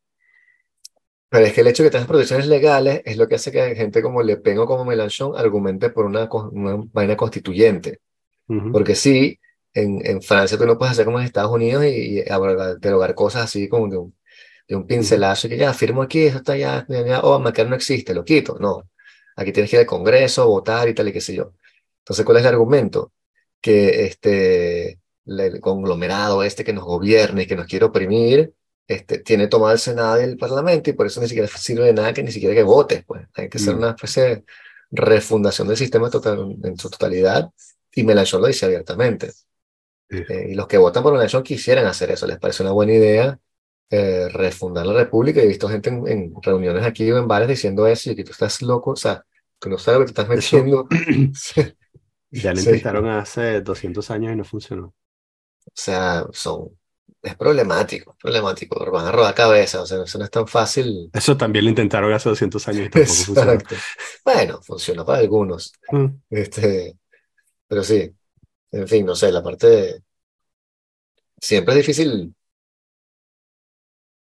Pero 1.35 1.47
es 1.47 1.53
que 1.53 1.61
el 1.61 1.67
hecho 1.67 1.83
de 1.83 1.89
que 1.89 1.91
tengas 1.91 2.07
protecciones 2.07 2.47
legales 2.47 3.01
es 3.03 3.17
lo 3.17 3.27
que 3.27 3.35
hace 3.35 3.51
que 3.51 3.75
gente 3.75 4.01
como 4.01 4.23
Le 4.23 4.37
Pen 4.37 4.57
o 4.59 4.65
como 4.65 4.85
Mélenchon 4.85 5.37
argumente 5.37 5.89
por 5.89 6.05
una, 6.05 6.29
una 6.31 6.81
vaina 6.93 7.17
constituyente. 7.17 7.99
Ujú. 8.47 8.71
Porque 8.71 8.95
sí, 8.95 9.37
en, 9.73 9.99
en 10.05 10.21
Francia 10.21 10.57
tú 10.57 10.65
no 10.65 10.77
puedes 10.77 10.93
hacer 10.93 11.03
como 11.03 11.19
en 11.19 11.25
Estados 11.25 11.51
Unidos 11.51 11.83
y, 11.83 12.19
y 12.19 12.23
derogar 12.79 13.13
cosas 13.15 13.43
así 13.43 13.67
como 13.67 13.89
de 13.89 13.97
un, 13.97 14.15
de 14.65 14.75
un 14.77 14.87
pincelazo 14.87 15.47
y 15.47 15.49
que 15.49 15.57
ya 15.57 15.73
firmo 15.73 16.03
aquí, 16.03 16.23
eso 16.23 16.37
está 16.37 16.55
ya, 16.55 16.85
ya, 16.87 17.05
ya, 17.05 17.19
oh, 17.19 17.31
Obamacare 17.31 17.67
no 17.67 17.75
existe, 17.75 18.13
lo 18.13 18.23
quito. 18.23 18.57
No, 18.57 18.89
aquí 19.35 19.51
tienes 19.51 19.69
que 19.69 19.75
ir 19.75 19.81
al 19.81 19.85
Congreso, 19.87 20.47
votar 20.47 20.87
y 20.87 20.93
tal 20.93 21.09
y 21.09 21.11
qué 21.11 21.19
sé 21.19 21.35
yo. 21.35 21.51
Entonces, 21.99 22.23
¿cuál 22.23 22.37
es 22.37 22.43
el 22.43 22.53
argumento? 22.53 23.11
Que 23.59 24.05
este, 24.05 24.99
el 25.25 25.59
conglomerado 25.59 26.43
este 26.43 26.63
que 26.63 26.71
nos 26.71 26.85
gobierna 26.85 27.41
y 27.41 27.45
que 27.45 27.57
nos 27.57 27.67
quiere 27.67 27.83
oprimir, 27.83 28.53
este, 28.87 29.19
tiene 29.19 29.47
tomado 29.47 29.73
el 29.73 29.79
Senado 29.79 30.19
y 30.21 30.23
el 30.25 30.37
Parlamento 30.37 30.89
y 30.89 30.93
por 30.93 31.07
eso 31.07 31.21
ni 31.21 31.27
siquiera 31.27 31.47
sirve 31.49 31.85
de 31.85 31.93
nada 31.93 32.13
que 32.13 32.23
ni 32.23 32.31
siquiera 32.31 32.55
que 32.55 32.63
votes, 32.63 33.03
pues. 33.05 33.27
Hay 33.35 33.49
que 33.49 33.57
hacer 33.57 33.75
Mm. 33.75 33.77
una 33.77 33.89
especie 33.91 34.23
de 34.23 34.45
refundación 34.91 35.67
del 35.67 35.77
sistema 35.77 36.09
total, 36.09 36.55
en 36.63 36.77
su 36.77 36.89
totalidad 36.89 37.49
y 37.93 38.03
Melanchon 38.03 38.41
lo 38.41 38.47
dice 38.47 38.65
abiertamente. 38.65 39.31
Sí. 40.09 40.25
Eh, 40.27 40.47
y 40.51 40.55
los 40.55 40.67
que 40.67 40.77
votan 40.77 41.03
por 41.03 41.13
Melanchon 41.13 41.43
quisieran 41.43 41.85
hacer 41.85 42.11
eso, 42.11 42.27
les 42.27 42.39
parece 42.39 42.63
una 42.63 42.71
buena 42.71 42.93
idea 42.93 43.39
eh, 43.91 44.27
refundar 44.29 44.85
la 44.85 44.93
República. 44.93 45.41
He 45.41 45.47
visto 45.47 45.69
gente 45.69 45.89
en, 45.89 46.07
en 46.07 46.33
reuniones 46.41 46.83
aquí 46.85 47.11
o 47.11 47.17
en 47.19 47.27
bares 47.27 47.47
diciendo 47.49 47.87
eso 47.87 48.11
y 48.11 48.15
que 48.15 48.23
tú 48.23 48.31
estás 48.31 48.61
loco, 48.63 48.91
o 48.91 48.95
sea, 48.95 49.25
tú 49.59 49.69
no 49.69 49.77
sabes 49.77 49.99
lo 50.01 50.05
que 50.07 50.13
te 50.13 50.21
estás 50.21 50.29
metiendo. 50.29 50.87
Ya 52.31 52.53
lo 52.53 52.61
Sí. 52.61 52.69
intentaron 52.69 53.07
hace 53.07 53.61
200 53.61 54.11
años 54.11 54.33
y 54.33 54.35
no 54.35 54.43
funcionó. 54.45 54.93
O 55.67 55.71
sea, 55.73 56.25
son, 56.31 56.69
es 57.25 57.35
problemático, 57.35 58.11
es 58.11 58.17
problemático, 58.17 58.91
van 58.91 59.07
a 59.07 59.11
rodar 59.11 59.33
cabeza, 59.33 59.81
o 59.81 59.85
sea, 59.85 60.03
eso 60.03 60.17
no 60.17 60.25
es 60.25 60.31
tan 60.31 60.47
fácil. 60.47 61.09
Eso 61.13 61.35
también 61.35 61.65
lo 61.65 61.69
intentaron 61.69 62.13
hace 62.13 62.29
200 62.29 62.67
años 62.67 62.87
y 62.87 62.89
tampoco 62.89 63.13
funcionó. 63.25 63.57
Bueno, 64.23 64.61
funcionó 64.61 65.05
para 65.05 65.19
algunos. 65.19 65.73
Mm. 65.91 66.05
Este, 66.29 66.97
pero 67.67 67.83
sí, 67.83 68.11
en 68.71 68.87
fin, 68.87 69.05
no 69.05 69.15
sé, 69.15 69.31
la 69.31 69.43
parte 69.43 69.67
de... 69.67 70.03
Siempre 71.39 71.73
es 71.73 71.77
difícil 71.79 72.33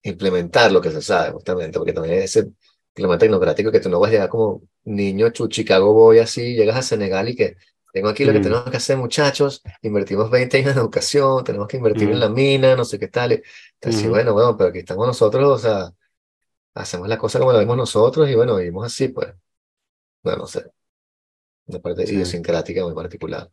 implementar 0.03 0.71
lo 0.71 0.81
que 0.81 0.91
se 0.91 1.01
sabe, 1.01 1.31
justamente, 1.31 1.77
porque 1.77 1.93
también 1.93 2.15
es 2.15 2.35
ese 2.35 2.51
clima 2.93 3.17
tecnocrático 3.17 3.71
que 3.71 3.79
tú 3.79 3.89
no 3.89 3.99
vas 3.99 4.09
a 4.09 4.13
llegar 4.13 4.29
como 4.29 4.61
niño, 4.85 5.29
chu, 5.31 5.47
Chicago 5.47 5.93
voy 5.93 6.19
así, 6.19 6.55
llegas 6.55 6.77
a 6.77 6.81
Senegal 6.81 7.27
y 7.29 7.35
que 7.35 7.57
tengo 7.95 8.09
aquí 8.09 8.25
lo 8.25 8.33
que 8.33 8.39
Mm. 8.39 8.43
tenemos 8.43 8.69
que 8.69 8.75
hacer, 8.77 8.97
muchachos, 8.97 9.63
invertimos 9.81 10.29
20 10.29 10.57
años 10.57 10.73
en 10.73 10.79
educación, 10.79 11.45
tenemos 11.45 11.65
que 11.69 11.77
invertir 11.77 12.09
en 12.09 12.19
la 12.19 12.27
mina, 12.29 12.75
no 12.75 12.83
sé 12.83 12.99
qué 12.99 13.07
tal. 13.07 13.31
Entonces, 13.75 14.01
sí, 14.01 14.09
bueno, 14.09 14.33
bueno, 14.33 14.57
pero 14.57 14.69
aquí 14.69 14.79
estamos 14.79 15.07
nosotros, 15.07 15.45
o 15.49 15.57
sea, 15.57 15.93
hacemos 16.75 17.07
la 17.09 17.17
cosa 17.17 17.39
como 17.39 17.53
la 17.53 17.59
vemos 17.59 17.77
nosotros 17.77 18.29
y 18.29 18.35
bueno, 18.35 18.57
vivimos 18.57 18.85
así, 18.85 19.09
pues. 19.09 19.33
No, 20.23 20.35
no 20.37 20.47
sé. 20.47 20.65
Una 21.67 21.79
parte 21.79 22.05
Sí. 22.07 22.15
idiosincrática 22.15 22.83
muy 22.83 22.93
particular. 22.95 23.49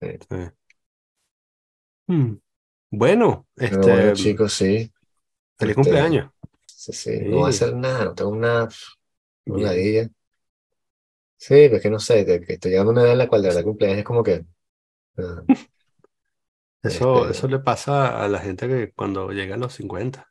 Sí. 0.00 0.18
Mm. 2.08 2.36
Bueno, 2.90 3.46
Pero 3.54 3.78
bueno, 3.80 4.10
este, 4.12 4.22
chicos, 4.22 4.52
sí. 4.52 4.92
feliz 5.58 5.72
este, 5.72 5.74
cumpleaños. 5.74 6.30
Sí, 6.66 6.92
sí, 6.92 7.20
no 7.24 7.38
voy 7.38 7.50
a 7.50 7.52
Sí. 7.52 7.64
hacer 7.64 7.76
nada, 7.76 8.04
no 8.06 8.14
tengo 8.14 8.30
una, 8.30 8.68
una 9.46 9.62
ladilla. 9.64 10.08
Sí, 11.38 11.54
pero 11.54 11.76
es 11.76 11.82
que 11.82 11.90
no 11.90 11.98
sé, 11.98 12.24
de 12.24 12.40
que 12.40 12.54
estoy 12.54 12.70
llegando 12.72 12.90
a 12.90 12.94
una 12.94 13.02
edad 13.02 13.12
en 13.12 13.18
la 13.18 13.28
cual 13.28 13.42
de 13.42 13.48
verdad 13.48 13.64
cumpleaños 13.64 13.98
es 13.98 14.04
como 14.04 14.22
que. 14.22 14.44
ah, 15.18 15.42
Eso, 16.82 17.28
este, 17.28 17.38
eso 17.38 17.48
le 17.48 17.58
pasa 17.58 18.24
a 18.24 18.28
la 18.28 18.38
gente 18.38 18.68
que 18.68 18.92
cuando 18.92 19.30
llega 19.30 19.54
a 19.56 19.58
los 19.58 19.74
50. 19.74 20.30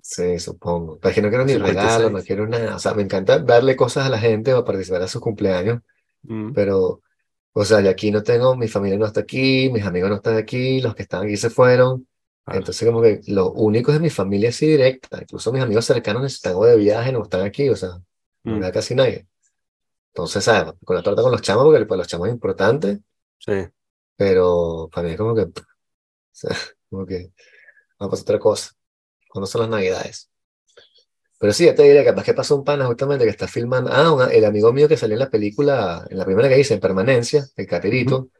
sí, 0.00 0.38
supongo. 0.38 0.98
Pero 1.00 1.10
es 1.10 1.14
que 1.14 1.22
no 1.22 1.28
quiero 1.28 1.44
ni 1.44 1.52
56. 1.52 1.74
regalos, 1.74 2.12
no 2.12 2.22
quiero 2.22 2.46
nada. 2.46 2.76
O 2.76 2.78
sea, 2.78 2.94
me 2.94 3.02
encanta 3.02 3.38
darle 3.40 3.76
cosas 3.76 4.06
a 4.06 4.10
la 4.10 4.18
gente 4.18 4.54
o 4.54 4.64
participar 4.64 5.02
a 5.02 5.08
sus 5.08 5.20
cumpleaños, 5.20 5.80
Mm. 6.22 6.52
pero, 6.54 7.02
o 7.52 7.64
sea, 7.64 7.80
yo 7.80 7.90
aquí 7.90 8.10
no 8.10 8.22
tengo, 8.22 8.56
mi 8.56 8.68
familia 8.68 8.98
no 8.98 9.06
está 9.06 9.20
aquí, 9.20 9.70
mis 9.72 9.84
amigos 9.84 10.10
no 10.10 10.16
están 10.16 10.36
aquí, 10.36 10.80
los 10.80 10.94
que 10.94 11.02
están 11.04 11.24
aquí 11.24 11.36
se 11.36 11.50
fueron. 11.50 12.08
Claro. 12.44 12.60
Entonces, 12.60 12.86
como 12.88 13.02
que 13.02 13.20
los 13.28 13.50
únicos 13.54 13.94
de 13.94 14.00
mi 14.00 14.10
familia 14.10 14.50
así 14.50 14.66
directa, 14.66 15.18
incluso 15.22 15.52
mis 15.52 15.62
amigos 15.62 15.84
cercanos 15.86 16.24
están 16.26 16.54
o 16.56 16.64
de 16.64 16.76
viaje, 16.76 17.12
no 17.12 17.22
están 17.24 17.42
aquí, 17.42 17.68
o 17.68 17.76
sea, 17.76 17.90
no 18.46 18.56
Mm. 18.56 18.58
me 18.58 18.66
da 18.66 18.72
casi 18.72 18.94
nadie. 18.94 19.26
Entonces, 20.16 20.44
¿sabes? 20.44 20.72
Con 20.82 20.96
la 20.96 21.02
torta 21.02 21.20
con 21.20 21.30
los 21.30 21.42
chamos, 21.42 21.64
porque 21.66 21.84
para 21.84 21.98
los 21.98 22.06
chamos 22.08 22.28
es 22.28 22.34
importante, 22.34 23.00
Sí. 23.38 23.52
pero 24.16 24.88
para 24.90 25.06
mí 25.06 25.12
es 25.12 25.18
como 25.18 25.34
que, 25.34 25.42
o 25.42 25.52
sea, 26.32 26.56
como 26.88 27.04
que 27.04 27.32
vamos 27.98 28.08
a 28.08 28.10
pasar 28.12 28.22
otra 28.22 28.38
cosa. 28.38 28.70
¿Cuándo 29.28 29.46
son 29.46 29.60
las 29.62 29.70
navidades? 29.70 30.30
Pero 31.38 31.52
sí, 31.52 31.66
ya 31.66 31.74
te 31.74 31.82
diré, 31.82 32.02
capaz 32.02 32.24
que 32.24 32.32
pasó 32.32 32.56
un 32.56 32.64
pana 32.64 32.86
justamente 32.86 33.26
que 33.26 33.30
está 33.30 33.46
filmando, 33.46 33.90
ah, 33.92 34.10
una- 34.10 34.28
el 34.28 34.46
amigo 34.46 34.72
mío 34.72 34.88
que 34.88 34.96
salió 34.96 35.16
en 35.16 35.20
la 35.20 35.28
película, 35.30 36.06
en 36.08 36.16
la 36.16 36.24
primera 36.24 36.48
que 36.48 36.58
hice, 36.58 36.72
en 36.72 36.80
Permanencia, 36.80 37.44
el 37.54 37.66
Caterito, 37.66 38.30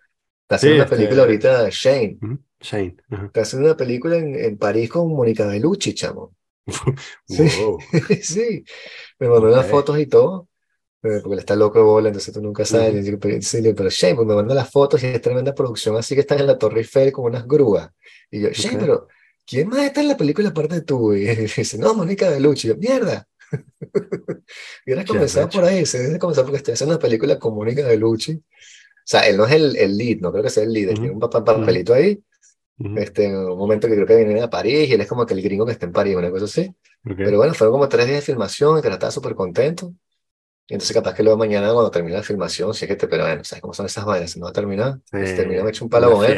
está 0.45 0.55
haciendo 0.57 0.77
Sí, 0.77 0.81
una 0.81 0.89
película 0.89 1.23
este- 1.31 1.49
ahorita, 1.51 1.69
Shane. 1.71 2.19
Shane. 2.59 2.97
Ajá. 3.11 3.27
está 3.27 3.41
haciendo 3.43 3.69
una 3.69 3.77
película 3.77 4.17
en, 4.17 4.35
en 4.35 4.57
París 4.57 4.89
con 4.89 5.09
Mónica 5.13 5.47
Bellucci, 5.47 5.93
chamo. 5.93 6.35
Sí. 7.29 7.49
Sí, 8.23 8.65
me 9.19 9.29
mandó 9.29 9.49
unas 9.49 9.67
Ok. 9.67 9.71
fotos 9.71 9.99
y 9.99 10.07
todo, 10.07 10.49
porque 11.23 11.35
él 11.35 11.39
está 11.41 11.57
loco 11.57 11.79
de 11.79 11.85
bola, 11.85 12.09
entonces 12.09 12.33
tú 12.35 12.41
nunca 12.43 12.65
sabes. 12.65 12.95
Y 12.97 13.01
digo, 13.03 13.19
pero, 13.19 13.41
sí, 13.43 13.61
le 13.61 13.75
pero 13.75 13.91
Shane, 13.91 14.15
pues 14.17 14.27
me 14.27 14.35
manda 14.35 14.55
las 14.55 14.71
fotos 14.71 15.03
y 15.03 15.07
es 15.07 15.21
tremenda 15.21 15.55
producción, 15.55 15.97
así 15.97 16.15
que 16.15 16.23
están 16.23 16.41
en 16.41 16.47
la 16.47 16.59
Torre 16.59 16.81
Eiffel 16.81 17.13
con 17.13 17.27
unas 17.27 17.47
grúas. 17.47 17.91
Y 18.31 18.41
yo, 18.43 18.49
Shane, 18.51 18.77
Ok. 18.77 18.81
pero 18.81 19.09
¿quién 19.47 19.69
más 19.69 19.81
está 19.85 20.01
en 20.03 20.09
la 20.09 20.17
película 20.17 20.49
aparte 20.51 20.77
de 20.77 20.83
tú? 20.83 21.13
Y 21.15 21.27
dice, 21.57 21.79
no, 21.79 21.95
Mónica 21.95 22.31
Bellucci. 22.31 22.69
Y 22.69 22.71
yo, 22.71 22.77
mierda. 22.77 23.27
Hubieras 24.87 25.05
Qué 25.05 25.13
comenzado 25.13 25.49
por 25.49 25.65
ahí, 25.65 25.87
se 25.87 25.99
debe 26.01 26.19
comenzar 26.19 26.45
porque 26.45 26.59
estoy 26.59 26.75
haciendo 26.75 26.95
una 26.97 27.01
película 27.03 27.39
con 27.39 27.55
Mónica 27.55 27.87
Bellucci. 27.87 28.33
sea, 29.05 29.23
él 29.29 29.37
no 29.37 29.47
es 29.47 29.53
el, 29.53 29.77
el 29.77 29.97
lead, 29.97 30.19
no 30.21 30.33
creo 30.33 30.43
que 30.45 30.51
sea 30.51 30.65
el 30.65 30.73
lead, 30.73 30.91
él 30.91 30.95
Ujú. 30.95 31.01
tiene 31.01 31.15
un 31.15 31.21
pa- 31.21 31.45
papelito 31.45 31.95
ahí, 31.95 32.23
este, 32.95 33.29
un 33.37 33.59
momento 33.59 33.89
que 33.89 33.95
creo 33.95 34.07
que 34.07 34.17
viene 34.17 34.43
a 34.43 34.51
París 34.51 34.89
y 34.89 34.93
él 34.95 35.01
es 35.01 35.09
como 35.09 35.27
que 35.27 35.35
el 35.35 35.43
gringo 35.43 35.67
que 35.67 35.73
está 35.73 35.87
en 35.87 35.93
París, 35.93 36.17
una 36.17 36.31
cosa 36.31 36.47
así. 36.47 36.75
ok. 37.05 37.21
Pero 37.23 37.39
bueno, 37.39 37.55
fueron 37.55 37.75
como 37.75 37.89
tres 37.89 38.07
días 38.07 38.19
de 38.19 38.23
filmación 38.27 38.79
y 38.79 38.83
que 38.83 38.89
estaba 38.89 39.11
súper 39.13 39.35
contento. 39.35 39.95
Entonces 40.69 40.95
capaz 40.97 41.15
que 41.15 41.23
luego 41.23 41.39
mañana 41.39 41.73
cuando 41.73 41.91
termine 41.91 42.17
la 42.17 42.23
filmación, 42.23 42.75
si 42.75 42.85
es 42.85 42.89
que 42.89 42.97
te, 42.97 43.09
pero 43.09 43.25
bueno, 43.25 43.45
¿sabes 43.45 43.63
cómo 43.63 43.75
son 43.75 43.87
esas 43.87 44.05
vainas? 44.05 44.31
Si 44.33 44.41
no 44.41 44.47
va 44.47 44.51
a 44.51 44.53
terminar, 44.53 45.01
si 45.05 45.17
Sí, 45.25 45.35
termina 45.35 45.63
me 45.65 45.71
echo 45.71 45.85
un 45.85 45.91
palo 45.91 46.13
con 46.13 46.25
él 46.25 46.37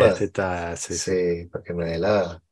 sí, 0.77 0.95
sí. 0.97 0.99
sí, 0.99 1.47
para 1.51 1.65
que 1.65 1.75
me 1.75 1.87
dé 1.87 1.99
la, 1.99 2.43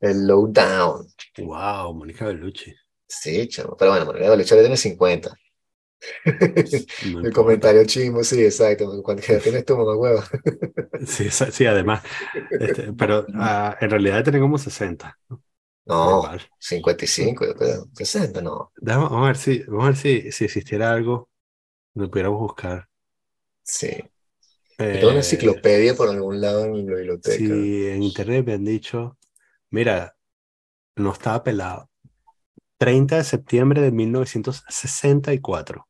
el 0.00 0.26
lowdown. 0.26 1.06
Wow, 1.36 1.92
Mónica 1.94 2.24
Bellucci. 2.26 2.74
Sí, 3.06 3.48
chamo. 3.48 3.76
Pero 3.76 3.90
bueno, 3.92 4.06
Manuel 4.06 4.30
Belucci 4.30 4.52
ahora 4.54 4.64
tiene 4.64 4.76
50. 4.76 5.34
No 7.02 7.20
El 7.22 7.32
comentario 7.32 7.84
chimo, 7.86 8.24
sí, 8.24 8.42
exacto. 8.44 9.02
¿Cuánto 9.02 9.24
edad 9.32 9.42
tienes 9.42 9.64
tú, 9.64 9.76
mamá 9.76 9.96
huevo? 9.96 10.22
Sí, 11.06 11.30
sí, 11.30 11.66
además. 11.66 12.02
este, 12.58 12.92
pero 12.92 13.26
ah, 13.34 13.76
en 13.80 13.90
realidad 13.90 14.22
tiene 14.22 14.40
como 14.40 14.58
60. 14.58 15.18
No, 15.28 15.42
Igual. 15.86 16.40
55, 16.58 17.46
yo 17.46 17.54
creo. 17.54 17.86
60, 17.94 18.40
no. 18.42 18.72
Vamos 18.82 19.12
a 19.12 19.20
ver 19.26 19.36
si, 19.36 19.62
vamos 19.64 19.84
a 19.84 19.86
ver 19.88 19.96
si, 19.96 20.32
si 20.32 20.44
existiera 20.44 20.92
algo 20.92 21.30
donde 21.94 22.10
pudiéramos 22.10 22.40
buscar. 22.40 22.88
Sí. 23.64 23.88
Yo 24.90 24.98
tengo 25.00 25.10
una 25.12 25.18
Eh, 25.18 25.20
enciclopedia 25.20 25.94
por 25.96 26.08
algún 26.10 26.40
lado 26.40 26.64
en 26.66 26.86
la 26.86 26.96
biblioteca. 26.96 27.54
si 27.54 27.86
en 27.88 28.02
internet 28.02 28.46
me 28.46 28.52
han 28.54 28.64
dicho, 28.64 29.18
mira, 29.70 30.16
no 30.96 31.12
estaba 31.12 31.42
pelado. 31.44 31.90
30 32.78 33.18
de 33.18 33.24
septiembre 33.24 33.82
de 33.82 33.92
1964. 33.92 35.88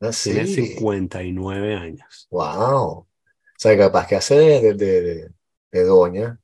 Ah, 0.00 0.12
Tiene 0.22 0.46
sí. 0.46 0.46
59 0.46 1.74
años. 1.74 2.30
Wow. 2.30 2.80
O 3.00 3.06
sea, 3.58 3.76
capaz 3.78 4.06
que 4.06 4.16
hace 4.16 4.34
de, 4.36 4.74
de, 4.74 5.02
de- 5.02 5.30
de 5.72 5.84
doña. 5.84 6.40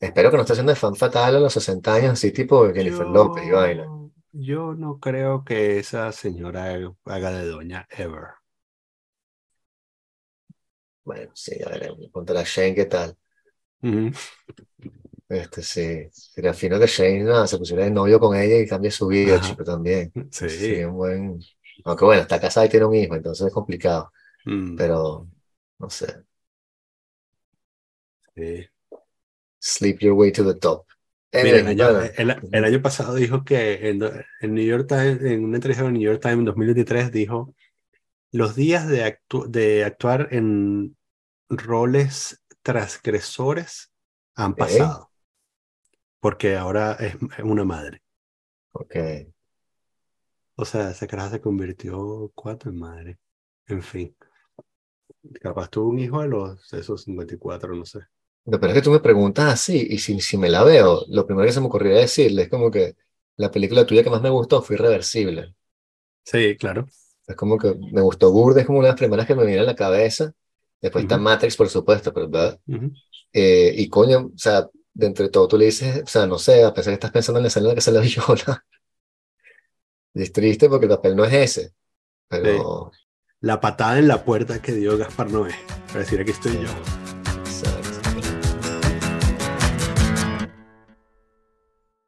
Espero 0.00 0.30
que 0.30 0.36
no 0.36 0.42
esté 0.42 0.54
haciendo 0.54 0.72
de 0.72 0.76
fan 0.76 0.96
fatal 0.96 1.36
a 1.36 1.40
los 1.40 1.52
60 1.52 1.94
años, 1.94 2.12
así 2.12 2.32
tipo 2.32 2.72
Jennifer 2.72 3.06
López 3.06 3.44
y 3.46 3.50
vaina. 3.50 3.84
yo 4.32 4.74
no 4.74 4.98
creo 4.98 5.44
que 5.44 5.78
esa 5.78 6.10
señora 6.12 6.74
haga 7.04 7.30
de 7.32 7.46
doña 7.46 7.86
ever. 7.90 8.28
Bueno, 11.04 11.30
sí, 11.34 11.56
ya 11.58 11.68
veremos. 11.68 11.98
Contra 12.12 12.42
Shane, 12.44 12.74
¿qué 12.74 12.86
tal? 12.86 13.16
Este, 15.28 15.62
sí. 15.62 16.08
Sería 16.12 16.52
fino 16.54 16.78
que 16.78 16.86
Shane 16.86 17.22
nada, 17.24 17.46
se 17.46 17.58
pusiera 17.58 17.84
de 17.84 17.90
novio 17.90 18.18
con 18.18 18.36
ella 18.36 18.58
y 18.58 18.66
cambie 18.66 18.90
su 18.90 19.06
vida, 19.06 19.36
Ajá. 19.36 19.48
chico, 19.48 19.64
también. 19.64 20.12
Sí. 20.30 20.48
Sí, 20.48 20.84
un 20.84 20.94
buen. 20.94 21.40
Aunque 21.84 22.04
bueno, 22.04 22.22
está 22.22 22.40
casada 22.40 22.66
y 22.66 22.68
tiene 22.68 22.86
un 22.86 22.94
hijo, 22.94 23.14
entonces 23.14 23.46
es 23.46 23.52
complicado. 23.52 24.12
Mm, 24.44 24.76
Pero, 24.76 25.28
no 25.78 25.90
sé. 25.90 26.24
sí. 28.36 28.68
Sleep 29.60 29.98
your 30.00 30.14
way 30.14 30.32
to 30.32 30.44
the 30.44 30.58
top. 30.58 30.86
Anyway, 31.32 31.60
el 31.60 31.66
año, 31.68 31.84
bueno, 31.92 32.10
el- 32.16 32.48
el 32.52 32.64
año 32.64 32.82
pasado 32.82 33.14
dijo 33.14 33.44
que 33.44 33.88
en, 33.88 34.02
en 34.40 34.54
New 34.54 34.64
York 34.64 34.88
Times, 34.88 35.22
en 35.22 35.44
una 35.44 35.58
entrevista 35.58 35.84
con 35.84 35.92
New 35.92 36.02
York 36.02 36.20
Times 36.20 36.38
en 36.40 36.44
2023, 36.46 37.12
dijo, 37.12 37.54
los 38.32 38.56
días 38.56 38.88
de, 38.88 39.04
actu- 39.04 39.46
de 39.46 39.84
actuar 39.84 40.28
en 40.32 40.96
roles 41.48 42.42
transgresores 42.62 43.92
han 44.34 44.54
pasado, 44.54 45.10
porque 46.20 46.56
ahora 46.56 46.92
es 46.94 47.16
una 47.42 47.64
madre. 47.64 48.02
ok. 48.72 48.96
O 50.56 50.64
sea, 50.64 50.90
esa 50.90 51.06
caraja 51.06 51.30
se 51.30 51.40
convirtió 51.40 52.30
cuatro 52.34 52.70
en 52.70 52.78
madre. 52.78 53.18
En 53.66 53.82
fin. 53.82 54.14
Capaz 55.40 55.68
tuvo 55.68 55.88
un 55.90 55.98
hijo 55.98 56.20
a 56.20 56.26
los 56.26 56.72
esos 56.72 57.04
54, 57.04 57.74
no 57.74 57.84
sé. 57.84 58.00
Lo 58.46 58.58
peor 58.58 58.70
es 58.70 58.74
que 58.76 58.82
tú 58.82 58.90
me 58.90 59.00
preguntas 59.00 59.52
así, 59.52 59.86
y 59.90 59.98
si, 59.98 60.20
si 60.20 60.36
me 60.36 60.48
la 60.48 60.64
veo, 60.64 61.04
lo 61.08 61.26
primero 61.26 61.46
que 61.46 61.52
se 61.52 61.60
me 61.60 61.66
ocurriría 61.66 61.98
decirle 61.98 62.42
es 62.42 62.48
como 62.48 62.70
que 62.70 62.96
la 63.36 63.50
película 63.50 63.86
tuya 63.86 64.02
que 64.02 64.10
más 64.10 64.22
me 64.22 64.30
gustó 64.30 64.62
fue 64.62 64.76
Irreversible. 64.76 65.54
Sí, 66.24 66.56
claro. 66.56 66.86
Es 67.26 67.36
como 67.36 67.58
que 67.58 67.74
me 67.92 68.00
gustó 68.00 68.32
Burda, 68.32 68.60
es 68.60 68.66
como 68.66 68.78
una 68.78 68.88
de 68.88 68.92
las 68.92 68.98
primeras 68.98 69.26
que 69.26 69.34
me 69.34 69.46
viene 69.46 69.60
a 69.60 69.64
la 69.64 69.76
cabeza. 69.76 70.32
Después 70.80 71.04
está 71.04 71.16
Ujú. 71.16 71.24
Matrix, 71.24 71.56
por 71.56 71.68
supuesto, 71.68 72.12
pero 72.12 72.28
¿verdad? 72.28 72.58
Ujú. 72.66 72.90
Eh, 73.32 73.72
y 73.76 73.88
coño, 73.88 74.30
o 74.34 74.38
sea, 74.38 74.68
de 74.92 75.06
entre 75.06 75.28
todo 75.28 75.46
tú 75.46 75.56
le 75.56 75.66
dices, 75.66 76.02
o 76.02 76.06
sea, 76.06 76.26
no 76.26 76.38
sé, 76.38 76.64
a 76.64 76.74
pesar 76.74 76.92
que 76.92 76.94
estás 76.94 77.12
pensando 77.12 77.38
en 77.38 77.44
la 77.44 77.48
escena 77.48 77.64
en 77.64 77.68
la 77.68 77.74
que 77.74 77.80
se 77.80 77.92
la 77.92 78.00
viola. 78.00 78.64
Y 80.14 80.22
es 80.22 80.32
triste 80.32 80.68
porque 80.68 80.86
el 80.86 80.90
papel 80.90 81.14
no 81.14 81.24
es 81.24 81.32
ese, 81.32 81.72
pero 82.28 82.90
La 83.40 83.60
patada 83.60 83.98
en 83.98 84.08
la 84.08 84.24
puerta 84.24 84.60
que 84.60 84.72
dio 84.72 84.98
Gaspar 84.98 85.30
Noé. 85.30 85.54
Para 85.88 86.00
decir, 86.00 86.20
aquí 86.20 86.32
estoy 86.32 86.54
yo. 86.54 86.99